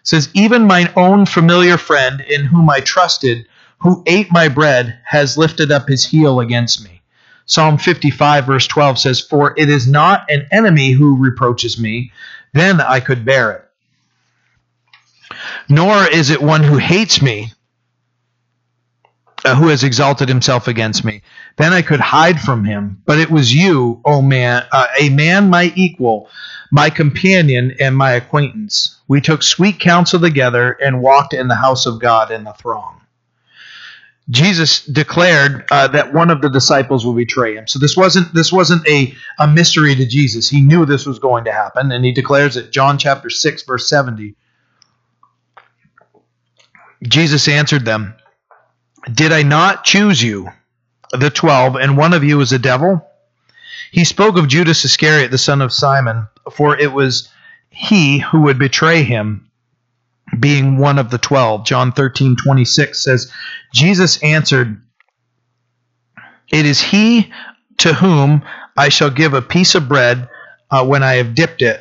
says, 0.09 0.31
Even 0.33 0.67
mine 0.67 0.91
own 0.97 1.27
familiar 1.27 1.77
friend 1.77 2.23
in 2.23 2.47
whom 2.47 2.71
I 2.71 2.81
trusted, 2.81 3.47
who 3.81 4.03
ate 4.07 4.33
my 4.33 4.49
bread, 4.49 4.99
has 5.05 5.37
lifted 5.37 5.71
up 5.71 5.87
his 5.87 6.07
heel 6.07 6.41
against 6.41 6.83
me. 6.83 7.03
Psalm 7.45 7.77
55, 7.77 8.47
verse 8.47 8.67
12 8.67 8.99
says, 8.99 9.21
For 9.21 9.53
it 9.59 9.69
is 9.69 9.87
not 9.87 10.25
an 10.31 10.47
enemy 10.51 10.93
who 10.93 11.15
reproaches 11.15 11.79
me, 11.79 12.11
then 12.55 12.81
I 12.81 13.01
could 13.01 13.27
bear 13.27 13.53
it. 13.53 15.37
Nor 15.69 16.07
is 16.07 16.31
it 16.31 16.41
one 16.41 16.63
who 16.63 16.79
hates 16.79 17.21
me, 17.21 17.53
uh, 19.45 19.55
who 19.55 19.69
has 19.69 19.85
exalted 19.85 20.29
himself 20.29 20.69
against 20.69 21.05
me. 21.05 21.23
Then 21.57 21.73
I 21.73 21.83
could 21.83 22.01
hide 22.01 22.41
from 22.41 22.65
him. 22.65 23.03
But 23.07 23.19
it 23.19 23.31
was 23.31 23.55
you, 23.55 24.01
O 24.05 24.23
man, 24.23 24.65
uh, 24.73 24.87
a 25.01 25.09
man 25.11 25.51
my 25.51 25.73
equal, 25.75 26.29
my 26.71 26.91
companion, 26.91 27.75
and 27.81 27.97
my 27.97 28.13
acquaintance. 28.13 29.01
We 29.09 29.21
took 29.21 29.43
sweet 29.43 29.81
counsel 29.81 30.21
together 30.21 30.73
and 30.73 31.01
walked 31.01 31.35
in 31.35 31.49
the 31.49 31.55
house 31.55 31.87
of 31.87 32.01
God 32.01 32.31
in 32.31 32.45
the 32.45 32.53
throng. 32.53 33.01
Jesus 34.31 34.85
declared 34.85 35.65
uh, 35.71 35.89
that 35.89 36.13
one 36.13 36.31
of 36.31 36.43
the 36.43 36.51
disciples 36.51 37.07
will 37.07 37.15
betray 37.15 37.57
him. 37.57 37.67
So 37.67 37.79
this 37.79 37.97
wasn't 37.97 38.35
this 38.35 38.53
wasn't 38.53 38.87
a, 38.87 39.15
a 39.39 39.49
mystery 39.49 39.95
to 39.95 40.05
Jesus. 40.05 40.51
He 40.51 40.61
knew 40.61 40.85
this 40.85 41.07
was 41.07 41.19
going 41.19 41.45
to 41.45 41.53
happen, 41.53 41.91
and 41.93 42.05
he 42.05 42.13
declares 42.13 42.59
it. 42.59 42.71
John 42.71 42.99
chapter 42.99 43.31
six, 43.31 43.63
verse 43.63 43.89
seventy. 43.89 44.35
Jesus 47.03 47.49
answered 47.49 47.87
them. 47.87 48.18
Did 49.13 49.33
I 49.33 49.43
not 49.43 49.85
choose 49.85 50.23
you, 50.23 50.51
the 51.13 51.31
twelve, 51.31 51.77
and 51.77 51.97
one 51.97 52.13
of 52.13 52.25
you 52.25 52.41
is 52.41 52.53
a 52.53 52.59
devil? 52.59 53.07
He 53.91 54.05
spoke 54.05 54.37
of 54.37 54.49
Judas 54.49 54.85
Iscariot, 54.85 55.31
the 55.31 55.39
son 55.39 55.63
of 55.63 55.73
Simon, 55.73 56.29
for 56.53 56.77
it 56.77 56.93
was 56.93 57.31
he 57.71 58.19
who 58.19 58.43
would 58.43 58.59
betray 58.59 59.03
him, 59.03 59.51
being 60.39 60.77
one 60.77 60.99
of 60.99 61.11
the 61.11 61.19
twelve. 61.19 61.65
John 61.65 61.93
thirteen 61.93 62.37
twenty 62.37 62.65
six 62.65 63.03
says, 63.03 63.33
Jesus 63.73 64.23
answered, 64.23 64.83
It 66.53 66.67
is 66.67 66.81
he 66.81 67.33
to 67.79 67.95
whom 67.95 68.43
I 68.77 68.91
shall 68.91 69.11
give 69.11 69.33
a 69.33 69.43
piece 69.43 69.75
of 69.75 69.89
bread 69.89 70.29
uh, 70.71 70.85
when 70.85 71.03
I 71.03 71.15
have 71.15 71.35
dipped 71.35 71.63
it. 71.63 71.81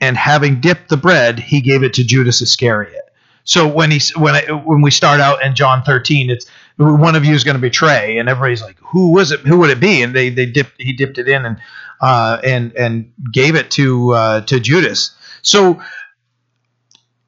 And 0.00 0.16
having 0.16 0.60
dipped 0.60 0.88
the 0.88 0.96
bread, 0.96 1.38
he 1.38 1.60
gave 1.60 1.82
it 1.82 1.94
to 1.94 2.04
Judas 2.04 2.42
Iscariot. 2.42 3.09
So 3.50 3.66
when 3.66 3.90
he 3.90 4.00
when 4.14 4.36
I, 4.36 4.42
when 4.52 4.80
we 4.80 4.92
start 4.92 5.18
out 5.18 5.42
in 5.42 5.56
John 5.56 5.82
13, 5.82 6.30
it's 6.30 6.46
one 6.76 7.16
of 7.16 7.24
you 7.24 7.34
is 7.34 7.42
going 7.42 7.56
to 7.56 7.60
betray, 7.60 8.18
and 8.18 8.28
everybody's 8.28 8.62
like, 8.62 8.78
"Who 8.78 9.10
was 9.10 9.32
it? 9.32 9.40
Who 9.40 9.58
would 9.58 9.70
it 9.70 9.80
be?" 9.80 10.02
And 10.02 10.14
they 10.14 10.30
they 10.30 10.46
dipped 10.46 10.80
he 10.80 10.92
dipped 10.92 11.18
it 11.18 11.26
in 11.26 11.44
and 11.44 11.60
uh, 12.00 12.38
and 12.44 12.72
and 12.76 13.12
gave 13.32 13.56
it 13.56 13.72
to 13.72 14.12
uh, 14.12 14.40
to 14.42 14.60
Judas. 14.60 15.16
So 15.42 15.82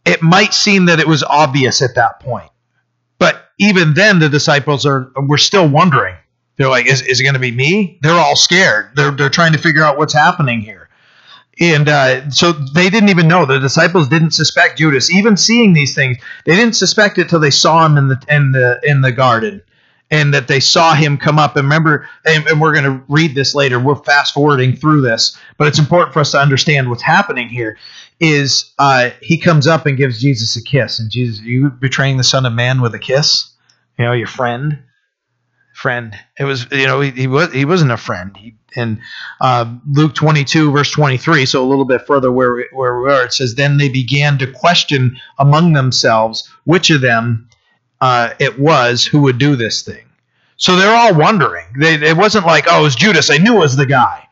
it 0.04 0.22
might 0.22 0.54
seem 0.54 0.84
that 0.84 1.00
it 1.00 1.08
was 1.08 1.24
obvious 1.24 1.82
at 1.82 1.96
that 1.96 2.20
point, 2.20 2.52
but 3.18 3.48
even 3.58 3.94
then, 3.94 4.20
the 4.20 4.28
disciples 4.28 4.86
are 4.86 5.10
were 5.16 5.38
still 5.38 5.68
wondering. 5.68 6.14
They're 6.56 6.70
like, 6.70 6.86
"Is, 6.86 7.02
is 7.02 7.18
it 7.18 7.24
going 7.24 7.34
to 7.34 7.40
be 7.40 7.50
me?" 7.50 7.98
They're 8.00 8.12
all 8.12 8.36
scared. 8.36 8.90
They're 8.94 9.10
they're 9.10 9.28
trying 9.28 9.54
to 9.54 9.58
figure 9.58 9.82
out 9.82 9.98
what's 9.98 10.14
happening 10.14 10.60
here 10.60 10.88
and 11.60 11.88
uh, 11.88 12.30
so 12.30 12.52
they 12.52 12.88
didn't 12.88 13.10
even 13.10 13.28
know. 13.28 13.44
The 13.44 13.58
disciples 13.58 14.08
didn't 14.08 14.32
suspect 14.32 14.78
Judas. 14.78 15.10
Even 15.10 15.36
seeing 15.36 15.72
these 15.72 15.94
things 15.94 16.18
they 16.46 16.56
didn't 16.56 16.74
suspect 16.74 17.18
it 17.18 17.28
till 17.28 17.40
they 17.40 17.50
saw 17.50 17.84
him 17.86 17.96
in 17.98 18.08
the 18.08 18.22
in 18.28 18.52
the 18.52 18.80
in 18.82 19.00
the 19.02 19.12
garden 19.12 19.62
and 20.10 20.34
that 20.34 20.46
they 20.46 20.60
saw 20.60 20.94
him 20.94 21.16
come 21.16 21.38
up. 21.38 21.56
And 21.56 21.64
remember 21.64 22.08
and, 22.24 22.46
and 22.46 22.60
we're 22.60 22.72
going 22.72 22.84
to 22.84 23.04
read 23.08 23.34
this 23.34 23.54
later. 23.54 23.78
We're 23.78 23.96
fast 23.96 24.34
forwarding 24.34 24.76
through 24.76 25.02
this 25.02 25.38
but 25.62 25.68
it's 25.68 25.78
important 25.78 26.12
for 26.12 26.18
us 26.18 26.32
to 26.32 26.38
understand 26.38 26.88
what's 26.90 27.02
happening 27.02 27.48
here 27.48 27.78
is 28.18 28.72
uh, 28.80 29.10
he 29.20 29.38
comes 29.38 29.66
up 29.66 29.86
and 29.86 29.96
gives 29.96 30.20
Jesus 30.20 30.56
a 30.56 30.62
kiss. 30.62 30.98
And 30.98 31.10
Jesus 31.10 31.40
you 31.40 31.70
betraying 31.70 32.16
the 32.16 32.24
son 32.24 32.46
of 32.46 32.52
man 32.52 32.80
with 32.80 32.94
a 32.94 32.98
kiss? 32.98 33.54
You 33.96 34.06
know 34.06 34.12
your 34.12 34.26
friend. 34.26 34.82
Friend. 35.74 36.14
It 36.38 36.44
was 36.44 36.66
you 36.72 36.86
know 36.86 37.00
he, 37.00 37.10
he 37.10 37.26
was 37.26 37.52
he 37.52 37.64
wasn't 37.64 37.92
a 37.92 37.96
friend. 37.96 38.36
He, 38.36 38.56
and 38.76 39.00
uh, 39.40 39.72
Luke 39.90 40.14
22 40.14 40.70
verse 40.72 40.90
23, 40.90 41.46
so 41.46 41.64
a 41.64 41.68
little 41.68 41.84
bit 41.84 42.06
further 42.06 42.30
where 42.30 42.54
we, 42.54 42.66
where 42.72 43.00
we 43.00 43.10
are, 43.10 43.24
it 43.24 43.32
says 43.32 43.54
then 43.54 43.76
they 43.76 43.88
began 43.88 44.38
to 44.38 44.50
question 44.50 45.18
among 45.38 45.72
themselves 45.72 46.48
which 46.64 46.90
of 46.90 47.00
them 47.00 47.48
uh, 48.00 48.30
it 48.38 48.58
was 48.58 49.06
who 49.06 49.22
would 49.22 49.38
do 49.38 49.56
this 49.56 49.82
thing. 49.82 50.04
So 50.56 50.76
they're 50.76 50.94
all 50.94 51.14
wondering. 51.14 51.66
They, 51.78 51.94
it 51.94 52.16
wasn't 52.16 52.46
like 52.46 52.66
oh 52.68 52.80
it 52.80 52.82
was 52.82 52.96
Judas. 52.96 53.30
I 53.30 53.38
knew 53.38 53.56
it 53.56 53.60
was 53.60 53.76
the 53.76 53.86
guy. 53.86 54.28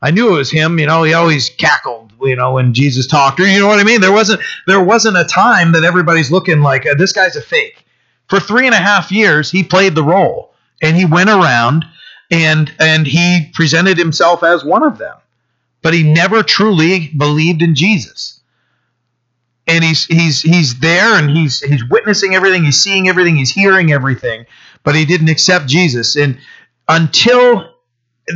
I 0.00 0.10
knew 0.10 0.34
it 0.34 0.38
was 0.38 0.50
him. 0.50 0.78
You 0.78 0.86
know 0.86 1.02
he 1.02 1.14
always 1.14 1.50
cackled. 1.50 2.12
You 2.20 2.36
know 2.36 2.54
when 2.54 2.74
Jesus 2.74 3.06
talked, 3.06 3.40
or 3.40 3.46
you 3.46 3.60
know 3.60 3.68
what 3.68 3.78
I 3.78 3.84
mean. 3.84 4.00
There 4.00 4.12
wasn't 4.12 4.40
there 4.66 4.82
wasn't 4.82 5.16
a 5.16 5.24
time 5.24 5.72
that 5.72 5.84
everybody's 5.84 6.30
looking 6.30 6.60
like 6.60 6.86
uh, 6.86 6.94
this 6.94 7.12
guy's 7.12 7.36
a 7.36 7.42
fake. 7.42 7.84
For 8.28 8.40
three 8.40 8.66
and 8.66 8.74
a 8.74 8.78
half 8.78 9.10
years, 9.10 9.50
he 9.50 9.62
played 9.62 9.94
the 9.94 10.02
role 10.02 10.52
and 10.82 10.96
he 10.96 11.04
went 11.04 11.30
around 11.30 11.84
and 12.30 12.72
and 12.78 13.06
he 13.06 13.50
presented 13.54 13.98
himself 13.98 14.42
as 14.42 14.64
one 14.64 14.82
of 14.82 14.98
them. 14.98 15.16
But 15.82 15.94
he 15.94 16.02
never 16.02 16.42
truly 16.42 17.08
believed 17.16 17.62
in 17.62 17.74
Jesus. 17.74 18.40
And 19.66 19.84
he's 19.84 20.06
he's 20.06 20.42
he's 20.42 20.80
there 20.80 21.14
and 21.14 21.30
he's 21.30 21.60
he's 21.60 21.88
witnessing 21.88 22.34
everything. 22.34 22.64
He's 22.64 22.82
seeing 22.82 23.08
everything. 23.08 23.36
He's 23.36 23.50
hearing 23.50 23.92
everything. 23.92 24.46
But 24.82 24.94
he 24.94 25.04
didn't 25.04 25.28
accept 25.28 25.66
Jesus. 25.66 26.16
And 26.16 26.38
until 26.88 27.74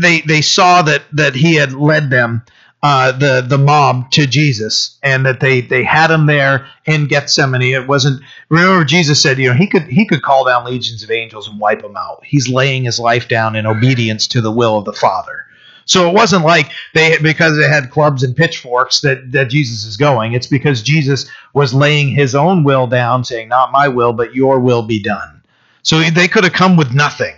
they 0.00 0.20
they 0.20 0.42
saw 0.42 0.82
that 0.82 1.02
that 1.12 1.34
he 1.34 1.54
had 1.54 1.72
led 1.72 2.10
them 2.10 2.44
uh, 2.82 3.12
the 3.12 3.44
the 3.46 3.58
mob 3.58 4.10
to 4.10 4.26
Jesus, 4.26 4.98
and 5.02 5.24
that 5.24 5.38
they 5.40 5.60
they 5.60 5.84
had 5.84 6.10
him 6.10 6.26
there 6.26 6.66
in 6.84 7.06
Gethsemane. 7.06 7.62
It 7.62 7.86
wasn't. 7.86 8.22
Remember, 8.48 8.84
Jesus 8.84 9.22
said, 9.22 9.38
you 9.38 9.48
know, 9.48 9.54
he 9.54 9.68
could 9.68 9.84
he 9.84 10.04
could 10.04 10.22
call 10.22 10.44
down 10.44 10.64
legions 10.64 11.02
of 11.02 11.10
angels 11.10 11.48
and 11.48 11.60
wipe 11.60 11.82
them 11.82 11.96
out. 11.96 12.24
He's 12.24 12.48
laying 12.48 12.84
his 12.84 12.98
life 12.98 13.28
down 13.28 13.54
in 13.54 13.66
obedience 13.66 14.26
to 14.28 14.40
the 14.40 14.50
will 14.50 14.78
of 14.78 14.84
the 14.84 14.92
Father. 14.92 15.46
So 15.84 16.08
it 16.08 16.14
wasn't 16.14 16.44
like 16.44 16.70
they 16.94 17.18
because 17.18 17.56
they 17.56 17.68
had 17.68 17.90
clubs 17.90 18.24
and 18.24 18.36
pitchforks 18.36 19.00
that 19.02 19.30
that 19.30 19.50
Jesus 19.50 19.84
is 19.84 19.96
going. 19.96 20.32
It's 20.32 20.46
because 20.48 20.82
Jesus 20.82 21.28
was 21.54 21.72
laying 21.72 22.08
his 22.08 22.34
own 22.34 22.64
will 22.64 22.88
down, 22.88 23.24
saying, 23.24 23.48
"Not 23.48 23.72
my 23.72 23.88
will, 23.88 24.12
but 24.12 24.34
your 24.34 24.58
will 24.58 24.82
be 24.82 25.00
done." 25.00 25.42
So 25.82 26.00
they 26.00 26.28
could 26.28 26.44
have 26.44 26.52
come 26.52 26.76
with 26.76 26.92
nothing, 26.92 27.34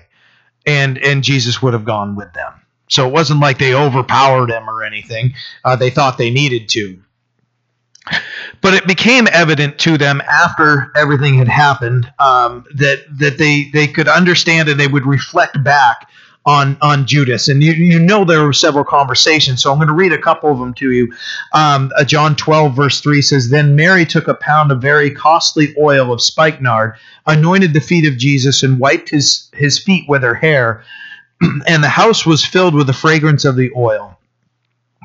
and 0.66 0.97
and 0.99 1.22
Jesus 1.22 1.61
would 1.61 1.74
have 1.74 1.84
gone 1.84 2.16
with 2.16 2.32
them. 2.32 2.53
So 2.95 3.07
it 3.07 3.12
wasn't 3.12 3.40
like 3.40 3.59
they 3.59 3.74
overpowered 3.74 4.51
him 4.51 4.68
or 4.70 4.82
anything. 4.84 5.34
Uh, 5.64 5.76
they 5.76 5.90
thought 5.90 6.16
they 6.16 6.30
needed 6.30 6.68
to. 6.70 7.01
But 8.61 8.74
it 8.74 8.86
became 8.86 9.26
evident 9.32 9.78
to 9.80 9.99
them 9.99 10.20
after 10.28 10.92
everything 10.95 11.34
had 11.34 11.49
happened 11.49 12.11
um, 12.18 12.64
that 12.74 13.01
that 13.18 13.38
they 13.38 13.70
they 13.72 13.88
could 13.88 14.09
understand 14.09 14.68
and 14.68 14.78
they 14.78 14.88
would 14.88 15.07
reflect 15.07 15.62
back 15.64 16.09
on 16.47 16.76
on 16.82 17.07
Judas. 17.07 17.49
And 17.49 17.62
you, 17.62 17.72
you 17.72 17.99
know 17.99 18.24
there 18.24 18.45
were 18.45 18.53
several 18.53 18.84
conversations, 18.84 19.62
so 19.62 19.72
I'm 19.72 19.78
going 19.78 19.88
to 19.88 19.95
read 19.95 20.12
a 20.12 20.18
couple 20.18 20.51
of 20.51 20.59
them 20.59 20.74
to 20.74 20.90
you. 20.90 21.12
Um, 21.53 21.90
uh, 21.97 22.05
John 22.05 22.36
12 22.36 22.76
verse 22.76 23.01
3 23.01 23.22
says, 23.22 23.49
"Then 23.49 23.74
Mary 23.74 24.05
took 24.05 24.28
a 24.28 24.34
pound 24.34 24.70
of 24.70 24.82
very 24.82 25.11
costly 25.11 25.74
oil 25.80 26.12
of 26.12 26.20
spikenard, 26.20 26.95
anointed 27.26 27.72
the 27.72 27.80
feet 27.80 28.07
of 28.07 28.18
Jesus, 28.18 28.62
and 28.62 28.78
wiped 28.78 29.09
his 29.09 29.49
his 29.55 29.78
feet 29.78 30.05
with 30.09 30.22
her 30.22 30.34
hair." 30.34 30.84
and 31.66 31.82
the 31.82 31.89
house 31.89 32.24
was 32.24 32.45
filled 32.45 32.74
with 32.74 32.87
the 32.87 32.93
fragrance 32.93 33.45
of 33.45 33.57
the 33.57 33.70
oil. 33.76 34.18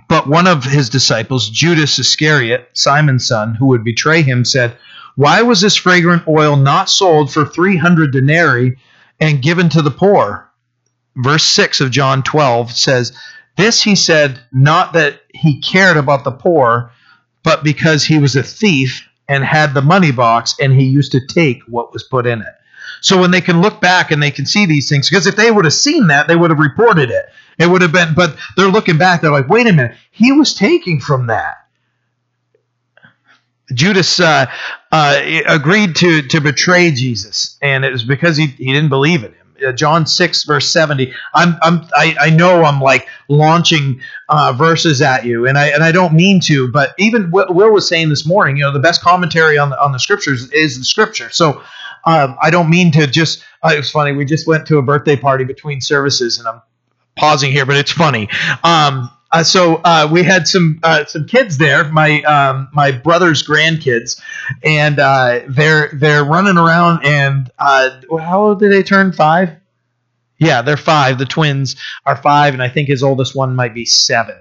But 0.07 0.27
one 0.27 0.47
of 0.47 0.63
his 0.63 0.89
disciples, 0.89 1.49
Judas 1.49 1.99
Iscariot, 1.99 2.69
Simon's 2.73 3.27
son, 3.27 3.53
who 3.53 3.67
would 3.67 3.83
betray 3.83 4.23
him, 4.23 4.43
said, 4.43 4.75
Why 5.15 5.43
was 5.43 5.61
this 5.61 5.75
fragrant 5.75 6.27
oil 6.27 6.55
not 6.55 6.89
sold 6.89 7.31
for 7.31 7.45
300 7.45 8.11
denarii 8.11 8.77
and 9.19 9.41
given 9.41 9.69
to 9.69 9.81
the 9.83 9.91
poor? 9.91 10.49
Verse 11.15 11.43
6 11.43 11.81
of 11.81 11.91
John 11.91 12.23
12 12.23 12.71
says, 12.71 13.13
This 13.55 13.83
he 13.83 13.95
said, 13.95 14.39
not 14.51 14.93
that 14.93 15.21
he 15.33 15.61
cared 15.61 15.97
about 15.97 16.23
the 16.23 16.31
poor, 16.31 16.91
but 17.43 17.63
because 17.63 18.03
he 18.03 18.17
was 18.17 18.35
a 18.35 18.43
thief 18.43 19.07
and 19.27 19.43
had 19.43 19.73
the 19.73 19.81
money 19.81 20.11
box 20.11 20.55
and 20.59 20.73
he 20.73 20.85
used 20.85 21.11
to 21.11 21.25
take 21.25 21.61
what 21.67 21.93
was 21.93 22.03
put 22.03 22.25
in 22.25 22.41
it. 22.41 22.53
So 23.01 23.19
when 23.19 23.31
they 23.31 23.41
can 23.41 23.61
look 23.61 23.81
back 23.81 24.11
and 24.11 24.21
they 24.21 24.31
can 24.31 24.45
see 24.45 24.65
these 24.65 24.89
things, 24.89 25.09
because 25.09 25.27
if 25.27 25.35
they 25.35 25.51
would 25.51 25.65
have 25.65 25.73
seen 25.73 26.07
that, 26.07 26.27
they 26.27 26.35
would 26.35 26.51
have 26.51 26.59
reported 26.59 27.11
it. 27.11 27.25
It 27.57 27.69
would 27.69 27.81
have 27.81 27.91
been, 27.91 28.13
but 28.13 28.37
they're 28.55 28.67
looking 28.69 28.97
back, 28.97 29.21
they're 29.21 29.31
like, 29.31 29.49
wait 29.49 29.67
a 29.67 29.73
minute, 29.73 29.95
he 30.11 30.31
was 30.31 30.53
taking 30.53 30.99
from 30.99 31.27
that. 31.27 31.55
Judas 33.73 34.19
uh, 34.19 34.47
uh, 34.91 35.21
agreed 35.47 35.95
to, 35.97 36.23
to 36.23 36.41
betray 36.41 36.91
Jesus, 36.91 37.57
and 37.61 37.85
it 37.85 37.91
was 37.91 38.03
because 38.03 38.37
he, 38.37 38.47
he 38.47 38.73
didn't 38.73 38.89
believe 38.89 39.23
in 39.23 39.33
him. 39.33 39.35
Uh, 39.67 39.71
John 39.73 40.07
6, 40.07 40.43
verse 40.45 40.69
70. 40.71 41.13
I'm, 41.33 41.55
I'm, 41.61 41.81
I, 41.93 42.15
I 42.19 42.29
know 42.29 42.63
I'm 42.63 42.79
like 42.79 43.07
launching 43.27 43.99
uh, 44.29 44.53
verses 44.53 45.01
at 45.01 45.25
you, 45.25 45.45
and 45.45 45.57
I, 45.57 45.67
and 45.67 45.83
I 45.83 45.91
don't 45.91 46.13
mean 46.13 46.39
to, 46.41 46.69
but 46.69 46.95
even 46.97 47.29
what 47.29 47.53
Will 47.53 47.71
was 47.71 47.87
saying 47.87 48.09
this 48.09 48.25
morning, 48.25 48.57
you 48.57 48.63
know, 48.63 48.71
the 48.71 48.79
best 48.79 49.01
commentary 49.01 49.57
on 49.57 49.69
the, 49.69 49.79
on 49.83 49.91
the 49.91 49.99
scriptures 49.99 50.49
is 50.51 50.77
the 50.77 50.85
scripture. 50.85 51.29
So 51.29 51.61
um, 52.05 52.37
I 52.41 52.49
don't 52.49 52.69
mean 52.69 52.91
to 52.93 53.07
just, 53.07 53.43
uh, 53.63 53.71
it 53.73 53.77
was 53.77 53.91
funny. 53.91 54.11
We 54.13 54.25
just 54.25 54.47
went 54.47 54.67
to 54.67 54.77
a 54.77 54.81
birthday 54.81 55.15
party 55.15 55.43
between 55.43 55.81
services, 55.81 56.39
and 56.39 56.47
I'm 56.47 56.61
pausing 57.15 57.51
here, 57.51 57.65
but 57.65 57.75
it's 57.75 57.91
funny. 57.91 58.29
Um, 58.63 59.09
uh, 59.31 59.43
so 59.43 59.75
uh, 59.83 60.07
we 60.11 60.23
had 60.23 60.47
some 60.47 60.79
uh, 60.81 61.05
some 61.05 61.27
kids 61.27 61.57
there, 61.59 61.83
my 61.91 62.21
um, 62.23 62.67
my 62.73 62.91
brother's 62.91 63.45
grandkids, 63.45 64.19
and 64.63 64.99
uh, 64.99 65.41
they're 65.47 65.89
they're 65.93 66.23
running 66.23 66.57
around. 66.57 67.05
And 67.05 67.51
uh, 67.59 67.91
how 68.19 68.41
old 68.41 68.59
did 68.59 68.71
they 68.71 68.81
turn? 68.81 69.11
Five. 69.13 69.51
Yeah, 70.39 70.61
they're 70.61 70.77
five. 70.77 71.19
The 71.19 71.25
twins 71.25 71.75
are 72.05 72.15
five, 72.15 72.53
and 72.53 72.63
I 72.63 72.69
think 72.69 72.87
his 72.87 73.03
oldest 73.03 73.35
one 73.35 73.55
might 73.55 73.73
be 73.73 73.85
seven. 73.85 74.35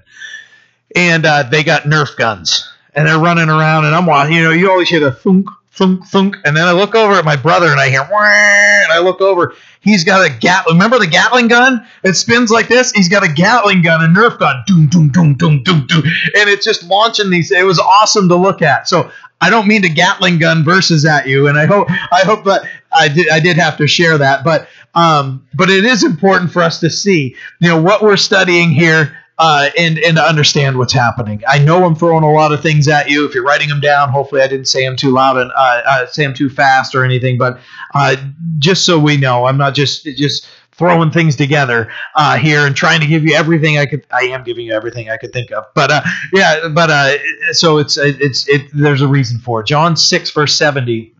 And 0.96 1.26
uh, 1.26 1.42
they 1.42 1.64
got 1.64 1.82
Nerf 1.82 2.16
guns, 2.16 2.66
and 2.94 3.06
they're 3.06 3.18
running 3.18 3.50
around. 3.50 3.84
And 3.84 3.94
I'm 3.94 4.06
watching. 4.06 4.36
You 4.36 4.44
know, 4.44 4.52
you 4.52 4.70
always 4.70 4.88
hear 4.88 5.00
the 5.00 5.12
thunk 5.12 5.50
thunk 5.78 6.06
thunk, 6.06 6.36
and 6.44 6.56
then 6.56 6.66
I 6.66 6.72
look 6.72 6.94
over 6.94 7.14
at 7.14 7.24
my 7.24 7.36
brother, 7.36 7.68
and 7.68 7.80
I 7.80 7.88
hear 7.88 8.02
and 8.02 8.92
I 8.92 8.98
look 8.98 9.20
over, 9.20 9.54
He's 9.80 10.04
got 10.04 10.26
a 10.26 10.30
Gatling. 10.30 10.76
Remember 10.76 10.98
the 10.98 11.06
Gatling 11.06 11.48
gun? 11.48 11.86
It 12.02 12.14
spins 12.14 12.50
like 12.50 12.68
this. 12.68 12.92
He's 12.92 13.08
got 13.08 13.24
a 13.24 13.32
Gatling 13.32 13.82
gun, 13.82 14.02
a 14.02 14.08
Nerf 14.08 14.38
gun, 14.38 14.62
doom, 14.66 14.88
doom, 14.88 15.08
doom, 15.10 15.34
doom, 15.34 15.62
doom, 15.62 15.86
doom, 15.86 16.02
and 16.34 16.50
it's 16.50 16.64
just 16.64 16.84
launching 16.84 17.30
these. 17.30 17.50
It 17.50 17.64
was 17.64 17.78
awesome 17.78 18.28
to 18.28 18.36
look 18.36 18.60
at. 18.60 18.88
So 18.88 19.10
I 19.40 19.50
don't 19.50 19.68
mean 19.68 19.82
to 19.82 19.88
Gatling 19.88 20.38
gun 20.38 20.64
verses 20.64 21.04
at 21.04 21.28
you, 21.28 21.46
and 21.46 21.56
I 21.56 21.66
hope 21.66 21.88
I 21.90 22.22
hope 22.24 22.44
that 22.44 22.68
I 22.92 23.08
did 23.08 23.28
I 23.30 23.40
did 23.40 23.56
have 23.56 23.76
to 23.78 23.86
share 23.86 24.18
that, 24.18 24.44
but 24.44 24.68
um, 24.94 25.46
but 25.54 25.70
it 25.70 25.84
is 25.84 26.02
important 26.02 26.50
for 26.50 26.62
us 26.62 26.80
to 26.80 26.90
see, 26.90 27.36
you 27.60 27.68
know, 27.68 27.80
what 27.80 28.02
we're 28.02 28.16
studying 28.16 28.70
here 28.70 29.16
uh, 29.38 29.70
and 29.78 29.98
and 29.98 30.16
to 30.16 30.22
understand 30.22 30.76
what's 30.78 30.92
happening. 30.92 31.42
I 31.48 31.58
know 31.58 31.84
I'm 31.84 31.94
throwing 31.94 32.24
a 32.24 32.32
lot 32.32 32.52
of 32.52 32.60
things 32.60 32.88
at 32.88 33.08
you. 33.08 33.24
If 33.24 33.34
you're 33.34 33.44
writing 33.44 33.68
them 33.68 33.80
down, 33.80 34.10
hopefully 34.10 34.42
I 34.42 34.48
didn't 34.48 34.66
say 34.66 34.84
them 34.84 34.96
too 34.96 35.10
loud 35.10 35.36
and 35.36 35.50
uh, 35.52 35.82
uh, 35.86 36.06
say 36.06 36.24
them 36.24 36.34
too 36.34 36.50
fast 36.50 36.94
or 36.94 37.04
anything. 37.04 37.38
But 37.38 37.60
uh, 37.94 38.16
just 38.58 38.84
so 38.84 38.98
we 38.98 39.16
know, 39.16 39.44
I'm 39.46 39.56
not 39.56 39.74
just 39.74 40.04
just 40.04 40.48
throwing 40.72 41.10
things 41.10 41.34
together 41.34 41.90
uh, 42.14 42.36
here 42.38 42.66
and 42.66 42.74
trying 42.76 43.00
to 43.00 43.06
give 43.06 43.24
you 43.24 43.34
everything 43.34 43.78
I 43.78 43.86
could. 43.86 44.04
I 44.10 44.24
am 44.24 44.42
giving 44.42 44.66
you 44.66 44.72
everything 44.72 45.10
I 45.10 45.16
could 45.16 45.32
think 45.32 45.52
of. 45.52 45.66
But 45.74 45.90
uh, 45.90 46.02
yeah, 46.32 46.68
but 46.68 47.20
so 47.52 47.78
it's 47.78 47.96
it's 47.96 48.48
it. 48.48 48.62
There's 48.72 49.02
a 49.02 49.08
reason 49.08 49.38
for 49.38 49.60
it. 49.60 49.66
John 49.66 49.96
six 49.96 50.30
verse 50.30 50.54
seventy 50.54 51.14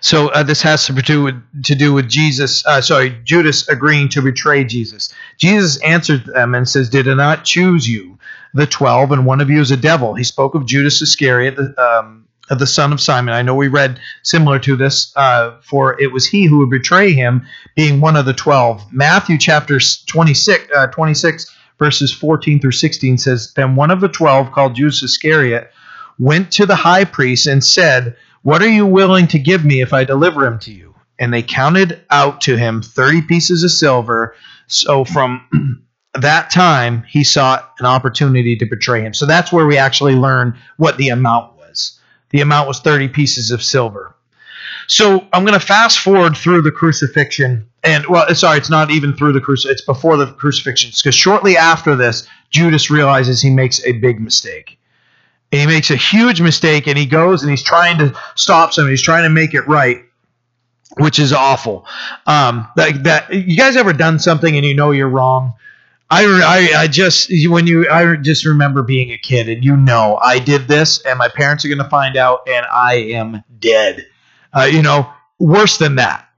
so 0.00 0.28
uh, 0.28 0.42
this 0.42 0.62
has 0.62 0.86
to 0.86 0.92
do 0.92 1.22
with 1.22 1.64
to 1.64 1.74
do 1.74 1.92
with 1.92 2.08
Jesus. 2.08 2.64
Uh, 2.66 2.80
sorry, 2.80 3.10
Judas 3.24 3.68
agreeing 3.68 4.08
to 4.10 4.22
betray 4.22 4.64
Jesus. 4.64 5.12
Jesus 5.36 5.76
answered 5.82 6.24
them 6.24 6.54
and 6.54 6.68
says, 6.68 6.88
"Did 6.88 7.08
I 7.08 7.14
not 7.14 7.44
choose 7.44 7.88
you, 7.88 8.18
the 8.54 8.66
twelve, 8.66 9.12
and 9.12 9.26
one 9.26 9.40
of 9.40 9.50
you 9.50 9.60
is 9.60 9.70
a 9.70 9.76
devil?" 9.76 10.14
He 10.14 10.24
spoke 10.24 10.54
of 10.54 10.66
Judas 10.66 11.02
Iscariot, 11.02 11.56
the, 11.56 11.74
um, 11.82 12.24
the 12.48 12.66
son 12.66 12.92
of 12.92 13.00
Simon. 13.00 13.34
I 13.34 13.42
know 13.42 13.54
we 13.54 13.68
read 13.68 14.00
similar 14.22 14.58
to 14.60 14.74
this, 14.74 15.12
uh, 15.16 15.52
for 15.62 16.00
it 16.00 16.12
was 16.12 16.26
he 16.26 16.46
who 16.46 16.58
would 16.58 16.70
betray 16.70 17.12
him, 17.12 17.46
being 17.76 18.00
one 18.00 18.16
of 18.16 18.24
the 18.24 18.34
twelve. 18.34 18.82
Matthew 18.92 19.38
chapter 19.38 19.78
26, 20.06 20.64
uh, 20.74 20.86
26 20.88 21.56
verses 21.78 22.12
14 22.12 22.60
through 22.60 22.72
16 22.72 23.18
says, 23.18 23.52
"Then 23.54 23.76
one 23.76 23.90
of 23.90 24.00
the 24.00 24.08
twelve, 24.08 24.52
called 24.52 24.76
Judas 24.76 25.02
Iscariot, 25.02 25.70
went 26.18 26.50
to 26.52 26.64
the 26.64 26.76
high 26.76 27.04
priest 27.04 27.46
and 27.46 27.62
said." 27.62 28.16
What 28.42 28.62
are 28.62 28.68
you 28.68 28.86
willing 28.86 29.26
to 29.28 29.38
give 29.38 29.64
me 29.64 29.82
if 29.82 29.92
I 29.92 30.04
deliver 30.04 30.46
him 30.46 30.58
to 30.60 30.72
you? 30.72 30.94
And 31.18 31.32
they 31.32 31.42
counted 31.42 32.02
out 32.08 32.40
to 32.42 32.56
him 32.56 32.80
30 32.80 33.22
pieces 33.22 33.62
of 33.62 33.70
silver. 33.70 34.34
So 34.66 35.04
from 35.04 35.84
that 36.14 36.50
time, 36.50 37.04
he 37.06 37.22
sought 37.22 37.74
an 37.78 37.86
opportunity 37.86 38.56
to 38.56 38.64
betray 38.64 39.02
him. 39.02 39.12
So 39.12 39.26
that's 39.26 39.52
where 39.52 39.66
we 39.66 39.76
actually 39.76 40.14
learn 40.14 40.58
what 40.78 40.96
the 40.96 41.10
amount 41.10 41.58
was. 41.58 42.00
The 42.30 42.40
amount 42.40 42.68
was 42.68 42.80
30 42.80 43.08
pieces 43.08 43.50
of 43.50 43.62
silver. 43.62 44.16
So 44.86 45.26
I'm 45.32 45.44
going 45.44 45.58
to 45.58 45.64
fast 45.64 45.98
forward 45.98 46.36
through 46.36 46.62
the 46.62 46.72
crucifixion. 46.72 47.68
And, 47.84 48.06
well, 48.06 48.34
sorry, 48.34 48.58
it's 48.58 48.70
not 48.70 48.90
even 48.90 49.14
through 49.14 49.34
the 49.34 49.40
crucifixion, 49.40 49.72
it's 49.72 49.84
before 49.84 50.16
the 50.16 50.32
crucifixion. 50.32 50.92
Because 50.96 51.14
shortly 51.14 51.58
after 51.58 51.94
this, 51.94 52.26
Judas 52.48 52.90
realizes 52.90 53.42
he 53.42 53.50
makes 53.50 53.84
a 53.84 53.92
big 53.92 54.18
mistake 54.18 54.79
and 55.52 55.60
he 55.60 55.66
makes 55.66 55.90
a 55.90 55.96
huge 55.96 56.40
mistake 56.40 56.86
and 56.86 56.96
he 56.98 57.06
goes 57.06 57.42
and 57.42 57.50
he's 57.50 57.62
trying 57.62 57.98
to 57.98 58.14
stop 58.34 58.72
something 58.72 58.90
he's 58.90 59.02
trying 59.02 59.24
to 59.24 59.30
make 59.30 59.54
it 59.54 59.66
right 59.66 60.04
which 60.98 61.18
is 61.18 61.32
awful 61.32 61.86
um, 62.26 62.66
like 62.76 63.02
that 63.04 63.32
you 63.32 63.56
guys 63.56 63.76
ever 63.76 63.92
done 63.92 64.18
something 64.18 64.56
and 64.56 64.66
you 64.66 64.74
know 64.74 64.90
you're 64.90 65.08
wrong 65.08 65.52
I, 66.10 66.24
I, 66.74 66.82
I 66.82 66.86
just 66.88 67.30
when 67.48 67.66
you 67.68 67.88
I 67.88 68.16
just 68.16 68.44
remember 68.44 68.82
being 68.82 69.12
a 69.12 69.18
kid 69.18 69.48
and 69.48 69.64
you 69.64 69.76
know 69.76 70.18
I 70.20 70.40
did 70.40 70.66
this 70.66 71.00
and 71.02 71.16
my 71.18 71.28
parents 71.28 71.64
are 71.64 71.68
gonna 71.68 71.88
find 71.88 72.16
out 72.16 72.48
and 72.48 72.66
I 72.66 72.94
am 72.94 73.44
dead. 73.60 74.06
Uh, 74.52 74.68
you 74.70 74.82
know 74.82 75.08
worse 75.38 75.78
than 75.78 75.96
that. 75.96 76.28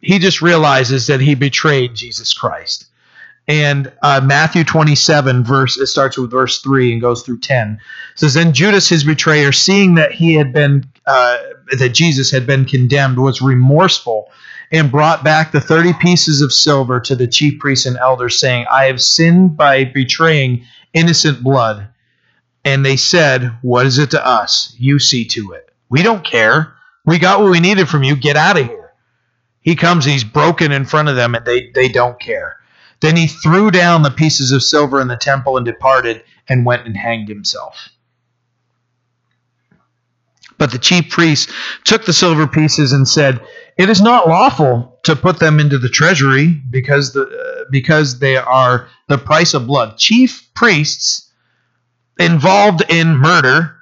He 0.00 0.20
just 0.20 0.40
realizes 0.40 1.08
that 1.08 1.20
he 1.20 1.34
betrayed 1.34 1.94
Jesus 1.94 2.32
Christ. 2.32 2.85
And 3.48 3.92
uh, 4.02 4.20
Matthew 4.24 4.64
27, 4.64 5.44
verse 5.44 5.78
it 5.78 5.86
starts 5.86 6.18
with 6.18 6.30
verse 6.30 6.60
3 6.62 6.92
and 6.92 7.00
goes 7.00 7.22
through 7.22 7.38
10. 7.38 7.74
It 8.12 8.18
says, 8.18 8.34
Then 8.34 8.52
Judas, 8.52 8.88
his 8.88 9.04
betrayer, 9.04 9.52
seeing 9.52 9.94
that 9.94 10.12
he 10.12 10.34
had 10.34 10.52
been 10.52 10.84
uh, 11.06 11.38
that 11.78 11.90
Jesus 11.90 12.30
had 12.30 12.46
been 12.46 12.64
condemned, 12.64 13.18
was 13.18 13.40
remorseful 13.40 14.30
and 14.72 14.90
brought 14.90 15.22
back 15.22 15.52
the 15.52 15.60
30 15.60 15.92
pieces 15.94 16.40
of 16.40 16.52
silver 16.52 16.98
to 16.98 17.14
the 17.14 17.28
chief 17.28 17.60
priests 17.60 17.86
and 17.86 17.96
elders, 17.96 18.36
saying, 18.36 18.66
I 18.68 18.86
have 18.86 19.00
sinned 19.00 19.56
by 19.56 19.84
betraying 19.84 20.64
innocent 20.92 21.42
blood. 21.42 21.88
And 22.64 22.84
they 22.84 22.96
said, 22.96 23.56
What 23.62 23.86
is 23.86 23.98
it 23.98 24.10
to 24.10 24.26
us? 24.26 24.74
You 24.76 24.98
see 24.98 25.24
to 25.26 25.52
it. 25.52 25.70
We 25.88 26.02
don't 26.02 26.24
care. 26.24 26.74
We 27.04 27.20
got 27.20 27.40
what 27.40 27.52
we 27.52 27.60
needed 27.60 27.88
from 27.88 28.02
you. 28.02 28.16
Get 28.16 28.36
out 28.36 28.58
of 28.58 28.66
here. 28.66 28.92
He 29.60 29.76
comes, 29.76 30.04
he's 30.04 30.24
broken 30.24 30.72
in 30.72 30.84
front 30.84 31.08
of 31.08 31.14
them, 31.14 31.36
and 31.36 31.44
they, 31.44 31.70
they 31.70 31.88
don't 31.88 32.18
care. 32.18 32.56
Then 33.06 33.14
he 33.14 33.28
threw 33.28 33.70
down 33.70 34.02
the 34.02 34.10
pieces 34.10 34.50
of 34.50 34.64
silver 34.64 35.00
in 35.00 35.06
the 35.06 35.16
temple 35.16 35.56
and 35.56 35.64
departed 35.64 36.24
and 36.48 36.66
went 36.66 36.86
and 36.86 36.96
hanged 36.96 37.28
himself. 37.28 37.88
But 40.58 40.72
the 40.72 40.80
chief 40.80 41.08
priests 41.08 41.52
took 41.84 42.04
the 42.04 42.12
silver 42.12 42.48
pieces 42.48 42.92
and 42.92 43.08
said, 43.08 43.40
"It 43.78 43.88
is 43.88 44.02
not 44.02 44.26
lawful 44.26 44.98
to 45.04 45.14
put 45.14 45.38
them 45.38 45.60
into 45.60 45.78
the 45.78 45.88
treasury 45.88 46.60
because 46.68 47.12
the 47.12 47.22
uh, 47.28 47.64
because 47.70 48.18
they 48.18 48.36
are 48.36 48.88
the 49.06 49.18
price 49.18 49.54
of 49.54 49.68
blood." 49.68 49.98
Chief 49.98 50.52
priests 50.54 51.30
involved 52.18 52.82
in 52.88 53.18
murder 53.18 53.76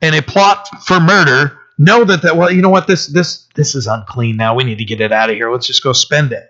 and 0.00 0.14
a 0.14 0.22
plot 0.22 0.68
for 0.84 1.00
murder 1.00 1.58
know 1.76 2.04
that 2.04 2.22
that 2.22 2.36
well, 2.36 2.52
you 2.52 2.62
know 2.62 2.70
what 2.70 2.86
this 2.86 3.08
this 3.08 3.48
this 3.56 3.74
is 3.74 3.88
unclean 3.88 4.36
now. 4.36 4.54
We 4.54 4.62
need 4.62 4.78
to 4.78 4.84
get 4.84 5.00
it 5.00 5.10
out 5.10 5.28
of 5.28 5.34
here. 5.34 5.50
Let's 5.50 5.66
just 5.66 5.82
go 5.82 5.92
spend 5.92 6.30
it 6.30 6.48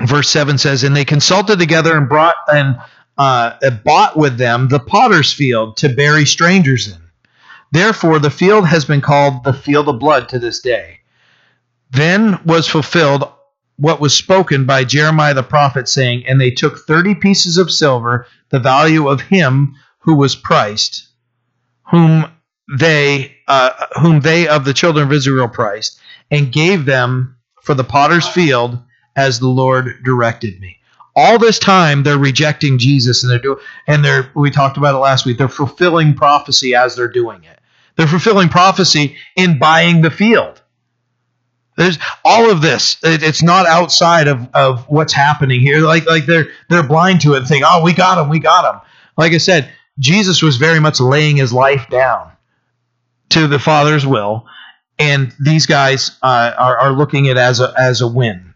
verse 0.00 0.28
7 0.30 0.58
says 0.58 0.84
and 0.84 0.96
they 0.96 1.04
consulted 1.04 1.58
together 1.58 1.96
and 1.96 2.08
brought 2.08 2.36
and 2.48 2.76
uh, 3.18 3.52
bought 3.84 4.16
with 4.16 4.38
them 4.38 4.68
the 4.68 4.80
potter's 4.80 5.32
field 5.32 5.76
to 5.76 5.88
bury 5.88 6.24
strangers 6.24 6.88
in. 6.88 7.00
Therefore 7.70 8.18
the 8.18 8.30
field 8.30 8.66
has 8.66 8.84
been 8.84 9.00
called 9.00 9.44
the 9.44 9.52
field 9.52 9.88
of 9.88 9.98
blood 9.98 10.28
to 10.30 10.38
this 10.38 10.60
day. 10.60 11.00
Then 11.90 12.40
was 12.44 12.68
fulfilled 12.68 13.30
what 13.76 14.00
was 14.00 14.14
spoken 14.14 14.64
by 14.64 14.84
jeremiah 14.84 15.34
the 15.34 15.42
prophet 15.42 15.88
saying 15.88 16.24
and 16.26 16.40
they 16.40 16.50
took 16.50 16.78
30 16.86 17.16
pieces 17.16 17.58
of 17.58 17.70
silver 17.70 18.26
the 18.50 18.60
value 18.60 19.08
of 19.08 19.20
him 19.20 19.74
who 19.98 20.14
was 20.14 20.36
priced 20.36 21.08
whom 21.90 22.24
they 22.78 23.34
uh, 23.48 23.70
whom 24.00 24.20
they 24.20 24.46
of 24.46 24.64
the 24.64 24.74
children 24.74 25.06
of 25.06 25.12
israel 25.12 25.48
priced 25.48 25.98
and 26.30 26.52
gave 26.52 26.84
them 26.84 27.36
for 27.62 27.74
the 27.74 27.84
potter's 27.84 28.28
field 28.28 28.78
as 29.16 29.38
the 29.38 29.48
Lord 29.48 30.02
directed 30.04 30.60
me. 30.60 30.78
All 31.14 31.38
this 31.38 31.58
time 31.58 32.02
they're 32.02 32.18
rejecting 32.18 32.78
Jesus 32.78 33.22
and 33.22 33.30
they're 33.30 33.38
doing 33.38 33.58
and 33.86 34.04
they're 34.04 34.30
we 34.34 34.50
talked 34.50 34.76
about 34.76 34.94
it 34.94 34.98
last 34.98 35.26
week. 35.26 35.38
They're 35.38 35.48
fulfilling 35.48 36.14
prophecy 36.14 36.74
as 36.74 36.96
they're 36.96 37.08
doing 37.08 37.44
it. 37.44 37.58
They're 37.96 38.06
fulfilling 38.06 38.48
prophecy 38.48 39.16
in 39.36 39.58
buying 39.58 40.00
the 40.00 40.10
field. 40.10 40.62
There's 41.76 41.98
all 42.24 42.50
of 42.50 42.60
this. 42.60 42.98
It, 43.02 43.22
it's 43.22 43.42
not 43.42 43.66
outside 43.66 44.28
of, 44.28 44.48
of 44.54 44.84
what's 44.88 45.12
happening 45.12 45.60
here. 45.60 45.80
Like 45.80 46.06
like 46.06 46.26
they're 46.26 46.48
they're 46.68 46.86
blind 46.86 47.20
to 47.22 47.34
it 47.34 47.38
and 47.38 47.48
think, 47.48 47.64
oh, 47.66 47.82
we 47.82 47.92
got 47.92 48.18
him, 48.18 48.28
we 48.28 48.38
got 48.38 48.74
him. 48.74 48.80
Like 49.16 49.32
I 49.32 49.38
said, 49.38 49.70
Jesus 49.98 50.42
was 50.42 50.56
very 50.56 50.80
much 50.80 51.00
laying 51.00 51.36
his 51.36 51.52
life 51.52 51.88
down 51.90 52.32
to 53.30 53.46
the 53.46 53.58
Father's 53.58 54.06
will, 54.06 54.46
and 54.98 55.34
these 55.40 55.66
guys 55.66 56.18
uh, 56.22 56.52
are, 56.58 56.78
are 56.78 56.92
looking 56.92 57.28
at 57.28 57.36
it 57.36 57.40
as 57.40 57.60
a 57.60 57.72
as 57.78 58.00
a 58.00 58.08
win. 58.08 58.51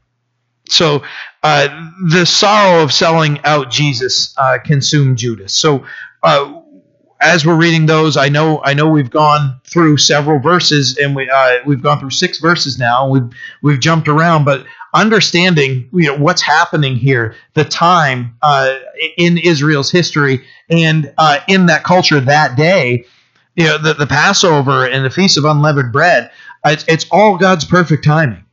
So 0.69 1.03
uh, 1.43 1.91
the 2.11 2.27
sorrow 2.27 2.83
of 2.83 2.93
selling 2.93 3.41
out 3.45 3.71
Jesus 3.71 4.35
uh, 4.37 4.59
consumed 4.65 5.19
Judas. 5.19 5.55
So 5.55 5.85
uh, 6.23 6.61
as 7.21 7.47
we're 7.47 7.57
reading 7.57 7.87
those, 7.87 8.17
I 8.17 8.29
know 8.29 8.61
I 8.63 8.75
know 8.75 8.89
we've 8.89 9.11
gone 9.11 9.61
through 9.65 9.97
several 9.99 10.39
verses, 10.39 10.99
and 10.99 11.17
we 11.17 11.29
uh, 11.31 11.59
we've 11.65 11.83
gone 11.83 11.99
through 11.99 12.11
six 12.11 12.39
verses 12.39 12.79
now. 12.79 13.09
We've 13.09 13.29
we've 13.63 13.81
jumped 13.81 14.09
around, 14.09 14.45
but 14.45 14.67
understanding 14.93 15.89
you 15.93 16.09
know 16.09 16.17
what's 16.17 16.43
happening 16.43 16.97
here, 16.97 17.35
the 17.55 17.65
time 17.65 18.37
uh, 18.43 18.77
in 19.17 19.39
Israel's 19.39 19.91
history, 19.91 20.45
and 20.69 21.13
uh, 21.17 21.41
in 21.49 21.67
that 21.67 21.85
culture 21.85 22.21
that 22.21 22.57
day, 22.57 23.05
you 23.55 23.65
know 23.65 23.79
the, 23.79 23.95
the 23.95 24.07
Passover 24.07 24.87
and 24.87 25.05
the 25.05 25.11
Feast 25.11 25.39
of 25.39 25.45
Unleavened 25.45 25.93
Bread, 25.93 26.31
it's, 26.65 26.85
it's 26.87 27.07
all 27.11 27.39
God's 27.39 27.65
perfect 27.65 28.05
timing. 28.05 28.46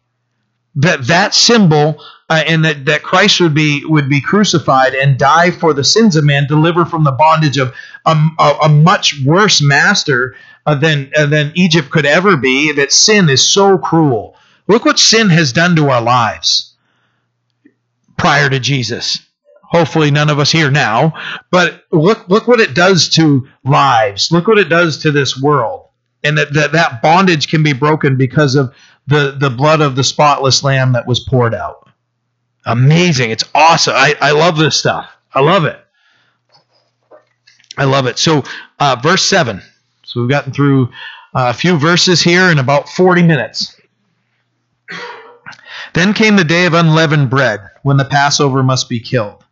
That 0.75 1.07
that 1.07 1.35
symbol 1.35 2.01
uh, 2.29 2.43
and 2.47 2.65
that, 2.65 2.85
that 2.85 3.03
Christ 3.03 3.39
would 3.41 3.53
be 3.53 3.83
would 3.85 4.09
be 4.09 4.21
crucified 4.21 4.95
and 4.95 5.19
die 5.19 5.51
for 5.51 5.73
the 5.73 5.83
sins 5.83 6.15
of 6.15 6.23
man, 6.23 6.47
deliver 6.47 6.83
from 6.83 7.03
the 7.03 7.11
bondage 7.11 7.57
of 7.57 7.73
a, 8.05 8.17
a, 8.39 8.57
a 8.63 8.69
much 8.69 9.21
worse 9.23 9.61
master 9.61 10.35
uh, 10.65 10.73
than 10.73 11.11
uh, 11.15 11.27
than 11.27 11.51
Egypt 11.55 11.91
could 11.91 12.05
ever 12.07 12.37
be. 12.37 12.71
That 12.71 12.91
sin 12.91 13.29
is 13.29 13.47
so 13.47 13.77
cruel. 13.77 14.35
Look 14.67 14.85
what 14.85 14.97
sin 14.97 15.29
has 15.29 15.53
done 15.53 15.75
to 15.75 15.89
our 15.89 16.01
lives 16.01 16.73
prior 18.17 18.49
to 18.49 18.59
Jesus. 18.59 19.19
Hopefully, 19.61 20.09
none 20.09 20.29
of 20.29 20.39
us 20.39 20.51
here 20.51 20.71
now, 20.71 21.13
but 21.51 21.83
look 21.91 22.29
look 22.29 22.47
what 22.47 22.59
it 22.61 22.73
does 22.73 23.09
to 23.09 23.47
lives. 23.63 24.31
Look 24.31 24.47
what 24.47 24.59
it 24.59 24.69
does 24.69 24.99
to 24.99 25.11
this 25.11 25.39
world, 25.39 25.89
and 26.23 26.37
that 26.37 26.53
that, 26.53 26.71
that 26.71 27.01
bondage 27.01 27.47
can 27.47 27.63
be 27.63 27.73
broken 27.73 28.15
because 28.17 28.55
of 28.55 28.73
the 29.07 29.35
the 29.39 29.49
blood 29.49 29.81
of 29.81 29.95
the 29.95 30.03
spotless 30.03 30.63
lamb 30.63 30.93
that 30.93 31.07
was 31.07 31.19
poured 31.19 31.53
out 31.53 31.83
amazing. 32.65 33.31
It's 33.31 33.43
awesome. 33.53 33.93
I, 33.95 34.15
I 34.21 34.31
love 34.31 34.57
this 34.57 34.77
stuff. 34.77 35.09
I 35.33 35.41
love 35.41 35.65
it. 35.65 35.79
I 37.77 37.85
love 37.85 38.05
it. 38.05 38.19
So, 38.19 38.43
uh, 38.79 38.97
verse 39.01 39.25
7. 39.25 39.61
So, 40.03 40.21
we've 40.21 40.29
gotten 40.29 40.53
through 40.53 40.85
uh, 41.33 41.49
a 41.49 41.53
few 41.53 41.77
verses 41.77 42.21
here 42.21 42.49
in 42.49 42.59
about 42.59 42.87
40 42.89 43.23
minutes. 43.23 43.79
Then 45.93 46.13
came 46.13 46.35
the 46.35 46.43
day 46.43 46.65
of 46.65 46.73
unleavened 46.73 47.29
bread, 47.29 47.61
when 47.83 47.97
the 47.97 48.05
Passover 48.05 48.63
must 48.63 48.89
be 48.89 48.99
killed. 48.99 49.43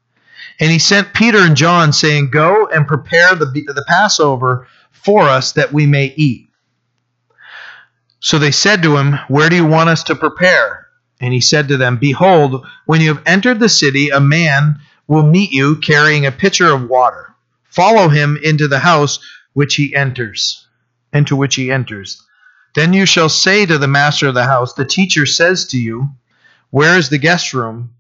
And 0.59 0.71
he 0.71 0.79
sent 0.79 1.13
Peter 1.13 1.39
and 1.39 1.55
John, 1.55 1.93
saying, 1.93 2.29
Go 2.29 2.67
and 2.67 2.87
prepare 2.87 3.35
the, 3.35 3.45
the 3.45 3.85
Passover 3.87 4.67
for 4.91 5.23
us 5.23 5.53
that 5.53 5.73
we 5.73 5.87
may 5.87 6.13
eat. 6.15 6.49
So 8.21 8.37
they 8.37 8.51
said 8.51 8.83
to 8.83 8.97
him, 8.97 9.19
Where 9.27 9.49
do 9.49 9.55
you 9.55 9.65
want 9.65 9.89
us 9.89 10.03
to 10.05 10.15
prepare? 10.15 10.87
And 11.19 11.33
he 11.33 11.41
said 11.41 11.67
to 11.67 11.77
them, 11.77 11.97
Behold, 11.97 12.65
when 12.85 13.01
you 13.01 13.13
have 13.13 13.23
entered 13.25 13.59
the 13.59 13.67
city, 13.67 14.09
a 14.09 14.19
man 14.19 14.79
will 15.07 15.23
meet 15.23 15.51
you 15.51 15.75
carrying 15.77 16.25
a 16.25 16.31
pitcher 16.31 16.71
of 16.71 16.87
water. 16.87 17.35
Follow 17.63 18.09
him 18.09 18.37
into 18.41 18.67
the 18.67 18.79
house 18.79 19.19
which 19.53 19.75
he 19.75 19.95
enters, 19.95 20.67
into 21.11 21.35
which 21.35 21.55
he 21.55 21.71
enters. 21.71 22.23
Then 22.75 22.93
you 22.93 23.05
shall 23.05 23.27
say 23.27 23.65
to 23.65 23.77
the 23.77 23.87
master 23.87 24.27
of 24.27 24.35
the 24.35 24.45
house, 24.45 24.73
The 24.73 24.85
teacher 24.85 25.25
says 25.25 25.65
to 25.67 25.77
you, 25.77 26.09
Where 26.69 26.97
is 26.97 27.09
the 27.09 27.17
guest 27.17 27.53
room 27.53 27.95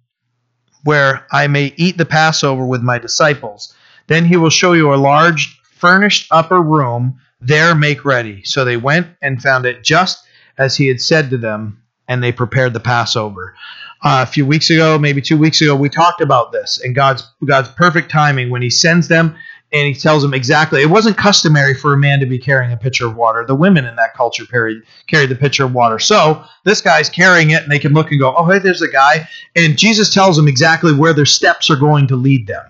where 0.83 1.25
I 1.31 1.47
may 1.47 1.73
eat 1.77 1.97
the 1.97 2.05
Passover 2.05 2.65
with 2.65 2.81
my 2.81 2.99
disciples? 2.99 3.73
Then 4.07 4.25
he 4.25 4.37
will 4.37 4.49
show 4.49 4.73
you 4.73 4.93
a 4.93 4.95
large 4.95 5.59
furnished 5.63 6.27
upper 6.31 6.61
room. 6.61 7.19
There 7.41 7.73
make 7.73 8.05
ready. 8.05 8.43
So 8.43 8.63
they 8.63 8.77
went 8.77 9.07
and 9.21 9.41
found 9.41 9.65
it 9.65 9.83
just 9.83 10.23
as 10.57 10.77
he 10.77 10.87
had 10.87 11.01
said 11.01 11.29
to 11.31 11.37
them 11.37 11.81
and 12.07 12.21
they 12.21 12.31
prepared 12.31 12.73
the 12.73 12.79
Passover. 12.79 13.55
Uh, 14.03 14.25
a 14.27 14.31
few 14.31 14.45
weeks 14.45 14.69
ago, 14.69 14.97
maybe 14.97 15.21
two 15.21 15.37
weeks 15.37 15.61
ago, 15.61 15.75
we 15.75 15.89
talked 15.89 16.21
about 16.21 16.51
this 16.51 16.81
and 16.83 16.95
God's 16.95 17.27
God's 17.45 17.69
perfect 17.69 18.11
timing 18.11 18.49
when 18.49 18.61
He 18.61 18.69
sends 18.69 19.07
them 19.07 19.35
and 19.71 19.87
He 19.87 19.93
tells 19.93 20.21
them 20.21 20.33
exactly. 20.33 20.81
It 20.81 20.89
wasn't 20.89 21.17
customary 21.17 21.73
for 21.73 21.93
a 21.93 21.97
man 21.97 22.19
to 22.19 22.25
be 22.25 22.39
carrying 22.39 22.71
a 22.71 22.77
pitcher 22.77 23.07
of 23.07 23.15
water. 23.15 23.45
The 23.45 23.55
women 23.55 23.85
in 23.85 23.95
that 23.95 24.15
culture 24.15 24.45
carried 24.45 24.81
carried 25.07 25.29
the 25.29 25.35
pitcher 25.35 25.65
of 25.65 25.73
water. 25.73 25.99
So 25.99 26.43
this 26.63 26.81
guy's 26.81 27.09
carrying 27.09 27.51
it, 27.51 27.63
and 27.63 27.71
they 27.71 27.79
can 27.79 27.93
look 27.93 28.11
and 28.11 28.19
go, 28.19 28.35
"Oh, 28.35 28.45
hey, 28.45 28.59
there's 28.59 28.81
a 28.81 28.91
guy." 28.91 29.27
And 29.55 29.77
Jesus 29.77 30.13
tells 30.13 30.35
them 30.35 30.47
exactly 30.47 30.93
where 30.93 31.13
their 31.13 31.25
steps 31.25 31.69
are 31.69 31.75
going 31.75 32.07
to 32.07 32.15
lead 32.15 32.47
them. 32.47 32.63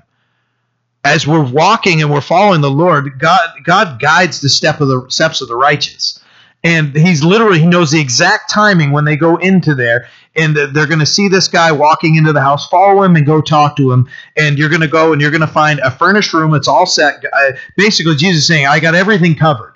As 1.03 1.25
we're 1.25 1.43
walking 1.43 2.01
and 2.01 2.11
we're 2.11 2.21
following 2.21 2.61
the 2.61 2.69
Lord, 2.69 3.19
God 3.19 3.49
God 3.63 3.99
guides 3.99 4.39
the 4.39 4.49
step 4.49 4.81
of 4.81 4.87
the 4.87 5.05
steps 5.09 5.41
of 5.41 5.47
the 5.47 5.55
righteous. 5.55 6.19
And 6.63 6.95
he's 6.95 7.23
literally 7.23 7.59
he 7.59 7.65
knows 7.65 7.89
the 7.89 7.99
exact 7.99 8.51
timing 8.51 8.91
when 8.91 9.05
they 9.05 9.15
go 9.15 9.37
into 9.37 9.73
there 9.73 10.07
and 10.35 10.55
they're 10.55 10.87
going 10.87 10.99
to 10.99 11.05
see 11.05 11.27
this 11.27 11.47
guy 11.47 11.71
walking 11.71 12.15
into 12.15 12.33
the 12.33 12.41
house 12.41 12.67
follow 12.67 13.01
him 13.03 13.15
and 13.15 13.25
go 13.25 13.41
talk 13.41 13.75
to 13.77 13.91
him. 13.91 14.07
And 14.37 14.59
you're 14.59 14.69
going 14.69 14.81
to 14.81 14.87
go 14.87 15.11
and 15.11 15.19
you're 15.21 15.31
going 15.31 15.41
to 15.41 15.47
find 15.47 15.79
a 15.79 15.89
furnished 15.89 16.33
room. 16.33 16.53
It's 16.53 16.67
all 16.67 16.85
set. 16.85 17.23
Uh, 17.33 17.51
basically 17.77 18.15
jesus 18.15 18.45
saying 18.47 18.67
i 18.67 18.79
got 18.79 18.95
everything 18.95 19.35
covered. 19.35 19.73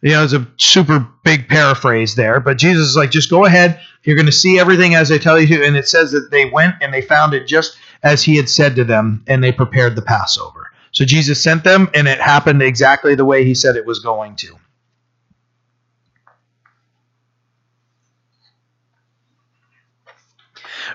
You 0.00 0.12
know 0.12 0.24
it's 0.24 0.32
a 0.32 0.46
super 0.56 1.06
big 1.24 1.48
paraphrase 1.48 2.14
there 2.14 2.40
but 2.40 2.58
jesus 2.58 2.88
is 2.88 2.96
like 2.96 3.10
just 3.10 3.28
go 3.28 3.44
ahead. 3.44 3.78
You're 4.02 4.16
going 4.16 4.26
to 4.26 4.32
see 4.32 4.58
everything 4.58 4.94
as 4.94 5.12
i 5.12 5.18
tell 5.18 5.38
you 5.38 5.46
to. 5.58 5.66
And 5.66 5.76
it 5.76 5.88
says 5.88 6.10
that 6.12 6.30
they 6.30 6.46
went 6.46 6.76
and 6.80 6.92
they 6.92 7.02
found 7.02 7.34
it 7.34 7.46
just 7.46 7.76
as 8.04 8.22
he 8.22 8.36
had 8.36 8.48
said 8.48 8.76
to 8.76 8.84
them 8.84 9.24
and 9.26 9.42
they 9.42 9.52
prepared 9.52 9.96
the 9.96 10.02
passover 10.02 10.70
so 10.92 11.04
jesus 11.04 11.42
sent 11.42 11.64
them 11.64 11.90
and 11.94 12.06
it 12.06 12.20
happened 12.20 12.62
exactly 12.62 13.16
the 13.16 13.24
way 13.24 13.44
he 13.44 13.54
said 13.54 13.76
it 13.76 13.86
was 13.86 13.98
going 13.98 14.36
to 14.36 14.56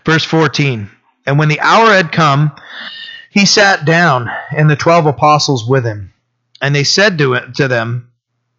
Verse 0.06 0.24
14 0.24 0.90
And 1.26 1.40
when 1.40 1.50
the 1.50 1.60
hour 1.60 1.92
had 1.92 2.12
come, 2.12 2.52
he 3.30 3.46
sat 3.46 3.86
down, 3.86 4.30
and 4.56 4.70
the 4.70 4.76
twelve 4.76 5.06
apostles 5.06 5.68
with 5.68 5.86
him. 5.86 6.14
And 6.62 6.74
they 6.76 6.84
said 6.84 7.18
to, 7.20 7.36
it, 7.36 7.56
to 7.56 7.68
them, 7.68 8.12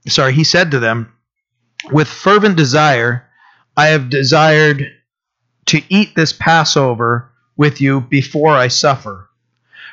sorry, 0.09 0.33
he 0.33 0.45
said 0.45 0.71
to 0.71 0.79
them, 0.79 1.13
With 1.91 2.09
fervent 2.09 2.57
desire, 2.57 3.27
I 3.77 3.89
have 3.89 4.11
desired 4.11 4.85
to 5.67 5.83
eat 5.89 6.15
this 6.15 6.33
Passover 6.33 7.30
with 7.61 7.79
you 7.79 8.01
before 8.01 8.57
I 8.57 8.69
suffer. 8.69 9.29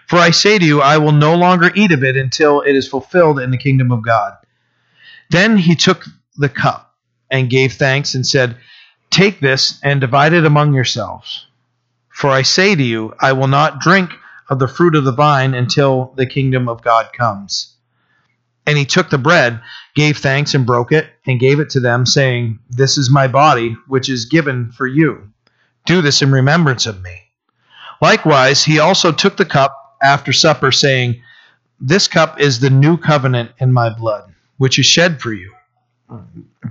For 0.08 0.16
I 0.16 0.32
say 0.32 0.58
to 0.58 0.64
you, 0.64 0.82
I 0.82 1.00
will 1.00 1.12
no 1.12 1.36
longer 1.36 1.70
eat 1.76 1.92
of 1.92 2.02
it 2.02 2.16
until 2.16 2.62
it 2.62 2.78
is 2.78 2.88
fulfilled 2.88 3.42
in 3.42 3.52
the 3.52 3.58
kingdom 3.58 3.92
of 3.92 4.06
God. 4.06 4.38
Then 5.32 5.58
he 5.58 5.76
took 5.76 6.06
the 6.38 6.48
cup 6.48 6.96
and 7.30 7.50
gave 7.50 7.74
thanks 7.74 8.16
and 8.16 8.26
said, 8.26 8.56
Take 9.10 9.42
this 9.42 9.82
and 9.84 10.00
divide 10.00 10.32
it 10.32 10.46
among 10.46 10.74
yourselves. 10.74 11.46
For 12.08 12.30
I 12.30 12.44
say 12.44 12.74
to 12.74 12.82
you, 12.82 13.14
I 13.20 13.34
will 13.34 13.50
not 13.50 13.82
drink 13.82 14.12
of 14.50 14.60
the 14.60 14.70
fruit 14.70 14.96
of 14.96 15.04
the 15.04 15.12
vine 15.12 15.54
until 15.54 16.14
the 16.16 16.26
kingdom 16.26 16.70
of 16.70 16.82
God 16.82 17.12
comes. 17.12 17.76
And 18.66 18.78
he 18.78 18.86
took 18.86 19.10
the 19.10 19.18
bread, 19.18 19.60
gave 19.94 20.20
thanks, 20.20 20.54
and 20.54 20.66
broke 20.66 20.94
it, 20.94 21.10
and 21.26 21.38
gave 21.38 21.60
it 21.60 21.72
to 21.72 21.82
them, 21.82 22.06
saying, 22.06 22.60
This 22.70 22.98
is 22.98 23.10
my 23.10 23.28
body, 23.28 23.76
which 23.88 24.08
is 24.08 24.24
given 24.24 24.72
for 24.72 24.88
you. 24.88 25.34
Do 25.86 26.02
this 26.02 26.22
in 26.22 26.32
remembrance 26.32 26.86
of 26.86 27.02
me. 27.02 27.27
Likewise, 28.02 28.64
he 28.64 28.80
also 28.80 29.12
took 29.12 29.38
the 29.38 29.46
cup 29.46 29.76
after 30.02 30.32
supper, 30.32 30.72
saying, 30.72 31.22
This 31.80 32.08
cup 32.08 32.40
is 32.40 32.60
the 32.60 32.70
new 32.70 32.98
covenant 32.98 33.52
in 33.60 33.74
my 33.74 33.90
blood, 33.90 34.34
which 34.58 34.80
is 34.80 34.86
shed 34.86 35.22
for 35.22 35.34
you. 35.34 35.54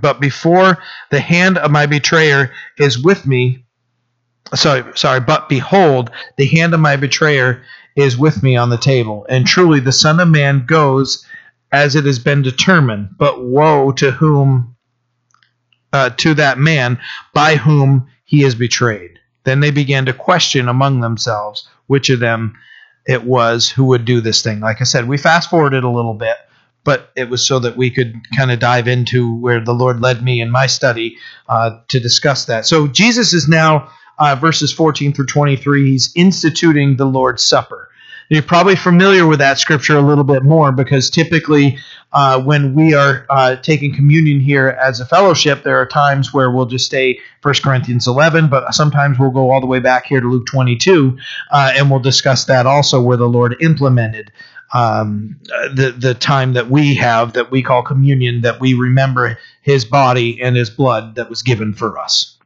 But 0.01 0.19
before 0.19 0.79
the 1.09 1.19
hand 1.19 1.57
of 1.57 1.71
my 1.71 1.85
betrayer 1.85 2.51
is 2.77 3.01
with 3.01 3.25
me, 3.25 3.65
sorry, 4.55 4.83
sorry, 4.95 5.19
but 5.19 5.49
behold, 5.49 6.11
the 6.37 6.47
hand 6.47 6.73
of 6.73 6.79
my 6.79 6.95
betrayer 6.95 7.63
is 7.95 8.17
with 8.17 8.43
me 8.43 8.55
on 8.55 8.69
the 8.69 8.77
table. 8.77 9.25
And 9.29 9.45
truly 9.45 9.79
the 9.79 9.91
Son 9.91 10.19
of 10.19 10.27
Man 10.27 10.65
goes 10.65 11.25
as 11.71 11.95
it 11.95 12.05
has 12.05 12.19
been 12.19 12.41
determined. 12.41 13.09
But 13.17 13.43
woe 13.43 13.91
to 13.93 14.11
whom, 14.11 14.75
uh, 15.91 16.11
to 16.17 16.33
that 16.35 16.57
man 16.57 16.99
by 17.33 17.55
whom 17.55 18.07
he 18.25 18.43
is 18.43 18.55
betrayed. 18.55 19.19
Then 19.47 19.61
they 19.61 19.71
began 19.71 20.05
to 20.05 20.13
question 20.13 20.67
among 20.67 20.99
themselves 20.99 21.67
which 21.87 22.11
of 22.11 22.19
them 22.19 22.53
it 23.07 23.23
was 23.23 23.69
who 23.69 23.85
would 23.85 24.05
do 24.05 24.21
this 24.21 24.43
thing. 24.43 24.59
Like 24.59 24.81
I 24.81 24.83
said, 24.83 25.07
we 25.07 25.17
fast 25.17 25.49
forwarded 25.49 25.83
a 25.83 25.89
little 25.89 26.13
bit 26.13 26.37
but 26.87 27.11
it 27.17 27.29
was 27.29 27.45
so 27.45 27.59
that 27.59 27.75
we 27.75 27.91
could 27.91 28.15
kind 28.37 28.49
of 28.49 28.59
dive 28.59 28.87
into 28.87 29.35
where 29.41 29.59
the 29.59 29.73
Lord 29.73 29.99
led 29.99 30.23
me 30.23 30.39
in 30.39 30.49
my 30.49 30.67
study 30.67 31.17
uh, 31.49 31.71
to 31.89 31.99
discuss 31.99 32.45
that. 32.45 32.65
So 32.65 32.87
Jesus 32.87 33.33
is 33.33 33.49
now 33.49 33.91
uh, 34.19 34.37
verses 34.39 34.71
14 34.71 35.11
through 35.11 35.25
23, 35.25 35.91
he's 35.91 36.09
instituting 36.15 36.95
the 36.95 37.03
Lord's 37.03 37.43
Supper. 37.43 37.89
You're 38.29 38.43
probably 38.43 38.75
familiar 38.75 39.25
with 39.25 39.39
that 39.39 39.57
scripture 39.57 39.95
a 39.95 40.01
little 40.01 40.25
bit 40.25 40.43
more 40.43 40.71
because 40.73 41.09
typically, 41.09 41.77
uh, 42.11 42.41
when 42.41 42.73
we 42.73 42.93
are 42.93 43.25
uh, 43.29 43.55
taking 43.57 43.93
communion 43.95 44.39
here 44.39 44.77
as 44.81 44.99
a 44.99 45.05
fellowship, 45.05 45.63
there 45.63 45.79
are 45.79 45.85
times 45.85 46.33
where 46.33 46.51
we'll 46.51 46.65
just 46.65 46.85
stay 46.85 47.19
1 47.41 47.55
Corinthians 47.63 48.07
11, 48.07 48.49
but 48.49 48.73
sometimes 48.73 49.17
we'll 49.17 49.31
go 49.31 49.49
all 49.51 49.61
the 49.61 49.67
way 49.67 49.79
back 49.79 50.05
here 50.05 50.19
to 50.19 50.27
Luke 50.27 50.45
22, 50.45 51.17
uh, 51.51 51.73
and 51.75 51.89
we'll 51.89 51.99
discuss 51.99 52.45
that 52.45 52.65
also 52.65 53.01
where 53.01 53.17
the 53.17 53.29
Lord 53.29 53.55
implemented 53.61 54.31
um, 54.73 55.39
the 55.73 55.95
the 55.97 56.13
time 56.13 56.53
that 56.53 56.69
we 56.69 56.95
have 56.95 57.33
that 57.33 57.51
we 57.51 57.63
call 57.63 57.83
communion, 57.83 58.41
that 58.41 58.59
we 58.59 58.73
remember 58.73 59.37
His 59.61 59.85
body 59.85 60.41
and 60.41 60.55
His 60.55 60.69
blood 60.69 61.15
that 61.15 61.29
was 61.29 61.41
given 61.41 61.73
for 61.73 61.97
us. 61.97 62.36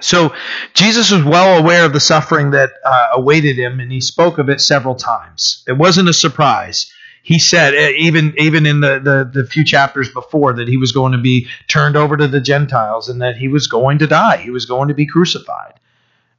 So 0.00 0.34
Jesus 0.74 1.10
was 1.10 1.24
well 1.24 1.58
aware 1.58 1.84
of 1.84 1.92
the 1.92 2.00
suffering 2.00 2.52
that 2.52 2.70
uh, 2.84 3.08
awaited 3.12 3.58
him, 3.58 3.80
and 3.80 3.90
he 3.90 4.00
spoke 4.00 4.38
of 4.38 4.48
it 4.48 4.60
several 4.60 4.94
times. 4.94 5.64
It 5.66 5.72
wasn't 5.72 6.08
a 6.08 6.12
surprise. 6.12 6.92
He 7.22 7.38
said, 7.38 7.74
even 7.74 8.32
even 8.38 8.64
in 8.64 8.80
the, 8.80 9.00
the, 9.00 9.42
the 9.42 9.46
few 9.46 9.64
chapters 9.64 10.10
before, 10.10 10.54
that 10.54 10.68
he 10.68 10.76
was 10.76 10.92
going 10.92 11.12
to 11.12 11.18
be 11.18 11.48
turned 11.66 11.96
over 11.96 12.16
to 12.16 12.28
the 12.28 12.40
Gentiles 12.40 13.08
and 13.08 13.20
that 13.20 13.36
he 13.36 13.48
was 13.48 13.66
going 13.66 13.98
to 13.98 14.06
die. 14.06 14.38
He 14.38 14.50
was 14.50 14.66
going 14.66 14.88
to 14.88 14.94
be 14.94 15.06
crucified. 15.06 15.74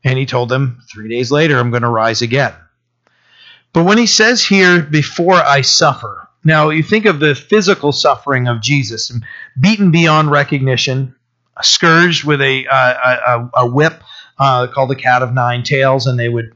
And 0.03 0.17
he 0.17 0.25
told 0.25 0.49
them, 0.49 0.81
three 0.91 1.09
days 1.09 1.29
later, 1.31 1.59
I'm 1.59 1.69
going 1.71 1.83
to 1.83 1.89
rise 1.89 2.21
again. 2.21 2.53
But 3.73 3.83
when 3.83 3.97
he 3.97 4.07
says 4.07 4.43
here, 4.43 4.81
before 4.81 5.35
I 5.35 5.61
suffer, 5.61 6.27
now 6.43 6.69
you 6.69 6.81
think 6.81 7.05
of 7.05 7.19
the 7.19 7.35
physical 7.35 7.91
suffering 7.91 8.47
of 8.47 8.61
Jesus, 8.61 9.11
beaten 9.59 9.91
beyond 9.91 10.31
recognition, 10.31 11.13
scourged 11.61 12.23
with 12.23 12.41
a, 12.41 12.65
a, 12.65 13.49
a, 13.53 13.67
whip 13.67 14.01
uh, 14.37 14.67
called 14.67 14.89
the 14.89 14.95
cat 14.95 15.21
of 15.21 15.33
nine 15.33 15.63
tails, 15.63 16.07
and 16.07 16.19
they 16.19 16.29
would 16.29 16.53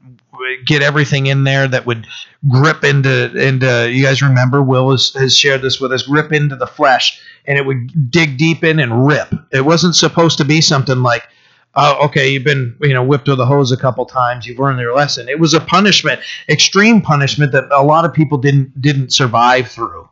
get 0.65 0.81
everything 0.81 1.27
in 1.27 1.43
there 1.43 1.67
that 1.67 1.85
would 1.85 2.07
grip 2.49 2.83
into 2.83 3.31
into. 3.37 3.89
You 3.91 4.03
guys 4.03 4.21
remember 4.21 4.61
Will 4.61 4.91
has, 4.91 5.13
has 5.13 5.37
shared 5.37 5.61
this 5.61 5.79
with 5.79 5.91
us. 5.91 6.03
Grip 6.03 6.31
into 6.31 6.55
the 6.55 6.67
flesh, 6.67 7.21
and 7.45 7.57
it 7.57 7.65
would 7.65 8.11
dig 8.11 8.37
deep 8.37 8.63
in 8.63 8.79
and 8.79 9.05
rip. 9.05 9.33
It 9.51 9.61
wasn't 9.61 9.95
supposed 9.95 10.37
to 10.39 10.45
be 10.45 10.61
something 10.61 11.01
like. 11.01 11.27
Uh, 11.75 11.97
okay, 12.03 12.29
you've 12.29 12.43
been 12.43 12.75
you 12.81 12.93
know 12.93 13.03
whipped 13.03 13.27
with 13.27 13.39
a 13.39 13.45
hose 13.45 13.71
a 13.71 13.77
couple 13.77 14.05
times. 14.05 14.45
You've 14.45 14.59
learned 14.59 14.79
your 14.79 14.95
lesson. 14.95 15.27
It 15.27 15.39
was 15.39 15.55
a 15.55 15.59
punishment, 15.59 16.21
extreme 16.47 17.01
punishment 17.01 17.51
that 17.53 17.63
a 17.71 17.81
lot 17.81 18.05
of 18.05 18.13
people 18.13 18.37
didn't 18.37 18.79
didn't 18.79 19.11
survive 19.11 19.69
through. 19.69 20.07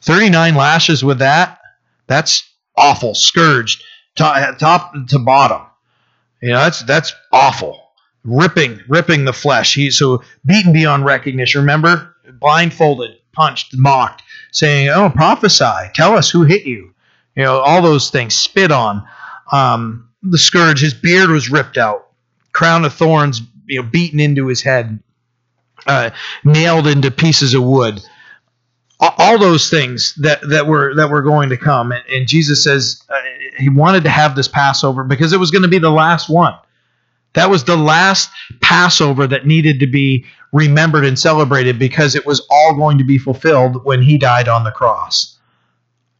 Thirty 0.00 0.30
nine 0.30 0.54
lashes 0.54 1.02
with 1.02 1.18
that. 1.18 1.58
That's 2.06 2.48
awful. 2.76 3.14
Scourged 3.14 3.82
top, 4.20 4.58
top 4.58 4.92
to 5.08 5.18
bottom. 5.18 5.62
You 6.40 6.50
know, 6.50 6.58
that's 6.58 6.82
that's 6.82 7.12
awful. 7.32 7.82
Ripping, 8.22 8.80
ripping 8.88 9.24
the 9.24 9.32
flesh. 9.32 9.74
He's 9.74 9.98
so 9.98 10.22
beaten 10.44 10.72
beyond 10.72 11.04
recognition. 11.04 11.62
Remember, 11.62 12.14
blindfolded, 12.38 13.16
punched, 13.32 13.74
mocked, 13.76 14.22
saying, 14.52 14.88
"Oh, 14.88 15.10
prophesy, 15.10 15.90
tell 15.94 16.16
us 16.16 16.30
who 16.30 16.44
hit 16.44 16.64
you." 16.64 16.94
You 17.34 17.44
know, 17.44 17.60
all 17.60 17.82
those 17.82 18.10
things. 18.10 18.34
Spit 18.34 18.70
on. 18.70 19.06
Um, 19.50 20.08
the 20.22 20.38
scourge. 20.38 20.80
His 20.80 20.94
beard 20.94 21.30
was 21.30 21.50
ripped 21.50 21.78
out. 21.78 22.08
Crown 22.52 22.84
of 22.84 22.92
thorns, 22.92 23.40
you 23.66 23.82
know, 23.82 23.88
beaten 23.88 24.20
into 24.20 24.46
his 24.46 24.62
head. 24.62 25.00
Uh, 25.86 26.10
nailed 26.44 26.86
into 26.86 27.10
pieces 27.10 27.54
of 27.54 27.64
wood 27.64 28.02
all 29.00 29.38
those 29.38 29.70
things 29.70 30.14
that, 30.16 30.40
that 30.50 30.66
were 30.66 30.94
that 30.94 31.10
were 31.10 31.22
going 31.22 31.48
to 31.50 31.56
come. 31.56 31.92
And, 31.92 32.04
and 32.08 32.28
jesus 32.28 32.62
says 32.62 33.02
uh, 33.08 33.18
he 33.56 33.68
wanted 33.68 34.04
to 34.04 34.10
have 34.10 34.36
this 34.36 34.48
passover 34.48 35.04
because 35.04 35.32
it 35.32 35.40
was 35.40 35.50
going 35.50 35.62
to 35.62 35.68
be 35.68 35.78
the 35.78 35.90
last 35.90 36.28
one. 36.28 36.54
That 37.34 37.48
was 37.48 37.64
the 37.64 37.76
last 37.76 38.30
passover 38.60 39.26
that 39.26 39.46
needed 39.46 39.80
to 39.80 39.86
be 39.86 40.26
remembered 40.52 41.04
and 41.04 41.18
celebrated 41.18 41.78
because 41.78 42.16
it 42.16 42.26
was 42.26 42.44
all 42.50 42.74
going 42.74 42.98
to 42.98 43.04
be 43.04 43.18
fulfilled 43.18 43.84
when 43.84 44.02
he 44.02 44.18
died 44.18 44.48
on 44.48 44.64
the 44.64 44.72
cross. 44.72 45.38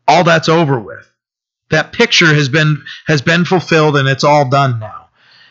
All 0.06 0.22
that's 0.22 0.48
over 0.48 0.78
with. 0.78 1.10
That 1.70 1.92
picture 1.92 2.32
has 2.32 2.48
been 2.48 2.82
has 3.06 3.22
been 3.22 3.44
fulfilled 3.44 3.96
and 3.96 4.08
it's 4.08 4.24
all 4.24 4.48
done 4.48 4.78
now. 4.78 5.08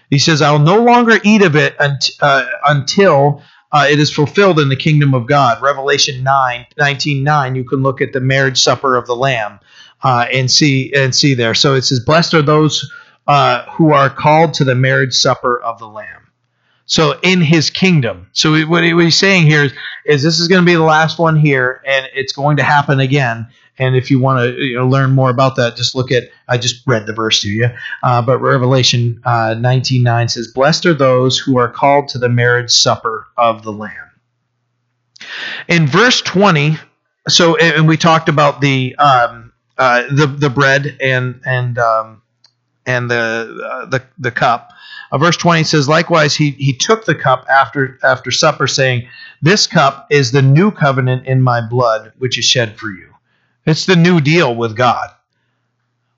He 0.09 0.17
says 0.17 0.41
i'll 0.41 0.59
no 0.59 0.81
longer 0.81 1.19
eat 1.23 1.41
of 1.43 1.55
it 1.55 1.75
uh, 1.79 2.45
until 2.65 3.43
uh, 3.71 3.87
it 3.89 3.99
is 3.99 4.11
fulfilled 4.11 4.59
in 4.59 4.69
the 4.69 4.75
kingdom 4.75 5.13
of 5.13 5.27
God. 5.27 5.61
Revelation 5.61 6.23
9, 6.23 6.65
19, 6.77 7.23
9, 7.23 7.55
you 7.55 7.63
can 7.63 7.83
look 7.83 8.01
at 8.01 8.13
the 8.13 8.19
marriage 8.19 8.59
supper 8.61 8.95
of 8.95 9.05
the 9.05 9.15
Lamb 9.15 9.59
uh, 10.03 10.25
and 10.31 10.49
see 10.49 10.91
and 10.93 11.13
see 11.13 11.33
there. 11.33 11.53
So 11.53 11.75
it 11.75 11.83
says, 11.83 11.99
Blessed 11.99 12.33
are 12.33 12.41
those 12.41 12.91
uh, 13.27 13.63
who 13.71 13.91
are 13.91 14.09
called 14.09 14.53
to 14.55 14.63
the 14.63 14.75
marriage 14.75 15.13
supper 15.13 15.61
of 15.61 15.77
the 15.79 15.87
Lamb. 15.87 16.19
So 16.85 17.19
in 17.21 17.41
his 17.41 17.69
kingdom. 17.69 18.27
So 18.33 18.59
what 18.61 18.83
he's 18.83 19.15
saying 19.15 19.45
here 19.45 19.65
is, 19.65 19.73
is 20.05 20.23
this 20.23 20.39
is 20.39 20.47
going 20.47 20.63
to 20.63 20.65
be 20.65 20.73
the 20.73 20.81
last 20.81 21.19
one 21.19 21.35
here, 21.35 21.83
and 21.85 22.07
it's 22.15 22.33
going 22.33 22.57
to 22.57 22.63
happen 22.63 22.99
again. 22.99 23.45
And 23.77 23.95
if 23.95 24.09
you 24.09 24.19
want 24.19 24.39
to 24.39 24.59
you 24.59 24.75
know, 24.75 24.87
learn 24.87 25.11
more 25.11 25.29
about 25.29 25.55
that, 25.57 25.75
just 25.75 25.93
look 25.93 26.11
at, 26.11 26.23
I 26.47 26.57
just 26.57 26.85
read 26.87 27.05
the 27.05 27.13
verse 27.13 27.41
to 27.43 27.49
you, 27.49 27.69
uh, 28.01 28.23
but 28.23 28.39
Revelation 28.39 29.21
uh, 29.23 29.53
19 29.57 30.01
9 30.01 30.29
says, 30.29 30.47
Blessed 30.47 30.87
are 30.87 30.95
those 30.95 31.37
who 31.37 31.59
are 31.59 31.69
called 31.69 32.07
to 32.09 32.17
the 32.17 32.27
marriage 32.27 32.71
supper 32.71 33.18
of 33.39 33.63
the 33.63 33.71
Lamb. 33.71 33.93
In 35.67 35.87
verse 35.87 36.21
20, 36.21 36.77
so, 37.27 37.55
and 37.57 37.87
we 37.87 37.97
talked 37.97 38.29
about 38.29 38.61
the, 38.61 38.95
um, 38.95 39.53
uh, 39.77 40.03
the, 40.11 40.27
the 40.27 40.49
bread 40.49 40.97
and, 40.99 41.41
and, 41.45 41.77
um, 41.77 42.21
and 42.85 43.09
the, 43.09 43.69
uh, 43.71 43.85
the, 43.85 44.03
the 44.17 44.31
cup. 44.31 44.71
Uh, 45.11 45.17
verse 45.17 45.37
20 45.37 45.63
says, 45.63 45.87
Likewise, 45.87 46.35
he, 46.35 46.51
he 46.51 46.73
took 46.73 47.05
the 47.05 47.15
cup 47.15 47.45
after, 47.49 47.99
after 48.03 48.31
supper, 48.31 48.67
saying, 48.67 49.07
This 49.41 49.67
cup 49.67 50.07
is 50.09 50.31
the 50.31 50.41
new 50.41 50.71
covenant 50.71 51.25
in 51.25 51.41
my 51.41 51.61
blood, 51.61 52.13
which 52.17 52.37
is 52.37 52.45
shed 52.45 52.77
for 52.77 52.89
you. 52.89 53.13
It's 53.65 53.85
the 53.85 53.95
new 53.95 54.21
deal 54.21 54.55
with 54.55 54.75
God. 54.75 55.09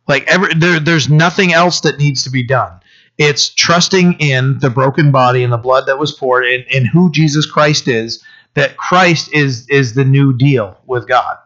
Like 0.07 0.27
every, 0.27 0.53
there, 0.53 0.79
there's 0.79 1.09
nothing 1.09 1.53
else 1.53 1.81
that 1.81 1.97
needs 1.97 2.23
to 2.23 2.29
be 2.29 2.43
done. 2.43 2.80
It's 3.23 3.53
trusting 3.53 4.13
in 4.13 4.57
the 4.57 4.71
broken 4.71 5.11
body 5.11 5.43
and 5.43 5.53
the 5.53 5.57
blood 5.57 5.85
that 5.85 5.99
was 5.99 6.11
poured 6.11 6.43
and, 6.43 6.65
and 6.73 6.87
who 6.87 7.11
Jesus 7.11 7.45
Christ 7.45 7.87
is, 7.87 8.23
that 8.55 8.77
Christ 8.77 9.31
is 9.31 9.69
is 9.69 9.93
the 9.93 10.03
new 10.03 10.35
deal 10.35 10.75
with 10.87 11.07
God. 11.07 11.37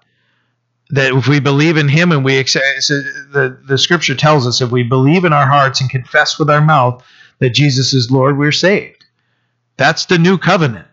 That 0.92 1.12
if 1.12 1.28
we 1.28 1.42
believe 1.42 1.76
in 1.76 1.90
him 1.90 2.14
and 2.14 2.24
we 2.24 2.38
accept 2.38 2.88
the, 2.88 3.60
the 3.68 3.78
scripture 3.78 4.16
tells 4.16 4.48
us 4.48 4.62
if 4.62 4.72
we 4.72 4.84
believe 4.84 5.26
in 5.26 5.34
our 5.34 5.46
hearts 5.48 5.82
and 5.82 5.90
confess 5.90 6.40
with 6.40 6.50
our 6.50 6.62
mouth 6.62 7.04
that 7.40 7.50
Jesus 7.50 7.94
is 7.94 8.10
Lord, 8.10 8.38
we're 8.38 8.54
saved. 8.54 9.04
That's 9.76 10.06
the 10.06 10.18
new 10.18 10.38
covenant 10.38 10.88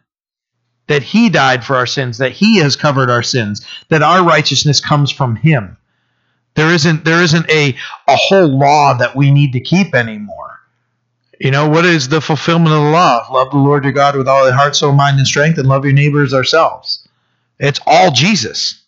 that 0.88 1.04
he 1.04 1.28
died 1.28 1.64
for 1.64 1.76
our 1.76 1.86
sins, 1.86 2.18
that 2.18 2.32
he 2.32 2.58
has 2.58 2.74
covered 2.74 3.08
our 3.08 3.22
sins, 3.22 3.64
that 3.88 4.02
our 4.02 4.26
righteousness 4.26 4.80
comes 4.80 5.12
from 5.12 5.36
him. 5.36 5.76
There 6.56 6.74
isn't 6.74 7.04
there 7.04 7.22
isn't 7.22 7.48
a 7.48 7.76
a 8.08 8.16
whole 8.16 8.58
law 8.58 8.94
that 8.94 9.14
we 9.14 9.30
need 9.30 9.52
to 9.52 9.60
keep 9.60 9.94
anymore. 9.94 10.51
You 11.43 11.51
know, 11.51 11.68
what 11.68 11.84
is 11.84 12.09
the 12.09 12.20
fulfillment 12.20 12.72
of 12.72 12.80
the 12.84 12.90
law? 12.90 13.26
Love 13.32 13.51
the 13.51 13.57
Lord 13.57 13.82
your 13.82 13.93
God 13.93 14.14
with 14.14 14.28
all 14.28 14.45
your 14.45 14.55
heart, 14.55 14.76
soul, 14.76 14.93
mind, 14.93 15.18
and 15.18 15.26
strength, 15.26 15.59
and 15.59 15.68
love 15.68 15.84
your 15.84 15.93
neighbors 15.93 16.32
ourselves. 16.32 17.09
It's 17.59 17.80
all 17.84 18.12
Jesus. 18.12 18.80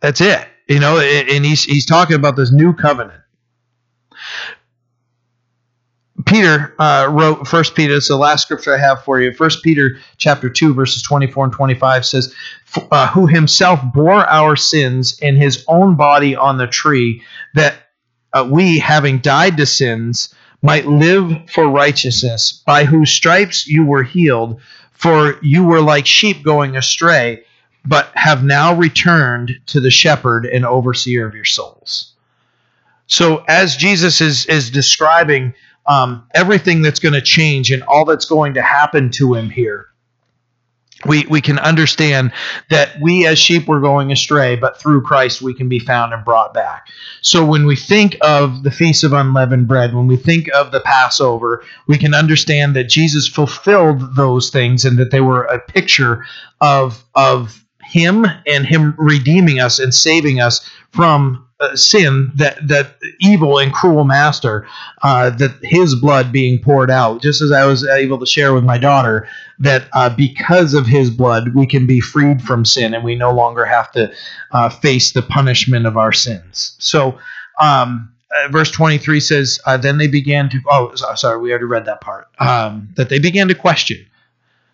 That's 0.00 0.20
it. 0.20 0.44
You 0.68 0.80
know, 0.80 0.98
and 0.98 1.44
he's 1.44 1.62
he's 1.62 1.86
talking 1.86 2.16
about 2.16 2.34
this 2.34 2.50
new 2.50 2.74
covenant. 2.74 3.20
Peter 6.26 6.74
uh, 6.80 7.06
wrote 7.08 7.46
First 7.46 7.76
Peter. 7.76 7.94
It's 7.94 8.08
the 8.08 8.16
last 8.16 8.42
scripture 8.42 8.74
I 8.74 8.78
have 8.78 9.04
for 9.04 9.20
you. 9.20 9.32
First 9.32 9.62
Peter 9.62 9.98
chapter 10.16 10.50
two 10.50 10.74
verses 10.74 11.00
twenty 11.00 11.28
four 11.28 11.44
and 11.44 11.52
twenty 11.52 11.74
five 11.74 12.04
says, 12.04 12.34
uh, 12.90 13.06
"Who 13.06 13.28
himself 13.28 13.78
bore 13.94 14.26
our 14.26 14.56
sins 14.56 15.16
in 15.20 15.36
his 15.36 15.64
own 15.68 15.94
body 15.94 16.34
on 16.34 16.58
the 16.58 16.66
tree, 16.66 17.22
that 17.54 17.76
uh, 18.32 18.48
we, 18.50 18.80
having 18.80 19.18
died 19.18 19.58
to 19.58 19.66
sins, 19.66 20.34
might 20.64 20.86
live 20.86 21.48
for 21.50 21.68
righteousness. 21.68 22.62
By 22.64 22.84
whose 22.84 23.12
stripes 23.12 23.68
you 23.68 23.84
were 23.84 24.02
healed. 24.02 24.60
For 24.92 25.38
you 25.42 25.64
were 25.64 25.82
like 25.82 26.06
sheep 26.06 26.42
going 26.42 26.76
astray, 26.76 27.44
but 27.84 28.10
have 28.14 28.42
now 28.42 28.74
returned 28.74 29.52
to 29.66 29.80
the 29.80 29.90
shepherd 29.90 30.46
and 30.46 30.64
overseer 30.64 31.26
of 31.26 31.34
your 31.34 31.44
souls." 31.44 32.14
So, 33.06 33.44
as 33.46 33.76
Jesus 33.76 34.20
is 34.22 34.46
is 34.46 34.70
describing 34.70 35.52
um, 35.86 36.26
everything 36.34 36.80
that's 36.80 37.00
going 37.00 37.12
to 37.12 37.20
change 37.20 37.70
and 37.70 37.82
all 37.82 38.06
that's 38.06 38.24
going 38.24 38.54
to 38.54 38.62
happen 38.62 39.10
to 39.10 39.34
him 39.34 39.50
here. 39.50 39.88
We, 41.06 41.26
we 41.28 41.40
can 41.40 41.58
understand 41.58 42.32
that 42.70 43.00
we 43.00 43.26
as 43.26 43.38
sheep 43.38 43.66
were 43.66 43.80
going 43.80 44.10
astray, 44.10 44.56
but 44.56 44.80
through 44.80 45.02
Christ 45.02 45.42
we 45.42 45.52
can 45.52 45.68
be 45.68 45.78
found 45.78 46.14
and 46.14 46.24
brought 46.24 46.54
back. 46.54 46.88
So 47.20 47.44
when 47.44 47.66
we 47.66 47.76
think 47.76 48.16
of 48.22 48.62
the 48.62 48.70
Feast 48.70 49.04
of 49.04 49.12
Unleavened 49.12 49.68
Bread, 49.68 49.94
when 49.94 50.06
we 50.06 50.16
think 50.16 50.48
of 50.54 50.72
the 50.72 50.80
Passover, 50.80 51.64
we 51.86 51.98
can 51.98 52.14
understand 52.14 52.76
that 52.76 52.88
Jesus 52.88 53.28
fulfilled 53.28 54.16
those 54.16 54.50
things 54.50 54.84
and 54.84 54.98
that 54.98 55.10
they 55.10 55.20
were 55.20 55.44
a 55.44 55.58
picture 55.58 56.24
of, 56.60 57.04
of 57.14 57.64
Him 57.82 58.24
and 58.46 58.64
Him 58.64 58.94
redeeming 58.96 59.60
us 59.60 59.78
and 59.78 59.92
saving 59.92 60.40
us 60.40 60.66
from 60.90 61.46
uh, 61.64 61.76
sin, 61.76 62.30
that 62.36 62.66
that 62.68 62.96
evil 63.20 63.58
and 63.58 63.72
cruel 63.72 64.04
master, 64.04 64.66
uh, 65.02 65.30
that 65.30 65.58
his 65.62 65.94
blood 65.94 66.30
being 66.32 66.62
poured 66.62 66.90
out. 66.90 67.22
Just 67.22 67.42
as 67.42 67.50
I 67.52 67.64
was 67.64 67.86
able 67.86 68.18
to 68.18 68.26
share 68.26 68.52
with 68.52 68.64
my 68.64 68.78
daughter 68.78 69.28
that 69.58 69.88
uh, 69.92 70.10
because 70.10 70.74
of 70.74 70.86
his 70.86 71.10
blood 71.10 71.54
we 71.54 71.66
can 71.66 71.86
be 71.86 72.00
freed 72.00 72.42
from 72.42 72.64
sin 72.64 72.94
and 72.94 73.04
we 73.04 73.14
no 73.14 73.32
longer 73.32 73.64
have 73.64 73.90
to 73.92 74.12
uh, 74.52 74.68
face 74.68 75.12
the 75.12 75.22
punishment 75.22 75.86
of 75.86 75.96
our 75.96 76.12
sins. 76.12 76.76
So. 76.78 77.18
Um, 77.60 78.10
uh, 78.36 78.48
verse 78.48 78.68
23 78.72 79.20
says, 79.20 79.60
Then 79.80 79.96
they 79.96 80.08
began 80.08 80.48
to, 80.48 80.60
oh, 80.68 80.92
sorry, 81.14 81.38
we 81.38 81.50
already 81.50 81.66
read 81.66 81.84
that 81.84 82.00
part, 82.00 82.26
um, 82.40 82.88
that 82.96 83.08
they 83.08 83.20
began 83.20 83.46
to 83.46 83.54
question. 83.54 84.04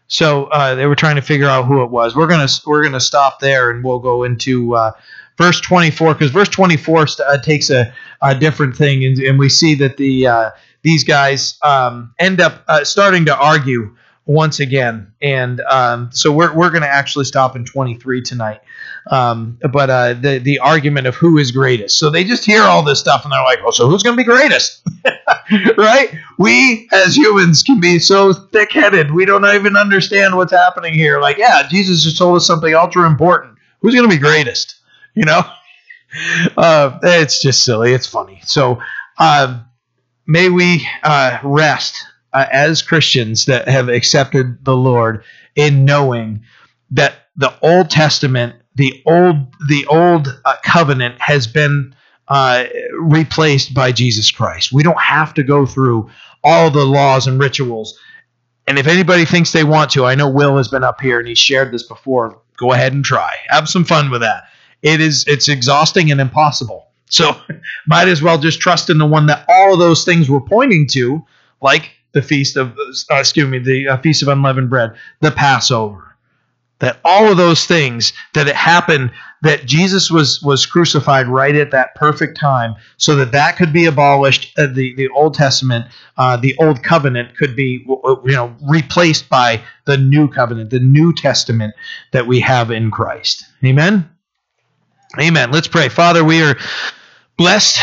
So 0.09 0.49
they 0.77 0.87
were 0.87 0.97
trying 0.97 1.17
to 1.17 1.23
figure 1.23 1.47
out 1.47 1.67
who 1.67 1.83
it 1.83 1.91
was. 1.91 2.17
We're 2.17 2.27
gonna 2.27 2.49
we're 2.65 2.83
gonna 2.83 3.01
stop 3.01 3.39
there 3.39 3.69
and 3.69 3.85
we'll 3.85 3.99
go 3.99 4.25
into 4.25 4.75
verse 5.41 5.61
24 5.61 6.15
because 6.15 6.31
verse 6.31 6.49
24 6.49 7.07
uh, 7.27 7.39
takes 7.39 7.71
a, 7.71 7.93
a, 8.21 8.35
different 8.35 8.77
thing 8.77 9.05
and, 9.05 9.19
and, 9.19 9.39
we 9.39 9.49
see 9.49 9.75
that 9.75 9.97
the 9.97 10.27
uh, 10.27 10.51
these 10.83 11.03
guys 11.03 11.59
um, 11.63 12.15
end 12.19 12.41
up 12.41 12.63
uh, 12.69 12.85
starting 12.85 13.25
to 13.25 13.37
argue 13.37 13.97
once 14.27 14.61
again. 14.61 15.13
And 15.21 15.61
um, 15.63 16.11
so 16.13 16.31
we're 16.31 16.55
we're 16.55 16.71
gonna 16.71 16.87
actually 16.87 17.25
stop 17.25 17.57
in 17.57 17.65
23 17.65 18.23
tonight. 18.23 18.61
Um, 19.11 19.59
but 19.73 19.91
uh, 19.91 20.15
the 20.15 20.39
the 20.39 20.59
argument 20.59 21.07
of 21.07 21.17
who 21.17 21.39
is 21.39 21.51
greatest. 21.51 21.99
So 21.99 22.11
they 22.11 22.23
just 22.23 22.45
hear 22.45 22.63
all 22.63 22.83
this 22.83 23.01
stuff 23.01 23.25
and 23.25 23.33
they're 23.33 23.43
like, 23.43 23.63
"Well, 23.63 23.73
so 23.73 23.89
who's 23.89 24.03
going 24.03 24.17
to 24.17 24.21
be 24.21 24.25
greatest?" 24.25 24.83
right? 25.77 26.15
We 26.39 26.89
as 26.93 27.17
humans 27.17 27.63
can 27.63 27.81
be 27.81 27.99
so 27.99 28.33
thick-headed. 28.33 29.11
We 29.11 29.25
don't 29.25 29.45
even 29.47 29.77
understand 29.77 30.37
what's 30.37 30.53
happening 30.53 30.95
here. 30.95 31.19
Like, 31.21 31.39
yeah, 31.39 31.67
Jesus 31.69 32.05
just 32.05 32.19
told 32.19 32.37
us 32.37 32.47
something 32.47 32.75
ultra 32.75 33.07
important. 33.07 33.57
Who's 33.81 33.95
going 33.95 34.09
to 34.09 34.15
be 34.15 34.21
greatest? 34.21 34.80
You 35.15 35.25
know? 35.25 35.43
Uh, 36.57 36.99
it's 37.05 37.41
just 37.41 37.65
silly. 37.65 37.93
It's 37.93 38.09
funny. 38.09 38.41
So, 38.45 38.83
uh, 39.17 39.61
may 40.27 40.49
we 40.49 40.85
uh, 41.05 41.39
rest 41.45 42.05
uh, 42.33 42.47
as 42.51 42.83
Christians 42.83 43.45
that 43.45 43.69
have 43.69 43.89
accepted 43.89 44.65
the 44.65 44.75
Lord 44.75 45.23
in 45.55 45.85
knowing 45.85 46.43
that 46.91 47.15
the 47.37 47.55
Old 47.63 47.91
Testament 47.91 48.57
the 48.75 49.03
old 49.05 49.37
the 49.69 49.87
old 49.87 50.41
uh, 50.45 50.57
covenant 50.65 51.21
has 51.21 51.47
been 51.47 51.95
uh, 52.29 52.65
replaced 52.99 53.75
by 53.75 53.93
Jesus 53.93 54.31
Christ. 54.31 54.73
We 54.73 54.83
don't 54.83 55.01
have 55.01 55.35
to 55.35 55.43
go 55.43 55.67
through 55.67 56.09
all 56.43 56.71
the 56.71 56.85
laws 56.85 57.27
and 57.27 57.39
rituals. 57.39 57.99
And 58.67 58.79
if 58.79 58.87
anybody 58.87 59.25
thinks 59.25 59.53
they 59.53 59.65
want 59.65 59.91
to, 59.93 60.05
I 60.07 60.15
know 60.15 60.31
Will 60.31 60.57
has 60.57 60.69
been 60.69 60.85
up 60.85 61.01
here 61.01 61.19
and 61.19 61.27
he 61.27 61.35
shared 61.35 61.73
this 61.73 61.83
before. 61.83 62.41
Go 62.57 62.73
ahead 62.73 62.93
and 62.93 63.05
try. 63.05 63.35
Have 63.49 63.69
some 63.69 63.85
fun 63.85 64.11
with 64.11 64.21
that. 64.21 64.45
It 64.83 65.01
is 65.01 65.25
it's 65.27 65.49
exhausting 65.49 66.11
and 66.11 66.21
impossible. 66.21 66.87
So 67.09 67.37
might 67.87 68.09
as 68.09 68.23
well 68.23 68.39
just 68.39 68.61
trust 68.61 68.91
in 68.91 68.99
the 68.99 69.07
one 69.07 69.27
that 69.27 69.45
all 69.49 69.73
of 69.73 69.79
those 69.79 70.05
things 70.05 70.29
were 70.29 70.41
pointing 70.41 70.87
to, 70.89 71.25
like 71.61 71.91
the 72.13 72.23
feast 72.23 72.57
of 72.57 72.77
uh, 72.79 73.17
excuse 73.17 73.49
me, 73.49 73.59
the 73.59 73.89
uh, 73.89 73.97
feast 73.99 74.23
of 74.23 74.29
unleavened 74.29 74.71
bread, 74.71 74.93
the 75.21 75.31
Passover. 75.31 76.07
That 76.79 76.99
all 77.05 77.31
of 77.31 77.37
those 77.37 77.67
things 77.67 78.15
that 78.33 78.49
it 78.49 78.57
happened 78.57 79.11
that 79.43 79.67
jesus 79.67 80.11
was 80.11 80.43
was 80.43 80.67
crucified 80.67 81.27
right 81.29 81.55
at 81.55 81.71
that 81.71 81.95
perfect 81.95 82.39
time 82.39 82.75
so 82.97 83.17
that 83.17 83.33
that 83.33 83.57
could 83.57 83.73
be 83.73 83.85
abolished 83.85 84.59
uh, 84.59 84.67
the 84.67 84.95
the 84.95 85.09
old 85.11 85.35
testament 85.35 85.87
uh, 86.17 86.37
the 86.37 86.57
old 86.59 86.83
covenant 86.83 87.37
could 87.37 87.55
be 87.55 87.85
you 87.87 88.33
know 88.33 88.55
replaced 88.69 89.29
by 89.29 89.61
the 89.85 89.97
new 89.97 90.29
covenant 90.29 90.71
the 90.71 90.81
new 90.81 91.13
testament 91.13 91.75
that 92.13 92.27
we 92.27 92.41
have 92.41 92.71
in 92.71 92.91
christ. 92.91 93.45
Amen 93.65 94.09
amen. 95.19 95.51
Let's 95.51 95.69
pray. 95.69 95.89
Father 95.89 96.23
we 96.25 96.43
are 96.43 96.57
blessed 97.37 97.81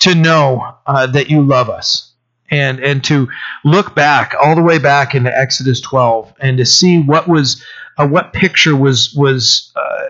to 0.00 0.14
know 0.14 0.74
uh, 0.86 1.06
that 1.06 1.30
you 1.30 1.42
love 1.42 1.70
us 1.70 2.12
and 2.50 2.80
and 2.80 3.02
to 3.04 3.28
look 3.64 3.94
back 3.94 4.34
all 4.40 4.54
the 4.54 4.62
way 4.62 4.78
back 4.78 5.14
into 5.14 5.36
exodus 5.36 5.80
12 5.80 6.32
and 6.40 6.58
to 6.58 6.66
see 6.66 7.00
what 7.00 7.28
was 7.28 7.64
uh, 7.98 8.06
what 8.06 8.32
picture 8.32 8.76
was 8.76 9.14
was 9.14 9.72
uh, 9.76 10.06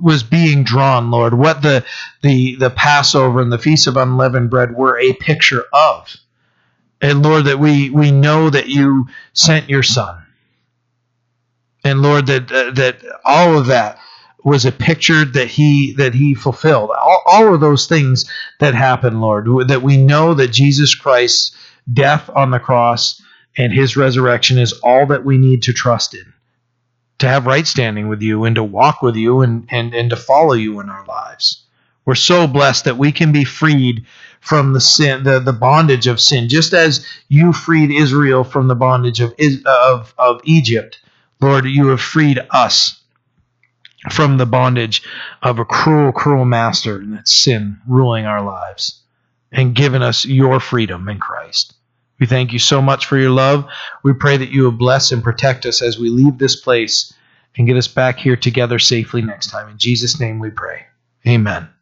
was 0.00 0.22
being 0.22 0.64
drawn, 0.64 1.10
Lord, 1.10 1.34
what 1.34 1.62
the 1.62 1.84
the 2.22 2.56
the 2.56 2.70
Passover 2.70 3.40
and 3.40 3.52
the 3.52 3.58
Feast 3.58 3.86
of 3.86 3.96
Unleavened 3.96 4.50
Bread 4.50 4.76
were 4.76 4.98
a 4.98 5.12
picture 5.14 5.64
of, 5.72 6.14
and 7.00 7.22
Lord, 7.22 7.46
that 7.46 7.58
we 7.58 7.90
we 7.90 8.10
know 8.10 8.50
that 8.50 8.68
you 8.68 9.08
sent 9.32 9.70
your 9.70 9.82
Son, 9.82 10.22
and 11.82 12.02
Lord, 12.02 12.26
that 12.26 12.52
uh, 12.52 12.70
that 12.72 13.02
all 13.24 13.56
of 13.56 13.66
that 13.66 13.98
was 14.44 14.64
a 14.64 14.72
picture 14.72 15.24
that 15.24 15.48
he 15.48 15.94
that 15.94 16.14
he 16.14 16.34
fulfilled. 16.34 16.90
All, 16.90 17.22
all 17.26 17.54
of 17.54 17.60
those 17.60 17.86
things 17.86 18.30
that 18.60 18.74
happened, 18.74 19.20
Lord, 19.20 19.48
that 19.68 19.82
we 19.82 19.96
know 19.96 20.34
that 20.34 20.52
Jesus 20.52 20.94
Christ's 20.94 21.56
death 21.92 22.30
on 22.34 22.50
the 22.50 22.60
cross 22.60 23.20
and 23.56 23.72
his 23.72 23.96
resurrection 23.96 24.58
is 24.58 24.72
all 24.84 25.06
that 25.06 25.24
we 25.24 25.38
need 25.38 25.62
to 25.64 25.72
trust 25.72 26.14
in 26.14 26.34
to 27.18 27.28
have 27.28 27.46
right 27.46 27.66
standing 27.66 28.08
with 28.08 28.22
you 28.22 28.44
and 28.44 28.56
to 28.56 28.64
walk 28.64 29.02
with 29.02 29.16
you 29.16 29.40
and, 29.40 29.66
and, 29.70 29.94
and 29.94 30.10
to 30.10 30.16
follow 30.16 30.52
you 30.54 30.80
in 30.80 30.88
our 30.88 31.04
lives. 31.06 31.64
We're 32.04 32.14
so 32.16 32.46
blessed 32.46 32.84
that 32.84 32.98
we 32.98 33.12
can 33.12 33.32
be 33.32 33.44
freed 33.44 34.04
from 34.40 34.72
the 34.72 34.80
sin, 34.80 35.22
the, 35.22 35.40
the 35.40 35.52
bondage 35.52 36.06
of 36.06 36.20
sin, 36.20 36.48
just 36.48 36.74
as 36.74 37.06
you 37.28 37.52
freed 37.52 37.90
Israel 37.90 38.44
from 38.44 38.68
the 38.68 38.74
bondage 38.74 39.20
of, 39.20 39.34
of, 39.64 40.14
of 40.18 40.40
Egypt. 40.44 41.00
Lord, 41.40 41.64
you 41.64 41.88
have 41.88 42.00
freed 42.00 42.40
us 42.50 43.00
from 44.10 44.36
the 44.36 44.46
bondage 44.46 45.02
of 45.42 45.58
a 45.58 45.64
cruel, 45.64 46.12
cruel 46.12 46.44
master, 46.44 46.98
and 46.98 47.26
sin 47.26 47.78
ruling 47.86 48.26
our 48.26 48.42
lives, 48.42 49.02
and 49.52 49.74
given 49.74 50.02
us 50.02 50.24
your 50.24 50.60
freedom 50.60 51.08
in 51.08 51.18
Christ. 51.18 51.74
We 52.20 52.26
thank 52.26 52.52
you 52.52 52.58
so 52.58 52.80
much 52.80 53.06
for 53.06 53.18
your 53.18 53.30
love. 53.30 53.66
We 54.02 54.12
pray 54.12 54.36
that 54.36 54.50
you 54.50 54.62
will 54.62 54.72
bless 54.72 55.12
and 55.12 55.22
protect 55.22 55.66
us 55.66 55.82
as 55.82 55.98
we 55.98 56.10
leave 56.10 56.38
this 56.38 56.56
place 56.56 57.12
and 57.56 57.66
get 57.66 57.76
us 57.76 57.88
back 57.88 58.18
here 58.18 58.36
together 58.36 58.78
safely 58.78 59.22
next 59.22 59.50
time. 59.50 59.68
In 59.68 59.78
Jesus' 59.78 60.20
name 60.20 60.38
we 60.38 60.50
pray. 60.50 60.86
Amen. 61.26 61.73